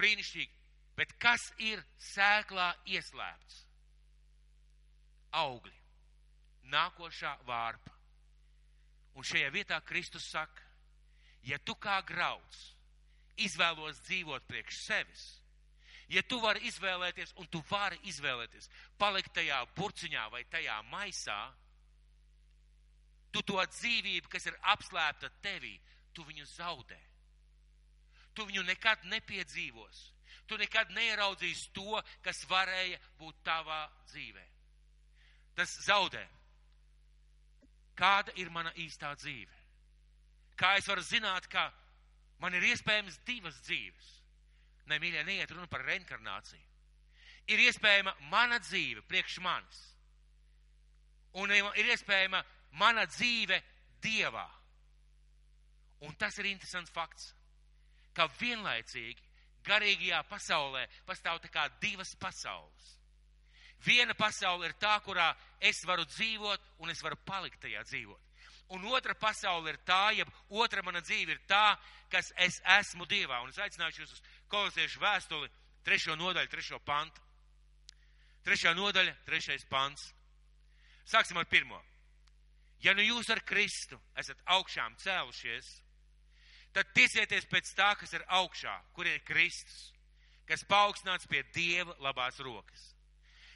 brīnišķīgi. 0.00 0.52
Bet 0.96 1.12
kas 1.20 1.42
ir 1.60 1.82
sēklā 2.00 2.70
ieslēpts? 2.88 3.65
Augļi, 5.32 5.78
nākošā 6.72 7.36
vārpa. 7.46 7.92
Un 9.16 9.24
šajā 9.24 9.50
vietā 9.50 9.80
Kristus 9.80 10.26
saka, 10.28 10.62
ja 11.46 11.58
tu 11.58 11.74
kā 11.80 12.00
grauds 12.04 12.72
izvēlos 13.40 14.00
dzīvot 14.04 14.44
priekš 14.48 14.80
sevis, 14.84 15.24
ja 16.12 16.22
tu 16.22 16.38
vari 16.40 16.66
izvēlēties, 16.68 17.34
un 17.40 17.48
tu 17.50 17.62
vari 17.70 17.98
izvēlēties, 18.10 18.68
palikt 18.98 19.32
tajā 19.36 19.62
burciņā 19.76 20.26
vai 20.32 20.44
tajā 20.52 20.76
maisā, 20.90 21.38
tu 23.32 23.42
to 23.42 23.60
dzīvību, 23.60 24.28
kas 24.32 24.46
ir 24.48 24.58
apslēpta 24.72 25.30
tevī, 25.44 25.76
tu 26.16 26.24
viņu 26.24 26.46
zaudē. 26.56 26.98
Tu 28.36 28.44
viņu 28.48 28.62
nekad 28.68 29.04
nepiedzīvos. 29.08 30.02
Tu 30.46 30.56
nekad 30.60 30.92
neieraudzīsi 30.94 31.72
to, 31.74 32.00
kas 32.24 32.44
varēja 32.48 33.00
būt 33.18 33.40
tavā 33.44 33.86
dzīvē. 34.12 34.44
Tas 35.56 35.72
zaudē. 35.86 36.22
Kāda 37.96 38.34
ir 38.36 38.50
mana 38.52 38.72
īstā 38.76 39.14
dzīve? 39.16 39.52
Kā 40.56 40.76
es 40.76 40.88
varu 40.88 41.02
zināt, 41.04 41.48
ka 41.48 41.70
Man 42.42 42.56
ir 42.56 42.66
iespējams 42.68 43.20
divas 43.28 43.56
dzīves. 43.64 44.08
Nē, 44.86 44.98
mīļie, 45.02 45.22
neiet 45.26 45.52
runa 45.52 45.68
par 45.70 45.84
reinkarnāciju. 45.86 46.64
Ir 47.52 47.62
iespējama 47.62 48.12
mana 48.30 48.58
dzīve 48.60 49.04
priekš 49.08 49.38
manis. 49.42 49.80
Un 51.40 51.52
ir 51.52 51.90
iespējama 51.94 52.42
mana 52.80 53.06
dzīve 53.08 53.60
Dievā. 54.02 54.46
Un 56.06 56.12
tas 56.20 56.36
ir 56.38 56.50
interesants 56.50 56.92
fakts, 56.92 57.30
ka 58.14 58.26
vienlaicīgi 58.40 59.22
garīgajā 59.66 60.20
pasaulē 60.28 60.84
pastāv 61.08 61.40
tā 61.42 61.50
kā 61.50 61.64
divas 61.80 62.12
pasaules. 62.20 62.92
Viena 63.84 64.14
pasaule 64.14 64.70
ir 64.70 64.76
tā, 64.80 64.96
kurā 65.04 65.34
es 65.60 65.82
varu 65.84 66.04
dzīvot 66.08 66.80
un 66.80 66.90
es 66.90 67.02
varu 67.04 67.18
palikt 67.24 67.60
tajā 67.60 67.84
dzīvot 67.84 68.26
un 68.68 68.84
otra 68.90 69.14
pasaule 69.14 69.70
ir 69.70 69.78
tā, 69.86 70.10
ja 70.16 70.26
otra 70.48 70.82
mana 70.82 71.00
dzīve 71.00 71.36
ir 71.36 71.42
tā, 71.48 71.76
kas 72.10 72.32
es 72.42 72.58
esmu 72.78 73.06
Dievā. 73.06 73.40
Un 73.42 73.52
es 73.52 73.60
aicināšu 73.62 74.02
jūs 74.02 74.16
uz 74.16 74.22
kolosiešu 74.50 75.02
vēstuli, 75.02 75.50
trešo 75.86 76.16
nodaļu, 76.18 76.50
trešo 76.50 76.80
pantu. 76.86 77.22
Trešā 78.46 78.74
nodaļa, 78.78 79.14
trešais 79.26 79.66
pants. 79.70 80.12
Sāksim 81.06 81.38
ar 81.38 81.46
pirmo. 81.50 81.80
Ja 82.82 82.94
nu 82.94 83.02
jūs 83.02 83.30
ar 83.30 83.40
Kristu 83.46 83.98
esat 84.18 84.38
augšām 84.54 84.98
cēlušies, 85.02 85.70
tad 86.74 86.90
tiesieties 86.94 87.46
pēc 87.50 87.72
tā, 87.74 87.94
kas 87.98 88.12
ir 88.14 88.26
augšā, 88.28 88.74
kur 88.94 89.08
ir 89.08 89.22
Kristus, 89.26 89.90
kas 90.46 90.66
paaugstināts 90.68 91.26
pie 91.30 91.42
Dieva 91.54 91.96
labās 92.02 92.38
rokas. 92.42 92.95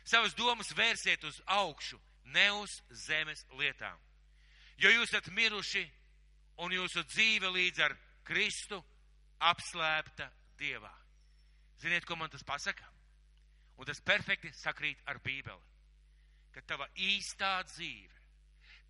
Savas 0.05 0.35
domas 0.35 0.71
vērsiet 0.77 1.25
uz 1.25 1.41
augšu, 1.47 2.01
ne 2.25 2.51
uz 2.61 2.81
zemes 3.07 3.45
lietām 3.59 3.99
jo 4.81 4.93
jūs 4.93 5.11
esat 5.11 5.29
miruši 5.37 5.83
un 6.65 6.73
jūsu 6.73 7.05
dzīve 7.09 7.51
līdz 7.53 7.83
ar 7.85 7.97
Kristu 8.25 8.81
apslēpta 9.51 10.31
Dievā. 10.61 10.93
Ziniet, 11.81 12.05
ko 12.05 12.17
man 12.17 12.33
tas 12.33 12.45
pasaka? 12.45 12.85
Un 13.81 13.89
tas 13.89 14.01
perfekti 14.05 14.53
sakrīt 14.53 15.01
ar 15.09 15.21
Bībeli. 15.25 15.69
Ka 16.53 16.61
tava 16.67 16.89
īstā 16.99 17.61
dzīve, 17.65 18.17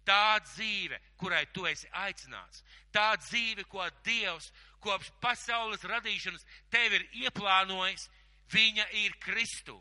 tā 0.06 0.40
dzīve, 0.42 0.98
kurai 1.20 1.44
tu 1.54 1.66
esi 1.68 1.90
aicināts, 2.02 2.64
tā 2.90 3.12
dzīve, 3.20 3.66
ko 3.70 3.84
Dievs 4.06 4.48
kopš 4.82 5.12
pasaules 5.22 5.84
radīšanas 5.84 6.46
tev 6.72 6.96
ir 6.96 7.06
ieplānojis, 7.26 8.08
viņa 8.50 8.88
ir 9.04 9.18
Kristu. 9.22 9.76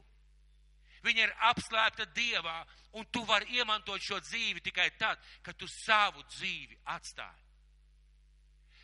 Viņa 1.06 1.24
ir 1.24 1.36
apslēpta 1.50 2.08
Dievā, 2.16 2.58
un 3.00 3.06
tu 3.12 3.24
vari 3.28 3.60
iemantot 3.60 4.02
šo 4.02 4.20
dzīvi 4.24 4.64
tikai 4.66 4.90
tad, 5.00 5.20
kad 5.44 5.58
tu 5.58 5.68
savu 5.68 6.24
dzīvi 6.28 6.80
atstāji. 6.96 7.46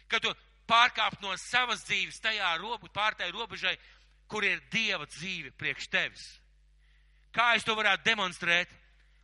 Kad 0.07 0.23
tu 0.23 0.31
pārkāp 0.69 1.19
no 1.21 1.33
savas 1.41 1.83
dzīves 1.87 2.21
tajā 2.21 2.55
robu, 2.61 2.89
pārtai 2.93 3.31
robežai, 3.33 3.75
kur 4.27 4.45
ir 4.45 4.61
Dieva 4.71 5.05
dzīve 5.09 5.51
priekš 5.57 5.89
tevis. 5.91 6.25
Kā 7.35 7.53
es 7.55 7.65
to 7.67 7.75
varētu 7.75 8.05
demonstrēt? 8.05 8.71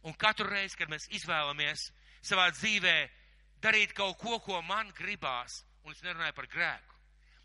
Un 0.03 0.15
katru 0.17 0.49
reizi, 0.49 0.75
kad 0.79 0.89
mēs 0.89 1.07
izvēlamies 1.13 1.91
savā 2.25 2.49
dzīvē 2.51 2.95
darīt 3.61 3.93
kaut 3.93 4.17
ko, 4.17 4.39
ko 4.41 4.61
man 4.65 4.89
gribās, 4.97 5.61
un 5.85 5.93
es 5.93 6.01
nerunāju 6.01 6.33
par 6.33 6.47
grēku, 6.49 6.97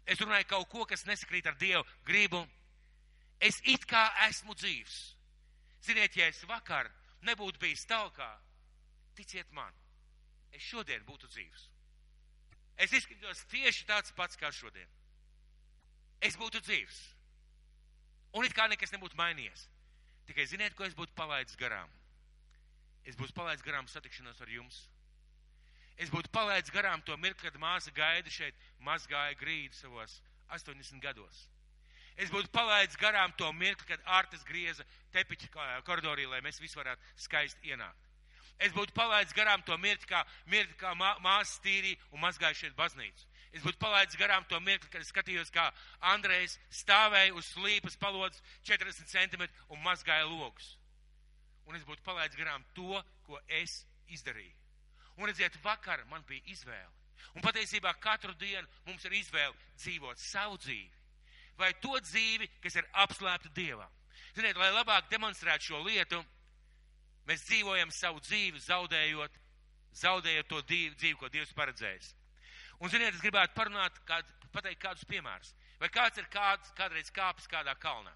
es 0.09 0.21
runāju 0.21 0.49
kaut 0.49 0.69
ko, 0.73 0.87
kas 0.89 1.05
nesakrīt 1.05 1.47
ar 1.47 1.59
Dievu 1.61 1.85
gribu, 2.09 2.41
es 3.41 3.61
it 3.69 3.85
kā 3.89 4.09
esmu 4.29 4.57
dzīvs 4.57 5.16
Ziniet, 5.87 6.17
ja 6.19 6.27
es 6.27 6.43
vakar 6.49 6.91
nebūtu 7.27 7.61
bijis 7.63 7.87
talkā, 7.87 8.29
ticiet 9.15 9.51
man, 9.55 9.75
es 10.53 10.65
šodien 10.67 11.05
būtu 11.07 11.31
dzīvs. 11.31 11.69
Es 12.77 12.93
izskatos 12.93 13.45
tieši 13.53 13.87
tāds 13.89 14.13
pats 14.17 14.37
kā 14.37 14.51
šodien. 14.53 14.89
Es 16.21 16.37
būtu 16.37 16.61
dzīvs. 16.65 16.99
Un 18.37 18.45
it 18.45 18.53
kā 18.57 18.67
nekas 18.69 18.93
nebūtu 18.93 19.17
mainījies. 19.17 19.65
Tikai 20.29 20.45
ziniet, 20.51 20.75
ko 20.77 20.85
es 20.85 20.97
būtu 20.97 21.15
palaidis 21.17 21.57
garām. 21.57 21.89
Es 23.07 23.17
būtu 23.17 23.33
palaidis 23.37 23.65
garām 23.65 23.89
satikšanos 23.89 24.43
ar 24.43 24.51
jums. 24.51 24.81
Es 25.97 26.11
būtu 26.13 26.29
palaidis 26.35 26.73
garām 26.75 27.05
to 27.07 27.17
mirkli, 27.17 27.47
kad 27.47 27.61
māsa 27.61 27.93
gaida 27.95 28.33
šeit, 28.33 28.57
mazgāja 28.85 29.39
grīdu 29.41 29.79
savos 29.79 30.19
80 30.53 31.01
gados. 31.01 31.47
Es 32.17 32.31
būtu 32.33 32.49
palaidis 32.53 32.97
garām 32.97 33.33
to 33.37 33.49
mirkli, 33.53 33.91
kad 33.91 34.05
ārtas 34.19 34.45
grieza 34.49 34.85
tepiķa 35.13 35.81
koridorī, 35.85 36.25
lai 36.29 36.41
mēs 36.45 36.61
visi 36.63 36.79
varētu 36.79 37.03
skaisti 37.27 37.73
ienākt. 37.73 38.07
Es 38.57 38.73
būtu 38.73 38.95
palaidis 38.97 39.37
garām 39.37 39.61
to 39.69 39.77
mirkli, 39.77 40.09
kā, 40.09 40.23
mirkli, 40.49 40.79
kā 40.81 40.95
mā, 40.97 41.13
māsas 41.21 41.61
tīrī 41.61 41.93
un 42.11 42.23
mazgāju 42.23 42.57
šeit 42.63 42.77
baznīcu. 42.79 43.29
Es 43.53 43.65
būtu 43.65 43.79
palaidis 43.81 44.17
garām 44.21 44.45
to 44.49 44.59
mirkli, 44.61 44.89
kad 44.93 45.05
es 45.05 45.13
skatījos, 45.13 45.53
kā 45.53 45.69
Andrejs 46.13 46.57
stāvēja 46.83 47.35
uz 47.37 47.53
slīpas 47.53 47.97
palodas 48.01 48.41
40 48.69 49.13
cm 49.13 49.45
un 49.73 49.85
mazgāja 49.85 50.25
logus. 50.29 50.75
Un 51.69 51.77
es 51.77 51.85
būtu 51.85 52.05
palaidis 52.05 52.39
garām 52.39 52.65
to, 52.77 53.03
ko 53.29 53.41
es 53.61 53.83
izdarīju. 54.09 54.55
Un 55.17 55.29
redziet, 55.29 55.57
vakar 55.65 56.05
man 56.09 56.25
bija 56.29 56.45
izvēle. 56.53 56.93
Un 57.37 57.45
patiesībā 57.45 57.93
katru 58.01 58.33
dienu 58.41 58.69
mums 58.87 59.05
ir 59.05 59.17
izvēle 59.17 59.57
dzīvot 59.77 60.21
savu 60.21 60.57
dzīvi. 60.61 60.93
Vai 61.57 61.73
to 61.81 61.97
dzīvi, 62.01 62.49
kas 62.63 62.77
ir 62.77 62.89
apslēpta 63.05 63.53
Dievam. 63.57 63.93
Ziniet, 64.37 64.59
lai 64.61 64.69
labāk 64.75 65.09
demonstrētu 65.09 65.71
šo 65.71 65.81
lietu, 65.87 66.21
mēs 67.29 67.47
dzīvojam 67.49 67.93
savu 67.95 68.21
dzīvi, 68.21 68.61
zaudējot, 68.61 69.39
zaudējot 69.97 70.51
to 70.51 70.61
dzīvi, 70.63 70.95
dzīvi 71.01 71.19
ko 71.21 71.31
Dievs 71.33 71.55
paredzējis. 71.57 72.13
Un, 72.81 72.93
ziniet, 72.93 73.15
es 73.15 73.25
gribētu 73.25 73.57
parunāt, 73.57 73.97
kād, 74.09 74.29
pateikt 74.53 74.83
kādus 74.83 75.09
piemērus. 75.09 75.55
Vai 75.81 75.89
kāds 75.93 76.21
ir 76.21 76.29
kāds, 76.33 76.73
kādreiz 76.77 77.09
kāpis 77.13 77.49
kādā 77.49 77.73
kalnā? 77.81 78.13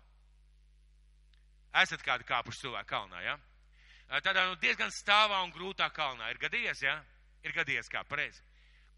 Esat 1.81 2.03
kādi 2.05 2.27
kāpuši 2.29 2.65
cilvēku 2.65 2.91
kalnā, 2.91 3.23
jā? 3.25 3.37
Ja? 3.37 4.21
Tādā 4.25 4.49
nu, 4.49 4.57
diezgan 4.59 4.91
stāvā 4.91 5.39
un 5.45 5.53
grūtā 5.55 5.87
kalnā. 5.95 6.33
Ir 6.33 6.41
gadījies, 6.43 6.83
jā? 6.83 6.97
Ja? 6.99 7.21
Ir 7.47 7.55
gadījies 7.57 7.89
kā 7.89 8.03
pareizi. 8.05 8.43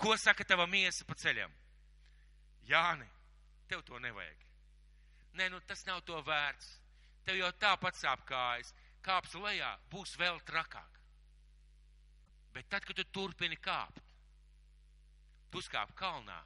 Ko 0.01 0.17
saka 0.19 0.45
tava 0.49 0.67
miesa 0.67 1.05
pa 1.07 1.15
ceļam? 1.15 1.53
Jāni, 2.67 3.07
tev 3.73 3.83
to 3.89 3.99
nevajag. 4.05 4.41
Nē, 5.41 5.49
nu 5.49 5.61
tas 5.65 5.87
nav 5.89 6.03
to 6.05 6.19
vērts. 6.27 6.75
Tev 7.25 7.39
jau 7.39 7.49
tāpat 7.57 7.97
sāp 7.97 8.25
kājas. 8.29 8.75
Kāps 9.03 9.33
lejā 9.35 9.71
būs 9.91 10.13
vēl 10.21 10.41
trakāk. 10.47 10.99
Bet 12.53 12.69
tad, 12.69 12.85
kad 12.85 12.99
tu 12.99 13.05
turpini 13.17 13.57
kāpt, 13.57 14.03
tu 15.51 15.63
skāp 15.65 15.95
kalnā 15.97 16.37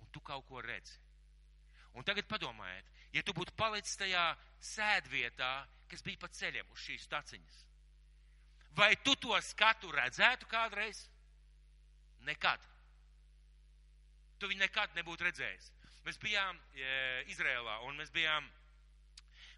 un 0.00 0.08
tu 0.14 0.22
kaut 0.24 0.46
ko 0.48 0.62
redzi. 0.64 0.96
Un 1.94 2.06
tagad 2.06 2.24
padomājiet, 2.30 2.88
ja 3.12 3.22
tu 3.26 3.34
būtu 3.36 3.52
palicis 3.58 3.98
tajā 4.00 4.24
sēdvietā, 4.64 5.50
kas 5.90 6.04
bija 6.06 6.22
pa 6.22 6.30
ceļiem 6.32 6.70
uz 6.72 6.86
šīs 6.86 7.04
staciņas, 7.04 7.58
vai 8.78 8.94
tu 9.04 9.16
to 9.20 9.36
skatu 9.44 9.92
redzētu 9.92 10.48
kādreiz? 10.48 11.02
Nekad. 12.24 12.64
Tu 14.40 14.48
viņu 14.48 14.64
nekad 14.64 14.96
nebūtu 14.96 15.28
redzējis. 15.28 15.70
Mēs 16.06 16.18
bijām 16.20 16.56
e, 16.56 16.90
Izrēlā 17.32 17.80
un 17.86 17.98
mēs 18.00 18.12
bijām 18.14 18.46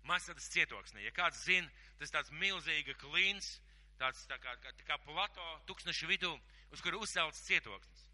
Masadas 0.08 0.48
cietoksnī. 0.50 1.04
Ja 1.06 1.12
kāds 1.14 1.44
zina, 1.46 1.68
tas 2.00 2.10
tāds 2.10 2.32
milzīga 2.34 2.96
klīns, 2.98 3.54
tāds 4.00 4.24
tā 4.26 4.38
kā, 4.42 4.56
kā, 4.62 4.72
tā 4.74 4.86
kā 4.88 4.98
plato 5.06 5.44
tūkstneša 5.68 6.08
vidū, 6.10 6.32
uz 6.74 6.82
kuru 6.82 7.04
uzcelts 7.04 7.44
cietoksnis. 7.46 8.06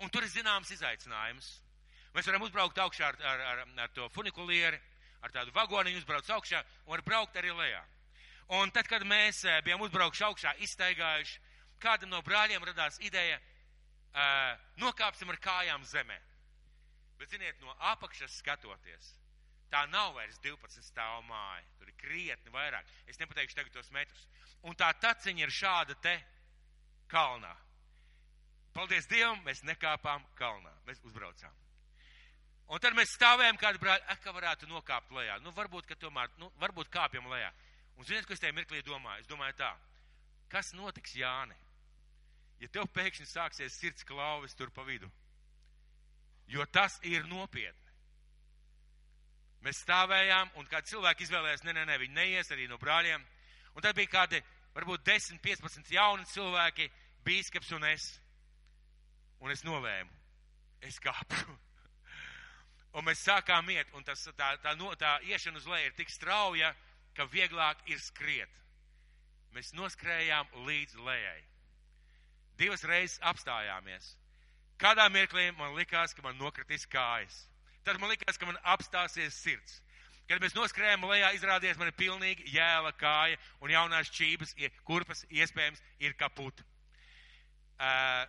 Un 0.00 0.08
tur 0.14 0.24
ir 0.24 0.32
zināms 0.32 0.70
izaicinājums. 0.72 1.50
Mēs 2.14 2.30
varam 2.30 2.46
uzbraukt 2.46 2.78
augšā 2.80 3.10
ar, 3.10 3.18
ar, 3.20 3.44
ar, 3.50 3.62
ar 3.84 3.92
to 3.92 4.08
funikulieri, 4.14 4.78
ar 5.20 5.34
tādu 5.34 5.52
vagoniņu 5.52 6.00
uzbraukt 6.00 6.30
augšā 6.38 6.62
un 6.86 6.94
var 6.94 7.04
braukt 7.04 7.36
arī 7.36 7.52
lejā. 7.52 7.82
Un 8.56 8.72
tad, 8.72 8.88
kad 8.88 9.04
mēs 9.04 9.42
bijām 9.66 9.82
uzbraukuši 9.84 10.24
augšā, 10.24 10.54
iztaigājuši, 10.64 11.40
kādam 11.82 12.14
no 12.14 12.22
brāļiem 12.24 12.64
radās 12.64 12.96
ideja, 13.04 13.36
uh, 13.36 14.54
nokāpsim 14.80 15.28
ar 15.28 15.36
kājām 15.42 15.84
zemē. 15.84 16.16
Bet, 17.18 17.30
ziniet, 17.32 17.58
no 17.60 17.74
apakšas 17.90 18.38
skatoties, 18.38 19.12
tā 19.72 19.84
nav 19.92 20.14
vairs 20.16 20.38
12 20.44 20.84
stāvu 20.86 21.24
māja. 21.28 21.64
Tur 21.78 21.90
ir 21.90 21.96
krietni 22.00 22.52
vairāk. 22.54 22.86
Es 23.10 23.18
nepateikšu 23.20 23.58
tagad 23.58 23.74
tos 23.74 23.90
metrus. 23.94 24.26
Un 24.62 24.76
tā 24.78 24.90
taciņa 25.02 25.44
ir 25.44 25.54
šāda 25.54 25.96
te 26.02 26.14
kalnā. 27.10 27.54
Paldies 28.76 29.08
Dievam, 29.10 29.40
mēs 29.46 29.64
nekāpām 29.66 30.22
kalnā. 30.38 30.72
Mēs 30.86 31.02
uzbraucām. 31.04 31.54
Un 32.68 32.82
tad 32.84 32.94
mēs 32.94 33.14
stāvējām 33.16 33.56
kādu 33.58 33.80
brāli, 33.80 34.04
ak, 34.12 34.20
ka 34.22 34.32
varētu 34.36 34.68
nokāpt 34.68 35.12
lejā. 35.16 35.38
Nu, 35.40 35.54
varbūt, 35.56 35.86
ka 35.88 35.96
tomēr, 35.96 36.28
nu, 36.38 36.50
varbūt 36.60 36.90
kāpjam 36.92 37.30
lejā. 37.32 37.48
Un 37.96 38.06
ziniet, 38.06 38.26
ko 38.28 38.36
es 38.36 38.42
tajā 38.42 38.54
mirklī 38.54 38.82
domāju? 38.84 39.24
Es 39.24 39.30
domāju 39.30 39.56
tā, 39.58 39.72
kas 40.52 40.74
notiks 40.76 41.16
Jāni? 41.16 41.56
Ja 42.60 42.68
tev 42.74 42.90
pēkšņi 42.92 43.26
sāksies 43.30 43.78
sirds 43.78 44.04
klauvis 44.06 44.54
tur 44.58 44.70
pa 44.74 44.84
vidu. 44.86 45.08
Jo 46.48 46.64
tas 46.72 46.96
ir 47.04 47.26
nopietni. 47.28 47.88
Mēs 49.64 49.82
stāvējām, 49.82 50.52
un 50.56 50.68
kādi 50.70 50.92
cilvēki 50.92 51.26
izvēlējās, 51.26 51.64
nē, 51.66 51.74
nē, 51.76 51.84
nē, 51.90 51.98
viņi 52.00 52.14
neies 52.14 52.52
arī 52.54 52.68
no 52.70 52.78
brāļiem. 52.80 53.24
Un 53.74 53.84
tad 53.84 53.96
bija 53.98 54.12
kādi, 54.12 54.40
varbūt 54.76 55.04
10, 55.06 55.40
15 55.44 55.92
jauni 55.92 56.26
cilvēki, 56.30 56.88
bīskaps 57.26 57.72
un 57.76 57.88
es. 57.90 58.06
Un 59.42 59.52
es 59.54 59.64
nolēmu, 59.66 60.10
es 60.88 60.98
kāpu. 61.02 61.38
Un 62.96 63.04
mēs 63.04 63.20
sākām 63.20 63.68
iet, 63.70 63.90
un 63.94 64.02
tas, 64.02 64.22
tā, 64.34 64.54
tā, 64.64 64.72
no, 64.80 64.88
tā 64.98 65.18
iešana 65.28 65.60
uz 65.60 65.66
leju 65.68 65.90
ir 65.90 65.92
tik 65.94 66.08
strauja, 66.10 66.72
ka 67.14 67.26
vieglāk 67.28 67.82
ir 67.92 68.00
skriet. 68.00 68.54
Mēs 69.54 69.74
noskrējām 69.76 70.48
līdz 70.66 70.96
lejai. 71.04 71.42
Divas 72.58 72.82
reizes 72.88 73.20
apstājāmies. 73.28 74.08
Kādā 74.78 75.08
mirklī 75.10 75.50
man 75.58 75.74
likās, 75.74 76.14
ka 76.14 76.22
man 76.22 76.38
nokritīs 76.38 76.86
kājas. 76.90 77.44
Tad 77.86 77.98
man 77.98 78.12
likās, 78.12 78.38
ka 78.38 78.46
man 78.46 78.58
apstāsies 78.62 79.34
sirds. 79.34 79.80
Kad 80.28 80.42
mēs 80.44 80.54
noskrējām 80.54 81.06
lejā, 81.08 81.32
izrādījās 81.34 81.78
man 81.80 81.88
ir 81.88 81.96
pilnīgi 81.96 82.50
jēla 82.52 82.92
kāja 83.00 83.38
un 83.64 83.72
jaunās 83.72 84.10
čības, 84.12 84.52
kurpas 84.84 85.24
iespējams 85.32 85.80
ir 86.04 86.14
kaputa. 86.20 86.66
Uh, 87.78 88.26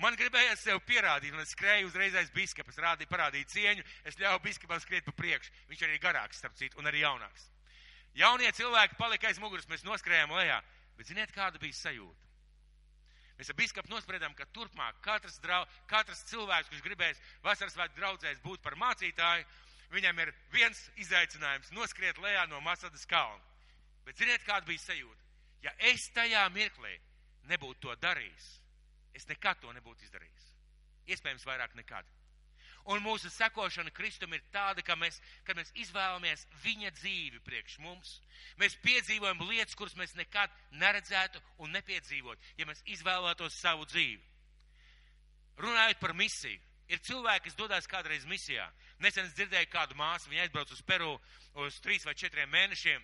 Man 0.00 0.16
gribējās 0.16 0.62
sev 0.64 0.78
pierādīt, 0.88 1.34
un 1.36 1.42
es 1.42 1.50
skrēju 1.52 1.90
uzreiz 1.90 2.14
aiz 2.16 2.30
biskapa, 2.32 2.72
es 2.72 2.78
rādīju, 2.80 3.08
parādīju 3.10 3.48
cieņu, 3.52 3.82
es 4.08 4.16
ļauju 4.16 4.40
biskapam 4.46 4.80
skriet 4.80 5.04
pa 5.04 5.12
priekšu. 5.12 5.52
Viņš 5.68 5.82
arī 5.84 5.98
garāks, 6.00 6.38
starp 6.40 6.56
citu, 6.56 6.80
un 6.80 6.88
arī 6.88 7.02
jaunāks. 7.02 7.50
Jaunie 8.16 8.48
cilvēki 8.56 8.96
palika 8.96 9.28
aiz 9.28 9.40
muguras, 9.42 9.68
mēs 9.68 9.84
noskrējām 9.84 10.32
lejā, 10.38 10.56
bet 10.96 11.10
ziniet, 11.12 11.34
kāda 11.36 11.60
bija 11.60 11.76
sajūta? 11.76 12.29
Mēs 13.40 13.50
ar 13.50 13.56
biskapu 13.56 13.88
nospriedām, 13.88 14.34
ka 14.36 14.44
turpmāk 14.52 15.00
katrs, 15.00 15.40
drau, 15.40 15.64
katrs 15.88 16.22
cilvēks, 16.28 16.68
kurš 16.68 16.84
gribēs 16.84 17.20
vasaras 17.42 17.72
svētku 17.72 17.96
draudzēs 17.96 18.44
būt 18.44 18.60
par 18.60 18.76
mācītāju, 18.76 19.46
viņam 19.96 20.20
ir 20.20 20.34
viens 20.52 20.84
izaicinājums- 21.00 21.72
noskriet 21.78 22.20
lejā 22.20 22.46
no 22.48 22.60
Masadas 22.60 23.06
kalna. 23.06 23.40
Bet 24.04 24.16
ziniet, 24.16 24.44
kāda 24.44 24.66
bija 24.66 24.78
sajūta? 24.78 25.22
Ja 25.62 25.72
es 25.78 26.10
tajā 26.10 26.48
mirklī 26.52 26.98
nebūtu 27.48 27.80
to 27.80 27.96
darījis, 27.96 28.60
Es 29.14 29.26
nekad 29.28 29.58
to 29.62 29.72
nebūtu 29.74 30.06
izdarījis. 30.06 30.46
Iespējams, 31.10 31.46
vairāk 31.48 31.74
nekad. 31.78 32.06
Un 32.90 33.02
mūsu 33.04 33.30
sekošana 33.30 33.92
Kristum 33.94 34.32
ir 34.34 34.42
tāda, 34.50 34.82
ka 34.82 34.96
mēs, 34.98 35.20
kad 35.46 35.58
mēs 35.58 35.70
izvēlamies 35.78 36.46
viņa 36.64 36.90
dzīvi 36.96 37.38
priekš 37.46 37.76
mums, 37.84 38.16
mēs 38.58 38.74
piedzīvojam 38.82 39.44
lietas, 39.46 39.76
kuras 39.78 39.94
mēs 40.00 40.16
nekad 40.18 40.50
neredzētu 40.80 41.42
un 41.62 41.70
nepiedzīvot, 41.76 42.50
ja 42.58 42.66
mēs 42.66 42.82
izvēlētos 42.96 43.60
savu 43.60 43.86
dzīvi. 43.86 44.18
Runājot 45.60 46.02
par 46.02 46.16
misiju, 46.18 46.58
ir 46.90 47.02
cilvēki, 47.06 47.46
kas 47.46 47.58
dodas 47.58 47.86
kādreiz 47.86 48.26
misijā. 48.26 48.66
Nesen 48.98 49.28
es 49.28 49.36
dzirdēju 49.38 49.70
kādu 49.70 49.94
māsu, 49.94 50.32
viņa 50.32 50.48
aizbrauca 50.48 50.74
uz 50.74 50.82
Peru 50.82 51.14
uz 51.62 51.78
trīs 51.84 52.06
vai 52.08 52.16
četriem 52.18 52.50
mēnešiem, 52.50 53.02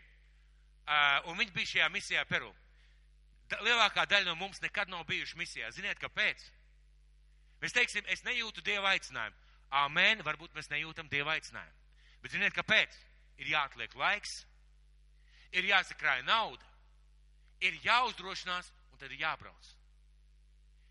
un 1.31 1.39
viņa 1.39 1.55
bija 1.55 1.77
šajā 1.77 1.91
misijā 1.95 2.27
Peru 2.27 2.55
lielākā 3.55 4.07
daļa 4.11 4.31
no 4.31 4.35
mums 4.35 4.61
nekad 4.63 4.91
nav 4.91 5.05
bijuši 5.07 5.39
misijā. 5.39 5.71
Ziniet, 5.71 6.01
kāpēc? 6.03 6.43
Mēs 7.63 7.75
teiksim, 7.77 8.05
es 8.11 8.25
nejūtu 8.27 8.65
Dieva 8.65 8.95
aicinājumu. 8.95 9.37
Āmen, 9.75 10.23
varbūt 10.25 10.55
mēs 10.55 10.71
nejūtam 10.71 11.09
Dieva 11.11 11.35
aicinājumu. 11.35 11.85
Bet 12.23 12.35
ziniet, 12.35 12.55
kāpēc? 12.55 12.95
Ir 13.43 13.51
jāatliek 13.53 13.93
laiks, 13.99 14.47
ir 15.53 15.67
jāsakrāja 15.69 16.25
nauda, 16.25 16.65
ir 17.61 17.77
jāuzdrošinās 17.85 18.71
un 18.93 19.01
tad 19.01 19.13
ir 19.13 19.21
jābrauc. 19.21 19.73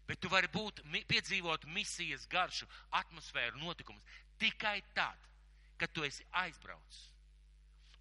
Bet 0.06 0.20
tu 0.22 0.30
vari 0.30 0.48
būt, 0.54 0.84
piedzīvot 1.10 1.66
misijas 1.74 2.28
garšu, 2.30 2.68
atmosfēru, 2.94 3.58
notikumus 3.64 4.04
tikai 4.38 4.82
tad, 4.94 5.18
kad 5.78 5.92
tu 5.94 6.04
esi 6.06 6.26
aizbraucis. 6.32 7.10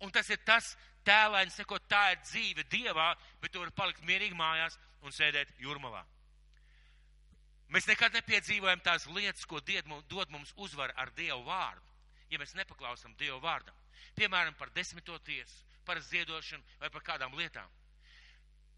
Un 0.04 0.12
tas 0.12 0.28
ir 0.28 0.40
tas, 0.44 0.74
tēlēni 1.06 1.52
sakot, 1.54 1.84
tā 1.88 2.10
ir 2.12 2.20
dzīve 2.24 2.66
Dievā, 2.72 3.14
bet 3.40 3.54
tu 3.54 3.62
vari 3.62 3.72
palikt 3.76 4.04
mierīgi 4.04 4.36
mājās 4.36 4.76
un 5.04 5.14
sēdēt 5.14 5.54
jūrmalā. 5.62 6.02
Mēs 7.74 7.88
nekad 7.90 8.14
nepiedzīvojam 8.14 8.82
tās 8.86 9.08
lietas, 9.10 9.46
ko 9.50 9.58
dod 9.60 10.30
mums 10.30 10.52
uzvar 10.56 10.92
ar 10.94 11.10
Dievu 11.16 11.42
vārdu, 11.42 11.82
ja 12.30 12.38
mēs 12.38 12.54
nepaklausam 12.54 13.16
Dievu 13.18 13.40
vārdam. 13.42 13.74
Piemēram, 14.14 14.54
par 14.54 14.70
desmito 14.70 15.18
tiesu, 15.18 15.64
par 15.84 15.98
ziedošanu 15.98 16.62
vai 16.80 16.90
par 16.90 17.02
kādām 17.02 17.34
lietām. 17.34 17.68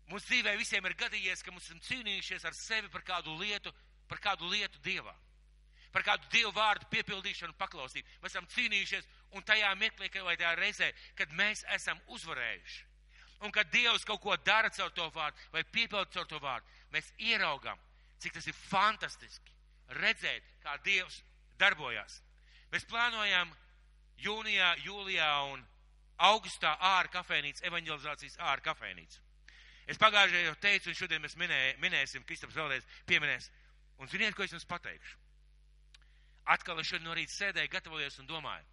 Mums 0.09 0.25
dzīvē 0.25 0.57
visiem 0.57 0.87
ir 0.87 0.95
gadījies, 0.97 1.43
ka 1.43 1.53
mums 1.53 1.67
esam 1.67 1.81
cīnījušies 1.83 2.45
ar 2.47 2.55
sevi 2.55 2.89
par 2.89 3.03
kādu 3.03 3.37
lietu, 3.37 3.73
par 4.09 4.19
kādu 4.19 4.49
lietu 4.49 4.81
Dievā. 4.81 5.15
par 5.93 6.03
kādu 6.05 6.29
Dievu 6.29 6.51
vārdu 6.53 6.85
piepildīšanu 6.93 7.55
un 7.55 7.57
paklausību. 7.57 8.09
Mēs 8.21 8.35
esam 8.35 8.47
cīnījušies 8.53 9.07
un 9.33 9.43
tajā 9.43 9.71
mirklī, 9.81 10.11
vai 10.21 10.37
tajā 10.37 10.51
reizē, 10.59 10.91
kad 11.17 11.31
mēs 11.33 11.65
esam 11.73 12.01
uzvarējuši. 12.13 12.83
Un 13.41 13.53
kad 13.53 13.71
Dievs 13.73 14.05
kaut 14.05 14.21
ko 14.21 14.37
dara 14.37 14.69
caur 14.69 14.91
to 14.93 15.09
vārdu 15.15 15.37
vai 15.53 15.65
piepilda 15.65 16.11
caur 16.13 16.27
to 16.29 16.39
vārdu, 16.41 16.67
mēs 16.93 17.09
ieraugām, 17.17 17.81
cik 18.23 18.37
tas 18.37 18.47
ir 18.49 18.57
fantastiski 18.57 19.55
redzēt, 20.01 20.45
kā 20.63 20.77
Dievs 20.85 21.21
darbojas. 21.61 22.21
Mēs 22.73 22.87
plānojam 22.91 23.53
jūnijā, 24.23 24.73
jūlijā 24.85 25.31
un 25.53 25.63
augustā 26.27 26.75
ārā 26.81 27.13
kafejnīcu, 27.13 27.65
evanģelizācijas 27.69 28.39
ārā 28.41 28.65
kafejnīcu. 28.65 29.23
Es 29.87 30.01
pagājušajā 30.03 30.49
jau 30.49 30.57
teicu, 30.59 30.91
un 30.91 30.99
šodien 30.99 31.23
mēs 31.23 31.37
minē, 31.39 31.61
minēsim, 31.83 32.25
Kristaps 32.27 32.57
vēlreiz 32.59 32.87
pieminēs. 33.07 33.51
Un 34.03 34.11
ziniet, 34.11 34.35
ko 34.35 34.43
es 34.43 34.53
jums 34.53 34.67
pateikšu? 34.69 35.19
Atkal 36.53 36.81
es 36.81 36.91
šodien 36.91 37.07
no 37.07 37.15
rīta 37.15 37.33
sēdēju, 37.33 37.71
gatavojos 37.71 38.19
un 38.23 38.29
domāju. 38.31 38.67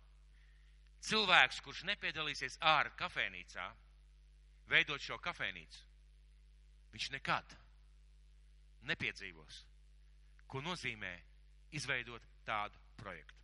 Cilvēks, 1.03 1.59
kurš 1.61 1.83
nepiedalīsies 1.89 2.57
ārā 2.63 2.93
kafejnīcā, 2.97 3.67
veidot 4.71 5.03
šo 5.03 5.19
kafejnīcu, 5.21 5.83
viņš 6.95 7.09
nekad 7.17 7.57
nepiedzīvos, 8.89 9.59
ko 10.47 10.61
nozīmē 10.61 11.13
izveidot 11.73 12.23
tādu 12.45 12.79
projektu. 12.99 13.39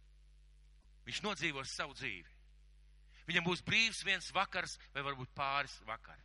Viņš 1.08 1.22
nodzīvos 1.26 1.76
savu 1.76 1.96
dzīvi. 1.98 2.38
Viņam 3.30 3.46
būs 3.46 3.62
brīvs 3.66 4.02
viens 4.06 4.32
vakars 4.34 4.78
vai 4.94 5.04
varbūt 5.06 5.32
pāris 5.38 5.76
vakari. 5.86 6.22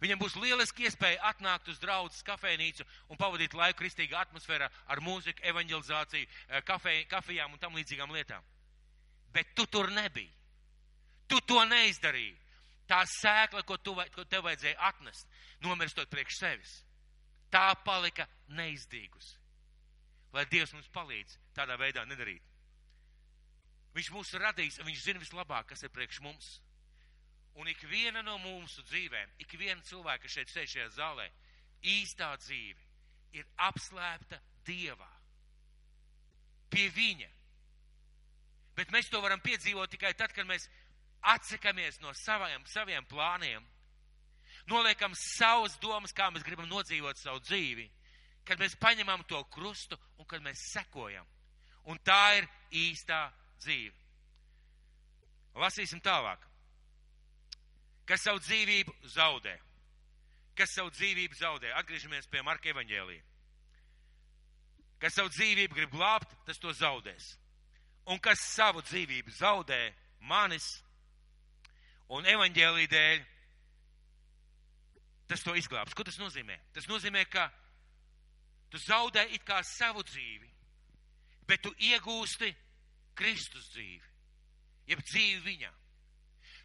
Viņam 0.00 0.20
būs 0.22 0.36
lieliski 0.40 0.86
iespēja 0.88 1.20
atnākt 1.28 1.68
uz 1.68 1.78
draudzes 1.78 2.24
kafejnīcu 2.24 2.86
un 3.12 3.18
pavadīt 3.20 3.54
laiku 3.54 3.82
kristīgā 3.82 4.22
atmosfērā 4.24 4.70
ar 4.88 5.02
mūziku, 5.04 5.44
evanģelizāciju, 5.52 6.28
eh, 6.48 6.62
kafej, 6.64 7.04
kafijām 7.10 7.52
un 7.52 7.58
tam 7.58 7.76
līdzīgām 7.76 8.14
lietām. 8.16 8.44
Bet 9.32 9.54
tu 9.54 9.66
tur 9.66 9.90
nebija. 9.90 10.32
Tu 11.28 11.40
to 11.46 11.60
neizdarīji. 11.64 12.36
Tā 12.88 13.04
sēkla, 13.06 13.62
ko, 13.62 13.76
tu, 13.76 13.94
ko 14.14 14.24
tev 14.24 14.48
vajadzēja 14.48 14.80
atnest, 14.88 15.28
nomirstot 15.62 16.10
priekš 16.10 16.38
sevis, 16.40 16.72
tā 17.52 17.74
palika 17.84 18.26
neizdīgusi. 18.56 19.36
Lai 20.34 20.46
Dievs 20.50 20.72
mums 20.74 20.90
palīdz 20.94 21.36
tādā 21.56 21.76
veidā 21.78 22.04
nedarīt. 22.06 22.44
Viņš 23.94 24.10
mūs 24.14 24.34
radīs, 24.38 24.78
viņš 24.86 25.00
zina 25.02 25.22
vislabāk, 25.22 25.72
kas 25.72 25.82
ir 25.82 25.90
priekš 25.90 26.20
mums. 26.22 26.60
Un 27.58 27.66
ik 27.68 27.82
viena 27.90 28.22
no 28.22 28.36
mūsu 28.38 28.84
dzīvēm, 28.86 29.32
ik 29.42 29.56
viena 29.58 29.82
cilvēka, 29.82 30.30
šeit 30.30 30.52
sēž 30.52 30.76
šajā 30.76 30.90
zālē, 30.94 31.26
īstā 31.82 32.30
dzīve 32.38 32.86
ir 33.34 33.48
apslēpta 33.66 34.38
Dievā. 34.66 35.10
Pie 36.70 36.86
Viņa. 36.94 37.28
Bet 38.78 38.92
mēs 38.94 39.10
to 39.10 39.18
varam 39.20 39.42
piedzīvot 39.42 39.90
tikai 39.90 40.12
tad, 40.14 40.30
kad 40.32 40.46
mēs 40.46 40.68
atsakamies 41.34 41.98
no 42.00 42.14
saviem, 42.14 42.62
saviem 42.70 43.04
plāniem, 43.10 43.66
noliekam 44.70 45.14
savas 45.18 45.76
domas, 45.82 46.14
kā 46.16 46.30
mēs 46.30 46.46
gribam 46.46 46.68
nodzīvot 46.70 47.18
savu 47.18 47.42
dzīvi, 47.44 47.88
kad 48.46 48.60
mēs 48.60 48.78
paņemam 48.80 49.24
to 49.28 49.42
krustu 49.52 49.98
un 50.18 50.28
kad 50.30 50.42
mēs 50.44 50.62
sekojam. 50.72 51.26
Un 51.90 51.98
tā 52.04 52.38
ir 52.38 52.46
īstā 52.70 53.24
dzīve. 53.60 53.96
Lasīsim 55.58 56.00
tālāk. 56.02 56.44
Kas 58.06 58.24
savu 58.26 58.40
dzīvību 58.42 58.94
zaudē? 59.14 59.56
Kas 60.58 60.72
savu 60.74 60.90
dzīvību 60.94 61.36
zaudē? 61.38 61.72
Atgriežamies 61.78 62.28
pie 62.30 62.42
Marka 62.42 62.70
evaņģēlija. 62.72 63.22
Kas 65.00 65.16
savu 65.16 65.30
dzīvību 65.32 65.76
grib 65.76 65.92
glābt, 65.94 66.32
tas 66.46 66.58
to 66.60 66.72
zaudēs. 66.76 67.34
Un 68.10 68.18
kas 68.20 68.42
savu 68.42 68.82
dzīvību 68.84 69.32
zaudē 69.38 69.80
manis 70.28 70.66
un 72.10 72.26
evaņģēlī 72.26 72.88
dēļ, 72.90 73.22
tas 75.30 75.44
to 75.46 75.54
izglābs. 75.54 75.94
Ko 75.94 76.04
tas 76.06 76.18
nozīmē? 76.18 76.56
Tas 76.74 76.88
nozīmē, 76.90 77.22
ka 77.30 77.46
tu 78.70 78.80
zaudē 78.82 79.28
it 79.34 79.44
kā 79.46 79.60
savu 79.66 80.02
dzīvi, 80.06 80.48
bet 81.46 81.62
tu 81.62 81.70
iegūsti 81.90 82.50
Kristus 83.18 83.70
dzīvi, 83.74 84.10
jeb 84.90 85.04
dzīvi 85.06 85.40
viņā. 85.46 85.70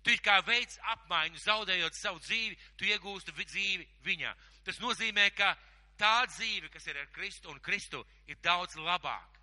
Tu 0.06 0.14
it 0.14 0.22
kā 0.26 0.40
veids 0.46 0.78
apmaiņu, 0.94 1.42
zaudējot 1.42 1.98
savu 1.98 2.22
dzīvi, 2.22 2.58
tu 2.78 2.90
iegūsti 2.90 3.34
dzīvi 3.38 3.88
viņā. 4.06 4.34
Tas 4.66 4.82
nozīmē, 4.82 5.30
ka 5.38 5.54
tā 5.98 6.26
dzīve, 6.30 6.70
kas 6.74 6.86
ir 6.90 7.00
ar 7.02 7.10
Kristu 7.14 7.54
un 7.54 7.62
Kristu, 7.62 8.02
ir 8.30 8.38
daudz 8.46 8.78
labāka, 8.78 9.42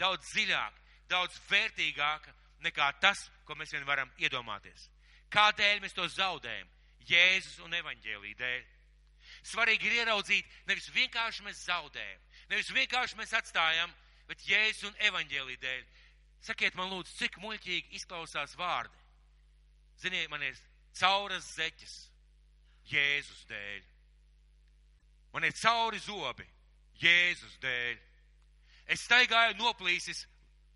daudz 0.00 0.32
dziļāka, 0.32 0.84
daudz 1.12 1.40
vērtīgāka 1.48 2.32
nekā 2.64 2.92
tas, 3.00 3.24
ko 3.44 3.56
mēs 3.58 3.72
vien 3.74 3.84
varam 3.88 4.12
iedomāties. 4.20 4.88
Kādēļ 5.32 5.80
mēs 5.84 5.96
to 5.96 6.06
zaudējam? 6.12 6.68
Jēzus 7.08 7.58
un 7.64 7.74
evaņģēlī 7.78 8.34
dēļ. 8.38 8.62
Svarīgi 9.46 9.88
ir 9.88 9.98
ieraudzīt, 10.02 10.46
nevis 10.68 10.90
vienkārši 10.94 11.44
mēs 11.46 11.64
zaudējam, 11.66 12.20
nevis 12.50 12.70
vienkārši 12.74 13.18
mēs 13.18 13.34
atstājam, 13.38 13.92
bet 14.28 14.44
Jēzus 14.46 14.90
un 14.90 14.98
evaņģēlī 15.08 15.58
dēļ. 15.62 15.82
Sakiet 16.42 16.74
man 16.78 16.90
lūdzu, 16.90 17.14
cik 17.18 17.38
muļķīgi 17.42 17.96
izklausās 17.98 18.56
vārdi. 18.58 18.98
Ziniet, 20.02 20.30
man 20.30 20.42
ir 20.42 20.58
cauras 20.98 21.46
zeķes 21.56 21.96
Jēzus 22.90 23.44
dēļ. 23.50 23.82
Man 25.32 25.46
ir 25.46 25.54
cauri 25.56 26.00
zobi 26.02 26.46
Jēzus 27.02 27.54
dēļ. 27.62 28.00
Es 28.90 29.06
staigāju 29.06 29.56
noplīsis 29.60 30.26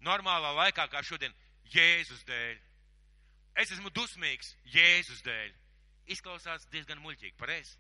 normālā 0.07 0.55
laikā, 0.63 0.87
kā 0.89 1.03
šodien, 1.05 1.35
Jēzus 1.75 2.23
dēļ. 2.29 2.57
Es 3.63 3.73
esmu 3.75 3.91
dusmīgs 3.91 4.55
Jēzus 4.73 5.23
dēļ. 5.27 5.53
Izklausās 6.13 6.69
diezgan 6.71 7.03
muļķīgi, 7.03 7.37
pareizi. 7.39 7.79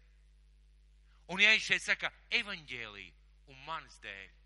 Un 1.30 1.42
viņš 1.42 1.68
šeit 1.70 1.82
saka 1.82 2.10
evaņģēlī 2.38 3.06
un 3.50 3.62
manis 3.66 3.98
dēļ, 4.02 4.36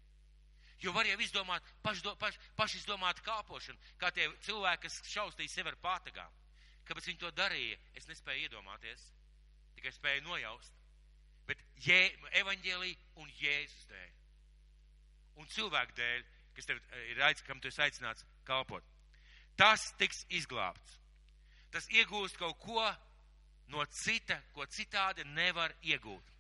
Jo 0.81 0.95
var 0.97 1.05
jau 1.05 1.19
izdomāt, 1.21 1.65
pašdo, 1.85 2.15
paš, 2.17 2.39
pašizdomāt 2.57 3.21
kāpošanu, 3.25 3.77
kā 4.01 4.09
tie 4.17 4.31
cilvēki, 4.47 4.87
kas 4.87 5.01
šaustīja 5.13 5.53
sevi 5.53 5.69
ar 5.69 5.77
pātagām. 5.83 6.39
Kāpēc 6.89 7.11
viņi 7.11 7.21
to 7.21 7.31
darīja, 7.37 7.77
es 8.01 8.09
nespēju 8.09 8.47
iedomāties, 8.47 9.03
tikai 9.77 9.93
spēju 9.93 10.25
nojaust. 10.25 10.73
Bet 11.49 11.61
jē, 11.85 12.01
evaņģēlī 12.41 12.95
un 13.21 13.29
Jēzus 13.43 13.91
dēļ. 13.91 14.09
Un 15.43 15.53
cilvēku 15.53 15.97
dēļ, 16.01 16.25
kas 16.57 16.71
tev 16.71 16.81
eh, 16.81 17.05
ir 17.13 17.21
aic, 17.29 17.45
kam 17.45 17.61
tu 17.61 17.69
esi 17.69 17.85
aicināts 17.85 18.25
kalpot. 18.49 18.87
Tas 19.61 19.85
tiks 20.01 20.25
izglābts. 20.33 20.97
Tas 21.75 21.87
iegūst 21.93 22.41
kaut 22.41 22.57
ko 22.65 22.87
no 23.71 23.85
cita, 23.87 24.41
ko 24.55 24.67
citādi 24.67 25.25
nevar 25.35 25.75
iegūt. 25.83 26.33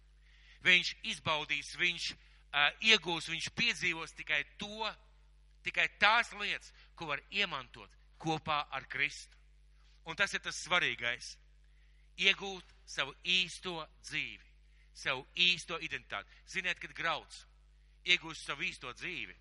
Viņš 0.66 0.90
izbaudīs, 1.12 1.74
viņš 1.80 2.10
uh, 2.12 2.68
iegūs, 2.90 3.30
viņš 3.32 3.50
piedzīvos 3.56 4.12
tikai 4.18 4.42
to, 4.60 4.90
tikai 5.64 5.88
tās 6.00 6.32
lietas, 6.36 6.72
ko 6.94 7.08
var 7.12 7.22
iemantot 7.30 7.96
kopā 8.20 8.66
ar 8.70 8.86
Kristu. 8.88 9.36
Un 10.08 10.16
tas 10.16 10.32
ir 10.34 10.42
tas 10.44 10.58
svarīgais. 10.64 11.36
Iegūt 12.20 12.74
savu 12.84 13.14
īsto 13.24 13.78
dzīvi, 14.02 14.50
savu 14.92 15.24
īsto 15.40 15.78
identitāti. 15.80 16.28
Ziniet, 16.50 16.80
kad 16.82 16.92
grauds 16.96 17.44
iegūst 18.04 18.48
savu 18.48 18.64
īsto 18.66 18.92
dzīvi. 18.96 19.36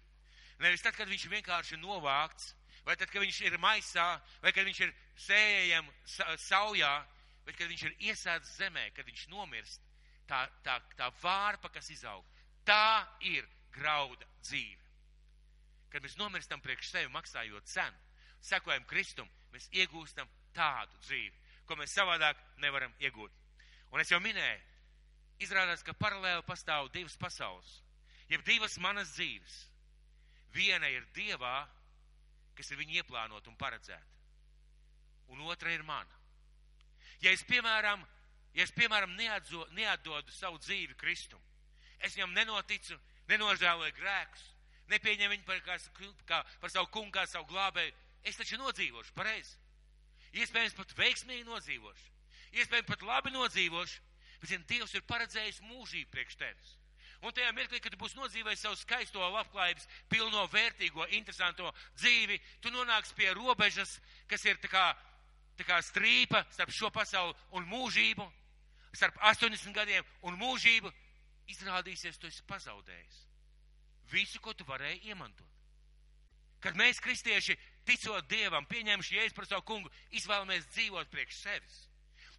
Nevis 0.59 0.83
tad, 0.83 0.95
kad 0.95 1.07
viņš 1.07 1.27
vienkārši 1.31 1.75
ir 1.75 1.81
novākts, 1.83 2.53
vai 2.85 2.95
tad, 2.99 3.09
kad 3.11 3.23
viņš 3.23 3.39
ir 3.47 3.57
maisā, 3.61 4.07
vai 4.43 4.51
kad 4.55 4.67
viņš 4.67 4.81
ir 4.83 4.93
sējam 5.19 5.87
saujā, 6.43 6.91
bet 7.49 7.57
kad 7.57 7.71
viņš 7.73 7.85
ir 7.89 8.09
iesēdz 8.11 8.55
zemē, 8.61 8.89
kad 8.93 9.09
viņš 9.09 9.27
nomirst, 9.33 9.81
tā, 10.29 10.45
tā, 10.63 10.77
tā 10.95 11.09
vārpa, 11.23 11.73
kas 11.73 11.89
izaug, 11.89 12.23
Tā 12.69 13.07
ir 13.25 13.47
grauda 13.73 14.27
dzīve. 14.43 14.83
Kad 15.89 16.03
mēs 16.05 16.19
nomirstam 16.19 16.61
priekš 16.61 16.91
sevi, 16.91 17.09
maksājot 17.13 17.65
cenu, 17.65 17.97
sekojam 18.45 18.85
Kristum, 18.89 19.29
mēs 19.53 19.65
iegūstam 19.73 20.29
tādu 20.53 20.99
dzīvi, 21.07 21.33
ko 21.65 21.77
mēs 21.79 21.95
savādāk 21.97 22.37
nevaram 22.61 22.93
iegūt. 23.01 23.33
Un 23.89 24.03
es 24.03 24.11
jau 24.13 24.19
minēju, 24.21 24.61
izrādās, 25.41 25.81
ka 25.81 25.97
paralēli 25.97 26.45
pastāv 26.45 26.91
divas 26.93 27.17
pasaules, 27.17 27.79
jeb 28.29 28.45
divas 28.45 28.77
manas 28.77 29.15
dzīves. 29.15 29.57
Viena 30.53 30.89
ir 30.93 31.05
Dievā, 31.13 31.63
kas 32.57 32.69
ir 32.69 32.77
viņa 32.77 33.01
ieplānota 33.01 33.49
un 33.49 33.57
paredzēta, 33.57 34.21
un 35.33 35.41
otra 35.49 35.73
ir 35.73 35.81
mana. 35.85 36.18
Ja 37.21 37.33
es, 37.35 37.43
piemēram, 37.43 38.05
ja 38.55 38.63
es, 38.63 38.71
piemēram 38.75 39.15
neatdodu 39.15 40.31
savu 40.31 40.59
dzīvi 40.63 40.95
Kristum, 40.99 41.41
Es 41.99 42.15
viņam 42.15 42.33
nenoticu, 42.35 42.95
nenožēloju 43.29 43.95
grēkus, 43.97 44.43
nepieņemu 44.91 45.33
viņu 45.35 45.47
par, 45.47 45.59
kā, 45.65 45.75
kā, 46.27 46.39
par 46.61 46.71
savu 46.71 46.87
kungu, 46.93 47.11
kā 47.17 47.25
savu 47.27 47.49
glābēju. 47.51 47.93
Es 48.27 48.39
taču 48.39 48.59
nodzīvošu, 48.59 49.13
pareizi. 49.15 49.57
Iespējams, 50.39 50.75
pat 50.77 50.93
veiksmīgi 50.97 51.47
nodzīvošu. 51.47 52.11
Iespējams, 52.55 52.87
pat 52.87 53.05
labi 53.05 53.33
nodzīvošu. 53.35 54.05
Bet, 54.39 54.51
zin, 54.51 54.63
Dievs 54.69 54.95
ir 54.95 55.03
paredzējis 55.07 55.63
mūžību 55.67 56.11
priekš 56.13 56.37
tevis. 56.39 56.75
Un 57.19 57.35
tajā 57.35 57.51
mirklī, 57.51 57.81
kad 57.83 57.91
tu 57.91 57.99
būsi 57.99 58.15
nodzīvējis 58.15 58.61
savu 58.63 58.77
skaisto, 58.79 59.19
labklājības, 59.19 59.87
pilno, 60.07 60.45
vērtīgo, 60.53 61.03
interesanto 61.17 61.73
dzīvi, 61.97 62.37
tu 62.63 62.71
nonāksi 62.71 63.17
pie 63.17 63.33
robežas, 63.35 63.97
kas 64.31 64.45
ir 64.47 64.61
tā 64.63 64.71
kā, 64.71 64.85
tā 65.59 65.67
kā 65.67 65.79
strīpa 65.83 66.43
starp 66.53 66.73
šo 66.75 66.89
pasauli 66.95 67.35
un 67.57 67.67
mūžību, 67.69 68.25
starp 68.95 69.19
80 69.31 69.75
gadiem 69.75 70.07
un 70.27 70.39
mūžību. 70.39 70.91
Izrādīsies, 71.49 72.19
tu 72.21 72.29
esi 72.29 72.43
pazaudējis 72.45 73.23
visu, 74.11 74.41
ko 74.41 74.53
tu 74.53 74.65
varēji 74.65 75.09
iemantot. 75.09 75.47
Kad 76.61 76.75
mēs, 76.77 76.99
kristieši, 77.01 77.55
ticot 77.87 78.27
Dievam, 78.29 78.65
pieņemši 78.69 79.15
jēzus 79.15 79.37
par 79.37 79.47
savu 79.47 79.65
kungu, 79.65 79.91
izvēlamies 80.17 80.67
dzīvot 80.73 81.09
priekš 81.13 81.37
sevis 81.41 81.77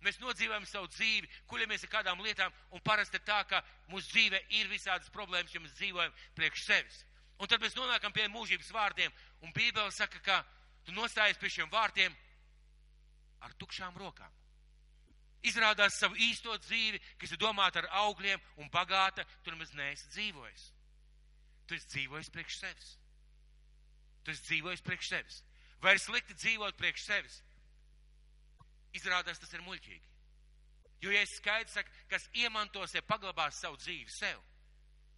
Mēs 0.01 0.17
nodzīvojam 0.21 0.65
savu 0.65 0.89
dzīvi, 0.89 1.29
kuļamies 1.51 1.85
ar 1.85 1.91
kādām 1.93 2.23
lietām, 2.25 2.53
un 2.73 2.81
parasti 2.85 3.19
ir 3.21 3.25
tā, 3.27 3.43
ka 3.45 3.61
mūsu 3.93 4.09
dzīve 4.15 4.39
ir 4.57 4.71
visādas 4.73 5.13
problēmas, 5.13 5.53
jo 5.53 5.61
mēs 5.61 5.77
dzīvojam 5.77 6.15
priekš 6.39 6.65
sevis. 6.65 7.03
Un 7.41 7.49
tad 7.49 7.61
mēs 7.61 7.77
nonākam 7.77 8.13
pie 8.13 8.25
mūžības 8.33 8.73
vārdiem, 8.73 9.13
un 9.45 9.53
Bībele 9.57 9.93
saka, 9.93 10.21
ka 10.25 10.39
tu 10.87 10.97
nostājies 10.97 11.41
pie 11.41 11.53
šiem 11.53 11.69
vārdiem 11.73 12.17
ar 13.41 13.55
tukšām 13.61 13.97
rokām. 13.99 14.33
Izrādās 15.47 15.97
savu 15.97 16.19
īsto 16.21 16.53
dzīvi, 16.67 17.01
kas 17.21 17.33
ir 17.33 17.41
domāta 17.41 17.81
ar 17.81 17.89
augļiem 18.03 18.41
un 18.61 18.69
bagāta, 18.73 19.25
tur 19.45 19.57
mēs 19.57 19.73
neesi 19.73 20.11
dzīvojis. 20.13 20.67
Tu 21.67 21.79
esi 21.79 21.89
dzīvojis 21.95 22.33
priekš 22.35 22.59
sevis. 22.61 22.91
Tu 24.25 24.35
esi 24.35 24.45
dzīvojis 24.51 24.85
priekš 24.85 25.09
sevis. 25.15 25.41
Vai 25.81 25.95
ir 25.97 26.03
slikti 26.03 26.37
dzīvot 26.37 26.77
priekš 26.77 27.07
sevis? 27.07 27.41
Izrādās 29.01 29.41
tas 29.41 29.53
ir 29.57 29.65
muļķīgi. 29.65 30.07
Jo, 31.01 31.13
ja 31.15 31.23
es 31.25 31.33
skaidrs 31.39 31.79
saku, 31.79 31.93
kas 32.11 32.27
iemantos, 32.37 32.93
ja 32.93 33.01
paglabās 33.07 33.63
savu 33.63 33.79
dzīvi 33.81 34.13
sev, 34.13 34.41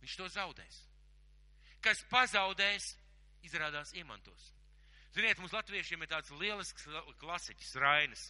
viņš 0.05 0.17
to 0.21 0.29
zaudēs. 0.37 0.77
Kas 1.83 2.05
pazaudēs, 2.13 2.93
izrādās 3.43 3.91
iemantos. 3.99 4.53
Ziniet, 5.13 5.41
mums 5.41 5.53
latviešiem 5.53 6.05
ir 6.05 6.09
tāds 6.09 6.33
lielisks 6.41 6.87
klasiķis 7.21 7.75
Rainis. 7.83 8.23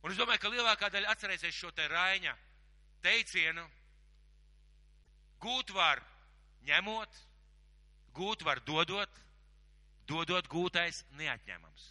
Un 0.00 0.14
es 0.14 0.16
domāju, 0.16 0.40
ka 0.40 0.52
lielākā 0.52 0.88
daļa 0.92 1.12
atcerēsies 1.12 1.56
šo 1.56 1.72
te 1.76 1.84
Raiņa 1.90 2.32
teicienu. 3.04 3.66
Gūt 5.40 5.72
var 5.76 6.00
ņemot, 6.68 7.20
gūt 8.16 8.44
var 8.44 8.62
dodot, 8.64 9.20
dodot 10.08 10.48
gūtais 10.48 11.04
neatņemams. 11.20 11.86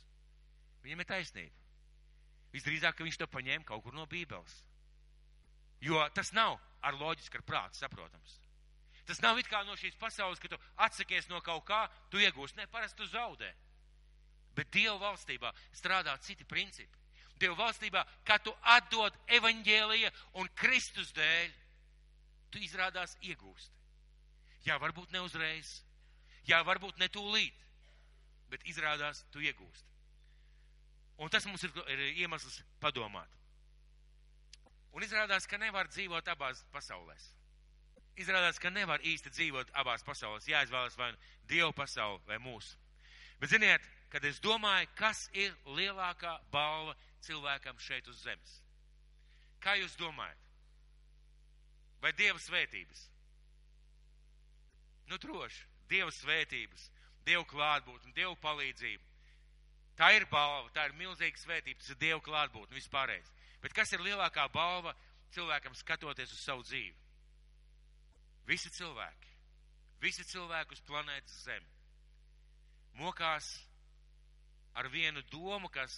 Viņam 0.82 1.06
ir 1.06 1.10
taisnība. 1.10 1.56
Visdrīzāk, 2.54 2.98
ka 2.98 3.06
viņš 3.06 3.22
to 3.22 3.30
paņēma 3.30 3.68
kaut 3.70 3.86
kur 3.86 3.94
no 3.94 4.08
Bībeles. 4.10 4.64
Jo 5.86 6.02
tas 6.18 6.34
nav 6.34 6.58
ar 6.82 6.98
loģisku, 6.98 7.38
ar 7.38 7.46
prātu 7.46 7.78
saprotams. 7.78 8.40
Tas 9.10 9.24
nav 9.26 9.40
it 9.42 9.48
kā 9.50 9.64
no 9.66 9.74
šīs 9.74 9.96
pasaules, 9.98 10.38
ka 10.38 10.52
tu 10.52 10.58
atsakies 10.86 11.32
no 11.32 11.40
kaut 11.42 11.64
kā, 11.66 11.80
tu 12.14 12.22
iegūsi. 12.22 12.60
Nē, 12.60 12.68
parasti 12.70 13.02
tu 13.02 13.08
zaudē. 13.10 13.50
Bet 14.54 14.70
Dieva 14.70 15.00
valstībā 15.02 15.50
strādā 15.74 16.14
citi 16.22 16.46
principi. 16.46 16.94
Dieva 17.42 17.56
valstībā, 17.58 18.04
kad 18.28 18.44
tu 18.46 18.54
atdod 18.76 19.16
evaņģēlija 19.40 20.12
un 20.38 20.52
Kristus 20.60 21.10
dēļ, 21.18 21.56
tu 22.54 22.62
izrādās 22.62 23.16
iegūsti. 23.26 23.74
Jā, 24.68 24.78
varbūt 24.78 25.16
ne 25.16 25.24
uzreiz, 25.26 25.80
jā, 26.46 26.60
varbūt 26.68 27.02
ne 27.02 27.10
tūlīt, 27.10 27.66
bet 28.52 28.70
izrādās 28.70 29.24
tu 29.34 29.42
iegūsti. 29.42 29.88
Un 31.18 31.34
tas 31.34 31.50
mums 31.50 31.66
ir, 31.66 31.74
ir 31.90 32.06
iemesls 32.26 32.62
padomāt. 32.84 33.32
Un 34.94 35.02
izrādās, 35.06 35.50
ka 35.50 35.58
nevar 35.58 35.90
dzīvot 35.90 36.30
abās 36.30 36.62
pasaulēs. 36.74 37.32
Izrādās, 38.20 38.60
ka 38.60 38.72
nevar 38.74 39.00
īsti 39.08 39.32
dzīvot 39.32 39.72
abās 39.80 40.04
pasaulēs. 40.04 40.50
Jāizvēlas 40.50 40.98
vai 41.00 41.14
Dievu 41.48 41.72
pasauli 41.74 42.20
vai 42.28 42.40
mūsu. 42.44 42.76
Bet 43.40 43.54
ziniet, 43.54 43.86
kad 44.12 44.26
es 44.28 44.42
domāju, 44.44 44.90
kas 45.00 45.30
ir 45.34 45.56
lielākā 45.78 46.36
balva 46.52 46.96
cilvēkam 47.24 47.80
šeit 47.80 48.08
uz 48.12 48.20
zemes? 48.26 48.60
Kā 49.64 49.78
jūs 49.80 49.96
domājat? 50.00 50.38
Vai 52.04 52.12
Dieva 52.16 52.40
svētības? 52.40 53.06
Nu, 55.10 55.18
droši, 55.18 55.66
Dieva 55.90 56.12
svētības, 56.14 56.90
Dieva 57.26 57.44
klātbūtne, 57.48 58.14
Dieva 58.16 58.36
palīdzība. 58.44 59.04
Tā 60.00 60.14
ir 60.16 60.26
balva, 60.32 60.70
tā 60.76 60.86
ir 60.88 60.96
milzīga 60.96 61.40
svētība, 61.40 61.80
tas 61.82 61.92
ir 61.92 62.00
Dieva 62.00 62.22
klātbūtne, 62.24 62.76
vispārējais. 62.78 63.32
Bet 63.64 63.76
kas 63.76 63.92
ir 63.96 64.04
lielākā 64.06 64.46
balva 64.54 64.94
cilvēkam 65.36 65.76
skatoties 65.76 66.32
uz 66.36 66.44
savu 66.44 66.64
dzīvi? 66.68 66.96
Visi 68.50 68.72
cilvēki, 68.74 69.34
visi 70.02 70.26
cilvēki 70.26 70.74
uz 70.74 70.82
planētas 70.88 71.44
Zem 71.46 71.66
mokās 73.00 73.48
ar 74.74 74.90
vienu 74.90 75.22
domu, 75.32 75.70
kas 75.70 75.96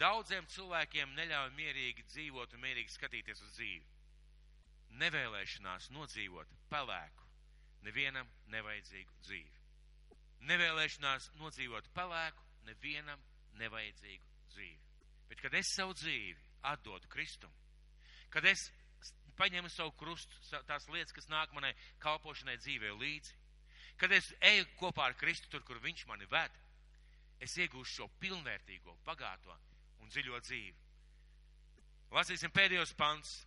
daudziem 0.00 0.46
cilvēkiem 0.50 1.14
neļauj 1.16 1.52
mierīgi 1.56 2.04
dzīvot 2.10 2.54
un 2.56 2.64
mierīgi 2.64 2.94
skatīties 2.94 3.42
uz 3.46 3.52
dzīvi. 3.58 3.90
Nevēlēšanās 5.00 5.90
nodzīvot 5.94 6.50
pelēku, 6.70 7.28
nevienam 7.86 8.28
nevajadzīgu 8.52 9.20
dzīvi. 9.26 9.62
Nevēlēšanās 10.50 11.30
nodzīvot 11.40 11.88
pelēku, 11.96 12.44
nevienam 12.68 13.22
nevajadzīgu 13.58 14.30
dzīvi. 14.54 14.80
Bet, 15.30 15.40
kad 15.40 15.54
es 15.58 15.72
savu 15.74 15.96
dzīvi 15.98 16.36
atdodu 16.70 17.08
Kristum, 17.10 17.52
kad 18.30 18.44
es 18.46 18.68
paņemu 19.38 19.70
savu 19.72 19.92
krustu, 19.98 20.38
tās 20.68 20.88
lietas, 20.88 21.14
kas 21.14 21.30
nāk 21.30 21.52
manai 21.56 21.72
kalpošanai 22.02 22.56
dzīvē 22.60 22.92
līdzi, 23.00 23.34
kad 24.00 24.12
es 24.12 24.32
eju 24.40 24.66
kopā 24.80 25.08
ar 25.08 25.18
Kristu 25.18 25.50
tur, 25.50 25.62
kur 25.66 25.80
viņš 25.82 26.06
mani 26.10 26.26
ved, 26.30 26.54
es 27.44 27.56
iegūšu 27.58 27.98
šo 27.98 28.08
pilnvērtīgo, 28.22 28.96
pagāto 29.06 29.56
un 30.02 30.10
dziļo 30.10 30.40
dzīvi. 30.46 30.80
Lasīsim 32.14 32.52
pēdējos 32.54 32.94
pants. 32.98 33.42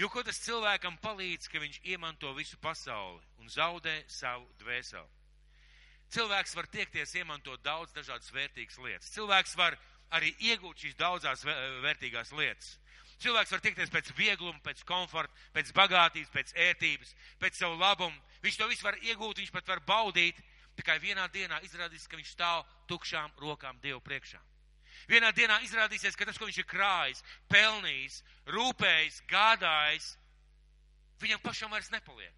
Jo 0.00 0.08
ko 0.08 0.22
tas 0.24 0.38
cilvēkam 0.40 0.96
palīdz, 1.02 1.48
ka 1.52 1.60
viņš 1.60 1.80
iemanto 1.92 2.30
visu 2.36 2.56
pasauli 2.62 3.20
un 3.42 3.50
zaudē 3.52 3.98
savu 4.08 4.46
dvēseli? 4.62 5.18
Cilvēks 6.10 6.56
var 6.56 6.66
tiekties 6.72 7.12
iemantot 7.20 7.60
daudz 7.62 7.92
dažādas 7.94 8.32
vērtīgas 8.34 8.78
lietas. 8.82 9.10
Cilvēks 9.14 9.52
var 9.60 9.76
arī 10.16 10.32
iegūt 10.50 10.82
šīs 10.82 10.96
daudzās 10.98 11.44
vērtīgās 11.46 12.32
lietas. 12.34 12.72
Cilvēks 13.20 13.52
var 13.52 13.60
tiekties 13.60 13.92
pēc 13.92 14.12
viegluma, 14.16 14.60
pēc 14.64 14.80
komforta, 14.88 15.34
pēc 15.52 15.74
bagātības, 15.76 16.30
pēc 16.32 16.54
ērtības, 16.68 17.10
pēc 17.42 17.58
savu 17.58 17.76
labumu. 17.76 18.16
Viņš 18.40 18.56
to 18.56 18.68
visu 18.70 18.86
var 18.86 18.96
iegūt, 18.96 19.42
viņš 19.42 19.52
pat 19.52 19.68
var 19.68 19.82
baudīt. 19.84 20.38
Tikai 20.78 20.96
vienā 21.02 21.26
dienā 21.28 21.58
izrādīsies, 21.66 22.08
ka 22.08 22.16
viņš 22.16 22.30
stāv 22.32 22.64
tukšām 22.88 23.34
rokām 23.42 23.76
Dievu 23.82 24.00
priekšā. 24.00 24.40
Vienā 25.10 25.32
dienā 25.36 25.58
izrādīsies, 25.66 26.16
ka 26.16 26.24
tas, 26.24 26.38
ko 26.38 26.48
viņš 26.48 26.60
ir 26.62 26.68
krājis, 26.70 27.22
pelnījis, 27.50 28.20
rūpējis, 28.54 29.22
gādājis, 29.28 30.12
viņam 31.20 31.42
pašam 31.44 31.74
vairs 31.74 31.90
nepaliek. 31.92 32.32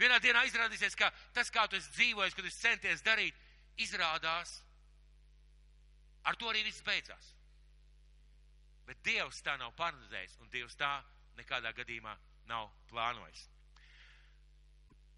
Vienā 0.00 0.18
dienā 0.18 0.42
izrādīsies, 0.48 0.96
ka 0.96 1.10
tas, 1.36 1.50
kā 1.52 1.66
tu 1.68 1.76
esi 1.76 1.92
dzīvojis, 1.94 2.34
kad 2.34 2.46
esi 2.48 2.62
centies 2.64 3.04
darīt, 3.06 3.36
izrādās, 3.78 4.56
ar 6.24 6.38
to 6.40 6.50
arī 6.50 6.64
viss 6.66 6.82
beidzās. 6.82 7.34
Bet 8.90 9.04
Dievs 9.06 9.38
tā 9.46 9.54
nav 9.54 9.70
paredzējis, 9.78 10.32
un 10.42 10.50
Dievs 10.50 10.74
tā 10.74 10.96
nekādā 11.38 11.70
gadījumā 11.76 12.16
nav 12.50 12.72
plānojis. 12.90 13.44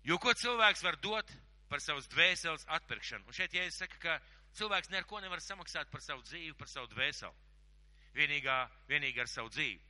Jo 0.05 0.19
ko 0.21 0.35
cilvēks 0.37 0.83
var 0.85 0.99
dot 1.01 1.31
par 1.71 1.81
savas 1.81 2.09
dvēseles 2.13 2.67
atpirkšanu? 2.77 3.25
Un 3.25 3.37
šeit, 3.37 3.55
ja 3.57 3.65
es 3.65 3.79
saku, 3.81 3.97
ka 4.03 4.19
cilvēks 4.59 4.93
neko 4.93 5.23
nevar 5.25 5.41
samaksāt 5.41 5.89
par 5.89 6.05
savu 6.05 6.21
dzīvi, 6.27 6.53
par 6.59 6.69
savu 6.69 6.91
dvēseli, 6.93 7.33
vienīgā, 8.19 8.59
vienīgi 8.93 9.25
ar 9.25 9.33
savu 9.33 9.49
dzīvi. 9.55 9.81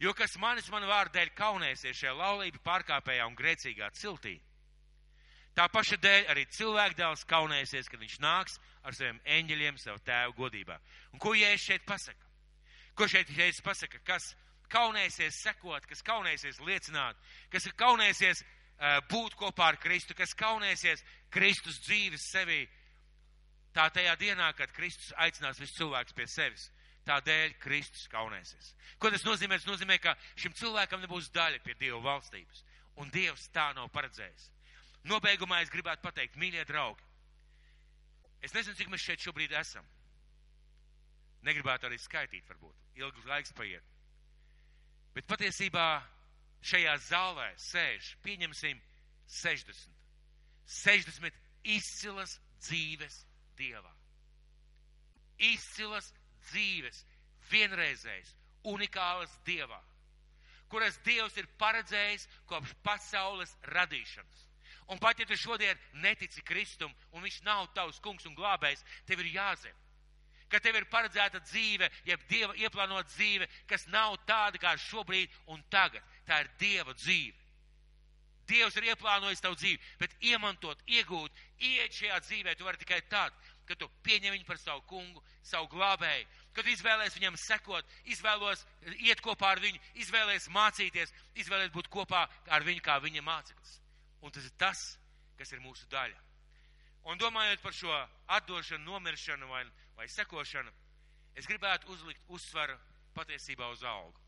Jo 0.00 0.16
kas 0.16 0.36
manis 0.40 0.72
man 0.72 0.88
vārdu 0.88 1.18
dēļ 1.18 1.36
kaunēsies 1.36 2.00
šajā 2.00 2.16
laulību 2.16 2.64
pārkāpējā 2.64 3.28
un 3.28 3.36
grēcīgā 3.36 3.90
ciltī, 4.00 4.38
tā 5.56 5.68
paša 5.72 6.00
dēļ 6.00 6.30
arī 6.32 6.44
cilvēkdēls 6.56 7.28
kaunēsies, 7.28 7.88
kad 7.92 8.00
viņš 8.00 8.16
nāks 8.24 8.56
ar 8.80 8.96
saviem 8.96 9.20
eņģeļiem 9.38 9.80
savu 9.80 10.00
tēvu 10.08 10.36
godībā. 10.40 10.80
Un 11.12 11.20
ko 11.20 11.36
Jēzus 11.36 11.68
šeit 11.68 11.84
pasaka? 11.88 12.25
Ko 12.96 13.08
šeit 13.10 13.28
Jēzus 13.28 13.64
pasaka? 13.64 14.00
Kas 14.06 14.30
kaunēsies 14.72 15.42
sekot, 15.44 15.84
kas 15.86 16.02
kaunēsies 16.06 16.60
liecināt, 16.64 17.18
kas 17.52 17.66
ir 17.68 17.74
kaunēsies 17.78 18.42
uh, 18.42 18.98
būt 19.10 19.36
kopā 19.38 19.72
ar 19.72 19.78
Kristu, 19.80 20.16
kas 20.16 20.34
kaunēsies 20.38 21.04
Kristus 21.32 21.78
dzīves 21.84 22.30
sevī, 22.32 22.64
tā 23.76 23.88
tajā 23.92 24.16
dienā, 24.20 24.50
kad 24.56 24.72
Kristus 24.72 25.12
aicinās 25.20 25.60
visus 25.60 25.76
cilvēkus 25.78 26.16
pie 26.16 26.26
sevis. 26.30 26.70
Tādēļ 27.06 27.52
Kristus 27.62 28.08
kaunēsies. 28.10 28.72
Ko 28.98 29.12
tas 29.14 29.22
nozīmē? 29.22 29.60
Tas 29.60 29.68
nozīmē, 29.68 30.00
ka 30.02 30.16
šim 30.34 30.56
cilvēkam 30.58 31.04
nebūs 31.04 31.28
daļa 31.30 31.60
pie 31.62 31.76
Dieva 31.78 32.00
valstības. 32.02 32.64
Un 32.98 33.12
Dievs 33.14 33.44
tā 33.54 33.68
nav 33.76 33.92
paredzējis. 33.94 34.48
Nobeigumā 35.06 35.60
es 35.62 35.70
gribētu 35.70 36.02
pateikt, 36.02 36.34
mīļie 36.40 36.64
draugi, 36.66 37.04
es 38.42 38.56
nezinu, 38.56 38.74
cik 38.74 38.90
mēs 38.90 39.04
šeit 39.06 39.22
šobrīd 39.22 39.54
esam. 39.54 39.86
Negribētu 41.46 41.86
arī 41.86 42.00
skaitīt, 42.02 42.42
varbūt. 42.50 42.85
Ilgs 42.96 43.26
laiks 43.28 43.52
paiet. 43.56 43.84
Bet 45.16 45.28
patiesībā 45.28 45.86
šajā 46.66 46.96
zālē 47.06 47.48
sēž, 47.60 48.14
pieņemsim, 48.24 48.80
60. 49.38 49.92
60 50.66 51.38
izcilas 51.76 52.36
dzīves 52.62 53.22
Dievā. 53.56 53.92
Izcilas 55.38 56.08
dzīves, 56.50 57.02
vienreizējas, 57.50 58.32
unikālas 58.66 59.32
Dievā, 59.46 59.78
kuras 60.72 60.98
Dievs 61.06 61.36
ir 61.38 61.48
paredzējis 61.60 62.26
kopš 62.50 62.74
pasaules 62.84 63.54
radīšanas. 63.72 64.44
Un 64.92 65.00
pat 65.02 65.18
ja 65.18 65.26
tu 65.26 65.36
šodien 65.38 65.78
netici 66.02 66.42
Kristum 66.46 66.92
un 67.12 67.24
viņš 67.24 67.40
nav 67.46 67.66
tavs 67.74 67.98
kungs 68.02 68.26
un 68.28 68.36
glābējs, 68.38 68.84
tev 69.06 69.22
ir 69.24 69.32
jāzina, 69.34 69.85
ka 70.50 70.60
tev 70.62 70.78
ir 70.78 70.86
paredzēta 70.90 71.40
dzīve, 71.44 71.88
jeb 72.06 72.22
Dieva 72.30 72.54
ieplānot 72.60 73.10
dzīve, 73.14 73.48
kas 73.70 73.86
nav 73.92 74.18
tāda 74.28 74.60
kā 74.62 74.76
šobrīd 74.78 75.32
un 75.52 75.62
tagad. 75.70 76.04
Tā 76.26 76.42
ir 76.44 76.52
Dieva 76.60 76.94
dzīve. 76.94 77.46
Dievs 78.46 78.76
ir 78.78 78.86
ieplānojis 78.92 79.42
tavu 79.42 79.56
dzīvi, 79.58 79.80
bet 79.98 80.12
iemantot, 80.22 80.82
iegūt, 80.86 81.34
iet 81.58 81.96
šajā 81.96 82.20
dzīvē, 82.22 82.54
tu 82.54 82.66
vari 82.66 82.78
tikai 82.78 83.00
tad, 83.10 83.34
kad 83.66 83.80
tu 83.80 83.88
pieņem 84.06 84.36
viņu 84.36 84.46
par 84.46 84.60
savu 84.62 84.84
kungu, 84.86 85.22
savu 85.42 85.66
glābēju, 85.72 86.28
kad 86.54 86.68
izvēlēs 86.70 87.16
viņam 87.18 87.38
sekot, 87.42 87.96
izvēlos 88.14 88.62
iet 89.02 89.22
kopā 89.24 89.50
ar 89.56 89.62
viņu, 89.64 89.82
izvēlēs 90.04 90.46
mācīties, 90.54 91.14
izvēlēs 91.42 91.74
būt 91.74 91.90
kopā 91.90 92.22
ar 92.46 92.68
viņu 92.68 92.86
kā 92.86 93.00
viņa 93.02 93.26
māceklis. 93.26 93.80
Un 94.22 94.30
tas 94.30 94.46
ir 94.46 94.54
tas, 94.62 94.86
kas 95.38 95.52
ir 95.52 95.64
mūsu 95.64 95.90
daļa. 95.90 96.25
Un 97.06 97.20
domājot 97.22 97.62
par 97.62 97.74
šo 97.76 97.94
atdošanu, 98.34 98.84
nomiršanu 98.84 99.46
vai, 99.50 99.62
vai 99.94 100.08
sekošanu, 100.10 100.72
es 101.38 101.46
gribētu 101.46 101.92
uzlikt 101.94 102.22
uzsvaru 102.34 102.74
patiesībā 103.14 103.68
uz 103.70 103.84
algu. 103.86 104.22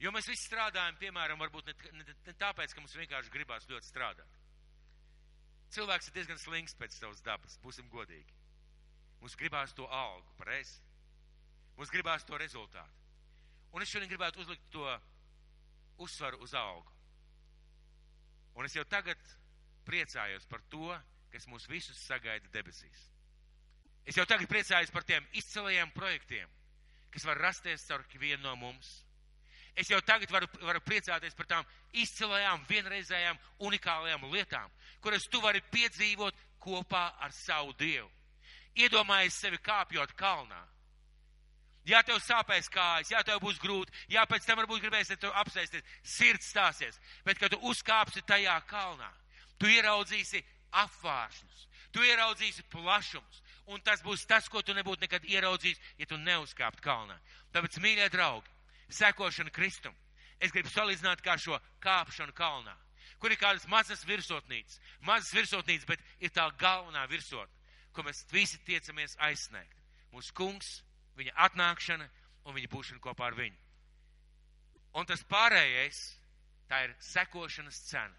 Jo 0.00 0.10
mēs 0.14 0.30
visi 0.30 0.48
strādājam, 0.48 0.96
piemēram, 0.98 1.38
varbūt 1.38 1.68
ne, 1.68 1.74
ne, 2.00 2.14
ne 2.26 2.34
tāpēc, 2.40 2.72
ka 2.72 2.80
mums 2.80 2.96
vienkārši 2.96 3.32
gribās 3.34 3.68
ļoti 3.68 3.86
strādāt. 3.86 4.38
Cilvēks 5.70 6.08
ir 6.08 6.16
diezgan 6.16 6.40
slings 6.40 6.74
pēc 6.74 6.96
savas 6.96 7.20
dabas, 7.22 7.58
būsim 7.62 7.90
godīgi. 7.92 8.34
Mums 9.20 9.36
gribās 9.38 9.74
to 9.76 9.86
algu, 9.86 10.32
pareizi? 10.40 10.80
Mums 11.76 11.92
gribās 11.92 12.24
to 12.26 12.38
rezultātu. 12.40 12.96
Un 13.76 13.84
es 13.84 13.92
šodien 13.92 14.10
gribētu 14.10 14.40
uzlikt 14.42 14.66
to 14.72 14.86
uzsvaru 16.02 16.40
uz 16.42 16.56
algu. 16.58 16.96
Un 18.58 18.66
es 18.66 18.74
jau 18.74 18.84
tagad 18.88 19.20
priecājos 19.86 20.48
par 20.50 20.64
to, 20.72 20.88
kas 21.32 21.46
mūs 21.50 21.68
visus 21.70 21.98
sagaida 22.06 22.48
debesīs. 22.54 23.06
Es 24.06 24.16
jau 24.16 24.24
tagad 24.26 24.48
priecājos 24.50 24.90
par 24.90 25.04
tiem 25.06 25.26
izcilajiem 25.36 25.92
projektiem, 25.94 26.48
kas 27.12 27.26
var 27.28 27.38
rasties 27.38 27.86
caur 27.88 28.04
vienu 28.18 28.42
no 28.42 28.56
mums. 28.56 28.90
Es 29.76 29.90
jau 29.90 30.00
tagad 30.02 30.30
varu, 30.32 30.48
varu 30.66 30.80
priecāties 30.82 31.36
par 31.36 31.46
tām 31.46 31.68
izcilajām, 31.92 32.64
vienreizējām, 32.68 33.38
unikālajām 33.68 34.26
lietām, 34.32 34.72
kuras 35.00 35.28
tu 35.30 35.40
vari 35.40 35.62
piedzīvot 35.70 36.34
kopā 36.60 37.06
ar 37.22 37.32
savu 37.32 37.72
Dievu. 37.78 38.10
Iedomājies 38.76 39.38
sevi 39.40 39.58
kāpjot 39.62 40.12
kalnā. 40.18 40.60
Jā, 41.88 42.02
tev 42.04 42.20
sāpēs 42.20 42.68
kājas, 42.70 43.08
jā, 43.10 43.22
tev 43.24 43.40
būs 43.40 43.58
grūti, 43.58 43.92
jā, 44.12 44.22
pēc 44.28 44.44
tam 44.44 44.60
varbūt 44.60 44.82
gribēsies 44.84 45.18
tev 45.18 45.32
apsēsties, 45.40 45.86
sirds 46.04 46.50
stāsies, 46.52 46.98
bet, 47.24 47.38
kad 47.40 47.54
tu 47.54 47.58
uzkāpsi 47.70 48.20
tajā 48.28 48.58
kalnā, 48.68 49.08
tu 49.58 49.70
ieraudzīsi 49.70 50.42
apvāršņus, 50.72 51.66
tu 51.92 52.04
ieraudzīsi 52.06 52.64
plašumus, 52.72 53.42
un 53.70 53.82
tas 53.86 54.02
būs 54.02 54.26
tas, 54.26 54.48
ko 54.48 54.62
tu 54.62 54.74
nebūtu 54.74 55.04
nekad 55.04 55.26
ieraudzījis, 55.26 55.80
ja 55.98 56.06
tu 56.06 56.18
neuzkāpt 56.18 56.82
kalnā. 56.84 57.18
Tāpēc, 57.54 57.78
mīļie 57.82 58.08
draugi, 58.12 58.50
sekošana 58.90 59.50
Kristum. 59.54 59.94
Es 60.40 60.52
gribu 60.54 60.70
salīdzināt 60.72 61.20
kā 61.20 61.36
šo 61.38 61.58
kāpšanu 61.84 62.32
kalnā, 62.36 62.74
kur 63.20 63.32
ir 63.32 63.40
kādas 63.40 63.66
mazas 63.68 64.04
virsotnīcas, 64.08 64.78
mazas 65.04 65.34
virsotnīcas, 65.36 65.86
bet 65.88 66.00
ir 66.24 66.32
tā 66.32 66.46
galvenā 66.58 67.04
virsotne, 67.10 67.52
ko 67.92 68.06
mēs 68.06 68.24
visi 68.32 68.60
tiecamies 68.64 69.18
aizsniegt. 69.20 69.76
Mūsu 70.14 70.32
kungs, 70.34 70.78
viņa 71.18 71.36
atnākšana 71.46 72.08
un 72.48 72.56
viņa 72.56 72.70
būšana 72.72 73.04
kopā 73.04 73.28
ar 73.28 73.36
viņu. 73.36 73.58
Un 74.96 75.06
tas 75.06 75.22
pārējais, 75.28 76.00
tā 76.70 76.86
ir 76.86 76.96
sekošanas 77.04 77.84
cena. 77.90 78.16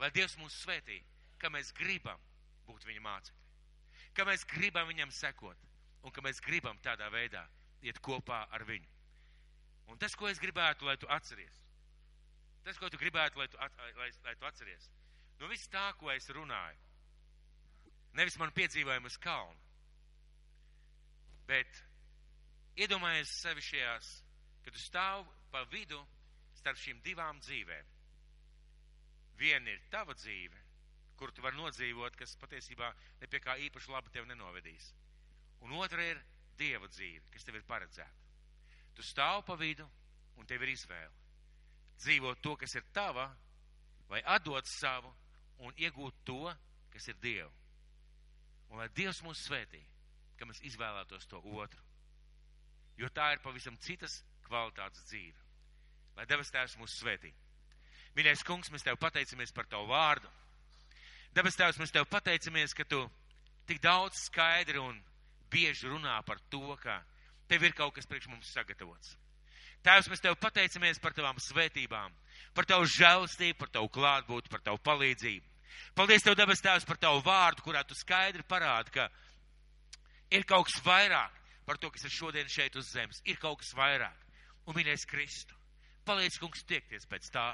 Lai 0.00 0.10
Dievs 0.14 0.38
mūs 0.40 0.54
svētī, 0.62 1.00
ka 1.38 1.50
mēs 1.52 1.72
gribam 1.76 2.20
būt 2.68 2.86
viņa 2.88 3.02
mācekļi, 3.04 3.42
ka 4.16 4.26
mēs 4.28 4.46
gribam 4.48 4.88
viņam 4.88 5.12
sekot 5.12 5.60
un 6.04 6.12
ka 6.12 6.24
mēs 6.24 6.40
gribam 6.44 6.78
tādā 6.84 7.08
veidā 7.12 7.44
iet 7.84 8.00
kopā 8.04 8.44
ar 8.52 8.64
viņu. 8.68 8.90
Un 9.92 10.00
tas, 10.00 10.14
ko 10.16 10.28
es 10.30 10.40
gribētu, 10.40 10.86
lai 10.88 10.96
tu 11.00 11.08
atceries, 11.12 11.60
tas, 12.64 12.78
ko 12.80 12.88
tu 12.88 13.00
gribētu, 13.00 13.38
lai 13.40 13.48
tu, 13.52 13.60
at, 13.60 13.76
lai, 13.98 14.08
lai 14.24 14.34
tu 14.40 14.48
atceries, 14.48 14.88
no 15.40 15.50
viss 15.50 15.68
tā, 15.68 15.90
ko 16.00 16.08
es 16.12 16.30
runāju, 16.32 16.80
nevis 18.16 18.38
man 18.40 18.54
piedzīvojumu 18.56 19.10
uz 19.10 19.18
kalnu, 19.20 19.60
bet 21.48 21.82
iedomājies 22.80 23.32
sevi 23.42 23.64
šajās, 23.64 24.12
kad 24.64 24.72
tu 24.72 24.80
stāv 24.80 25.26
pa 25.52 25.64
vidu 25.72 26.00
starp 26.56 26.80
šīm 26.80 27.02
divām 27.04 27.40
dzīvēm. 27.44 27.90
Viena 29.36 29.74
ir 29.74 29.82
tava 29.92 30.14
dzīve, 30.16 30.63
kur 31.18 31.32
tu 31.32 31.42
vari 31.44 31.58
nodzīvot, 31.60 32.16
kas 32.18 32.36
patiesībā 32.40 32.90
ne 33.20 33.30
pie 33.30 33.40
kā 33.42 33.56
īpaši 33.68 33.92
labi 33.92 34.12
tev 34.14 34.26
nenovedīs. 34.30 34.92
Un 35.64 35.76
otra 35.80 36.04
ir 36.04 36.20
Dieva 36.58 36.86
dzīve, 36.86 37.24
kas 37.34 37.42
tev 37.42 37.56
ir 37.58 37.64
paredzēta. 37.66 38.30
Tu 38.94 39.02
stāv 39.02 39.42
pa 39.46 39.56
vidu 39.58 39.86
un 40.38 40.46
tev 40.46 40.62
ir 40.62 40.74
izvēle. 40.74 41.10
Dzīvot 41.98 42.42
to, 42.42 42.54
kas 42.60 42.74
ir 42.78 42.84
tava, 42.94 43.26
vai 44.10 44.20
atdot 44.36 44.68
savu 44.70 45.10
un 45.66 45.74
iegūt 45.78 46.20
to, 46.28 46.52
kas 46.94 47.08
ir 47.10 47.18
Dieva. 47.22 47.50
Un 48.70 48.78
lai 48.82 48.88
Dievs 48.94 49.22
mūs 49.26 49.42
svētī, 49.48 49.82
ka 50.38 50.46
mēs 50.46 50.62
izvēlētos 50.66 51.26
to 51.30 51.40
otru. 51.42 51.82
Jo 52.98 53.10
tā 53.10 53.32
ir 53.34 53.42
pavisam 53.42 53.76
citas 53.82 54.20
kvalitātes 54.46 55.02
dzīve. 55.08 55.40
Lai 56.14 56.26
debes 56.30 56.52
Tēvs 56.54 56.76
mūs 56.78 56.94
svētī. 57.00 57.32
Mīļais 58.14 58.44
kungs, 58.46 58.70
mēs 58.70 58.86
Tev 58.86 58.98
pateicamies 59.02 59.52
par 59.54 59.66
Tavu 59.66 59.88
vārdu. 59.90 60.30
Debes 61.34 61.56
Tēvs, 61.58 61.80
mēs 61.82 61.90
Tev 61.90 62.06
pateicamies, 62.06 62.72
ka 62.78 62.84
Tu 62.86 63.00
tik 63.66 63.80
daudz 63.82 64.20
skaidri 64.28 64.78
un 64.78 65.00
bieži 65.50 65.88
runā 65.90 66.20
par 66.26 66.38
to, 66.50 66.76
ka 66.78 67.00
Tev 67.50 67.64
ir 67.66 67.74
kaut 67.74 67.96
kas 67.96 68.06
priekš 68.06 68.28
mums 68.30 68.52
sagatavots. 68.54 69.16
Tēvs, 69.82 70.08
mēs 70.12 70.22
Tev 70.22 70.36
pateicamies 70.38 71.02
par 71.02 71.16
Tavām 71.16 71.40
svētībām, 71.42 72.14
par 72.54 72.68
Tavu 72.70 72.86
žēlastību, 72.86 73.58
par 73.58 73.72
Tavu 73.74 73.90
klātbūtni, 73.96 74.52
par 74.52 74.62
Tavu 74.62 74.78
palīdzību. 74.86 75.50
Paldies 75.98 76.22
Tev, 76.22 76.38
debes 76.38 76.62
Tēvs, 76.62 76.86
par 76.86 77.02
Tavu 77.02 77.24
vārdu, 77.26 77.66
kurā 77.66 77.82
Tu 77.82 77.98
skaidri 77.98 78.46
parādi, 78.46 78.94
ka 78.94 79.08
ir 80.30 80.46
kaut 80.46 80.70
kas 80.70 80.78
vairāk 80.86 81.42
par 81.66 81.82
to, 81.82 81.90
kas 81.90 82.06
ir 82.06 82.14
šodien 82.14 82.46
šeit 82.46 82.78
uz 82.78 82.92
zemes. 82.94 83.18
Ir 83.26 83.42
kaut 83.42 83.58
kas 83.58 83.74
vairāk. 83.74 84.22
Un 84.70 84.78
mīļais 84.78 85.02
Kristu, 85.10 85.58
palīdz, 86.06 86.38
kungs, 86.38 86.62
tiekties 86.68 87.10
pēc 87.10 87.26
tā. 87.34 87.48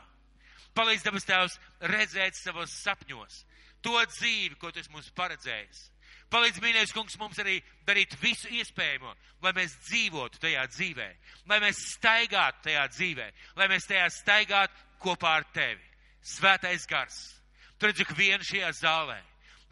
Palīdz, 0.77 1.07
debes 1.07 1.27
Tēvs, 1.27 1.57
redzēt 1.91 2.37
savos 2.39 2.77
sapņos 2.85 3.41
to 3.83 3.97
dzīvi, 4.17 4.59
ko 4.61 4.71
Tu 4.71 4.83
esi 4.83 4.93
mums 4.93 5.11
paredzējis 5.17 5.89
Palīdz, 6.31 6.61
mīļais 6.63 6.93
kungs, 6.95 7.17
mums 7.19 7.41
arī 7.43 7.57
darīt 7.89 8.13
visu 8.23 8.47
iespējamo, 8.55 9.11
lai 9.43 9.51
mēs 9.57 9.73
dzīvotu 9.89 10.39
tajā 10.39 10.63
dzīvē, 10.71 11.09
lai 11.51 11.59
mēs 11.65 11.81
staigātu 11.97 12.69
tajā 12.69 12.85
dzīvē, 12.93 13.27
lai 13.59 13.67
mēs 13.73 13.89
tajā 13.91 14.05
staigātu 14.15 14.87
kopā 15.03 15.33
ar 15.41 15.47
tevi. 15.51 15.83
Svētais 16.23 16.87
gars. 16.87 17.19
Tu 17.81 17.89
redzi, 17.89 18.07
ka 18.07 18.15
vien 18.15 18.45
šajā 18.47 18.71
zālē. 18.79 19.19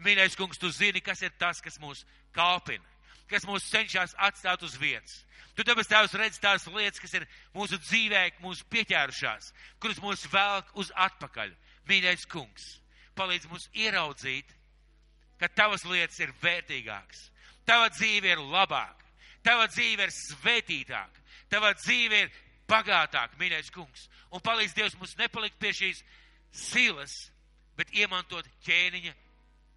Mīļais 0.03 0.35
kungs, 0.39 0.59
tu 0.59 0.71
zini, 0.75 1.03
kas 1.05 1.23
ir 1.23 1.31
tas, 1.39 1.63
kas 1.63 1.79
mūs 1.79 2.03
kāpina, 2.35 2.83
kas 3.31 3.47
mūs 3.47 3.71
cenšas 3.71 4.17
atstāt 4.19 4.65
uz 4.67 4.75
vietas. 4.83 5.21
Tu 5.55 5.67
dabas 5.67 5.91
tēvs 5.91 6.19
redz 6.19 6.43
tās 6.43 6.67
lietas, 6.71 6.99
kas 7.03 7.15
ir 7.19 7.29
mūsu 7.55 7.79
dzīvē, 7.83 8.25
mūsu 8.43 8.67
pieķērušās, 8.71 9.53
kuras 9.83 10.03
mūs 10.03 10.27
velk 10.33 10.75
uz 10.79 10.91
atpakaļ. 11.07 11.55
Mīļais 11.91 12.27
kungs, 12.31 12.69
palīdz 13.19 13.51
mums 13.51 13.69
ieraudzīt 13.75 14.55
ka 15.39 15.49
tavas 15.49 15.85
lietas 15.87 16.19
ir 16.21 16.35
vērtīgākas, 16.43 17.29
tava 17.67 17.89
dzīve 17.95 18.35
ir 18.35 18.43
labāka, 18.43 19.07
tava 19.47 19.69
dzīve 19.71 20.09
ir 20.09 20.15
svētītāka, 20.15 21.25
tava 21.51 21.73
dzīve 21.79 22.25
ir 22.25 22.33
bagātāka, 22.69 23.39
mīļais 23.41 23.71
kungs. 23.75 24.09
Un 24.35 24.43
palīdz 24.45 24.75
Dievs 24.77 24.99
mums 24.99 25.17
nepalikt 25.21 25.57
pie 25.63 25.73
šīs 25.73 26.03
silas, 26.53 27.15
bet 27.79 27.95
iemantot 27.97 28.49
ķēniņa 28.67 29.15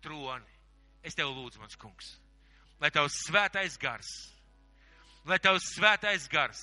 troni. 0.03 0.57
Es 1.05 1.15
tev 1.17 1.31
lūdzu, 1.33 1.61
mans 1.61 1.77
kungs, 1.81 2.15
lai 2.81 2.91
tavs 2.93 3.23
svētais 3.27 3.77
gars, 3.81 4.09
lai 5.25 5.39
tavs 5.41 5.71
svētais 5.77 6.27
gars 6.29 6.61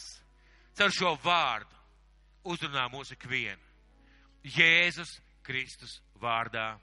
caur 0.78 0.94
šo 0.94 1.14
vārdu 1.24 1.74
uzrunā 2.46 2.84
mūsu 2.92 3.16
ikvienu. 3.16 3.62
Jēzus 4.46 5.16
Kristus 5.48 5.98
vārdā. 6.20 6.74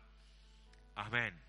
Amen. 0.97 1.44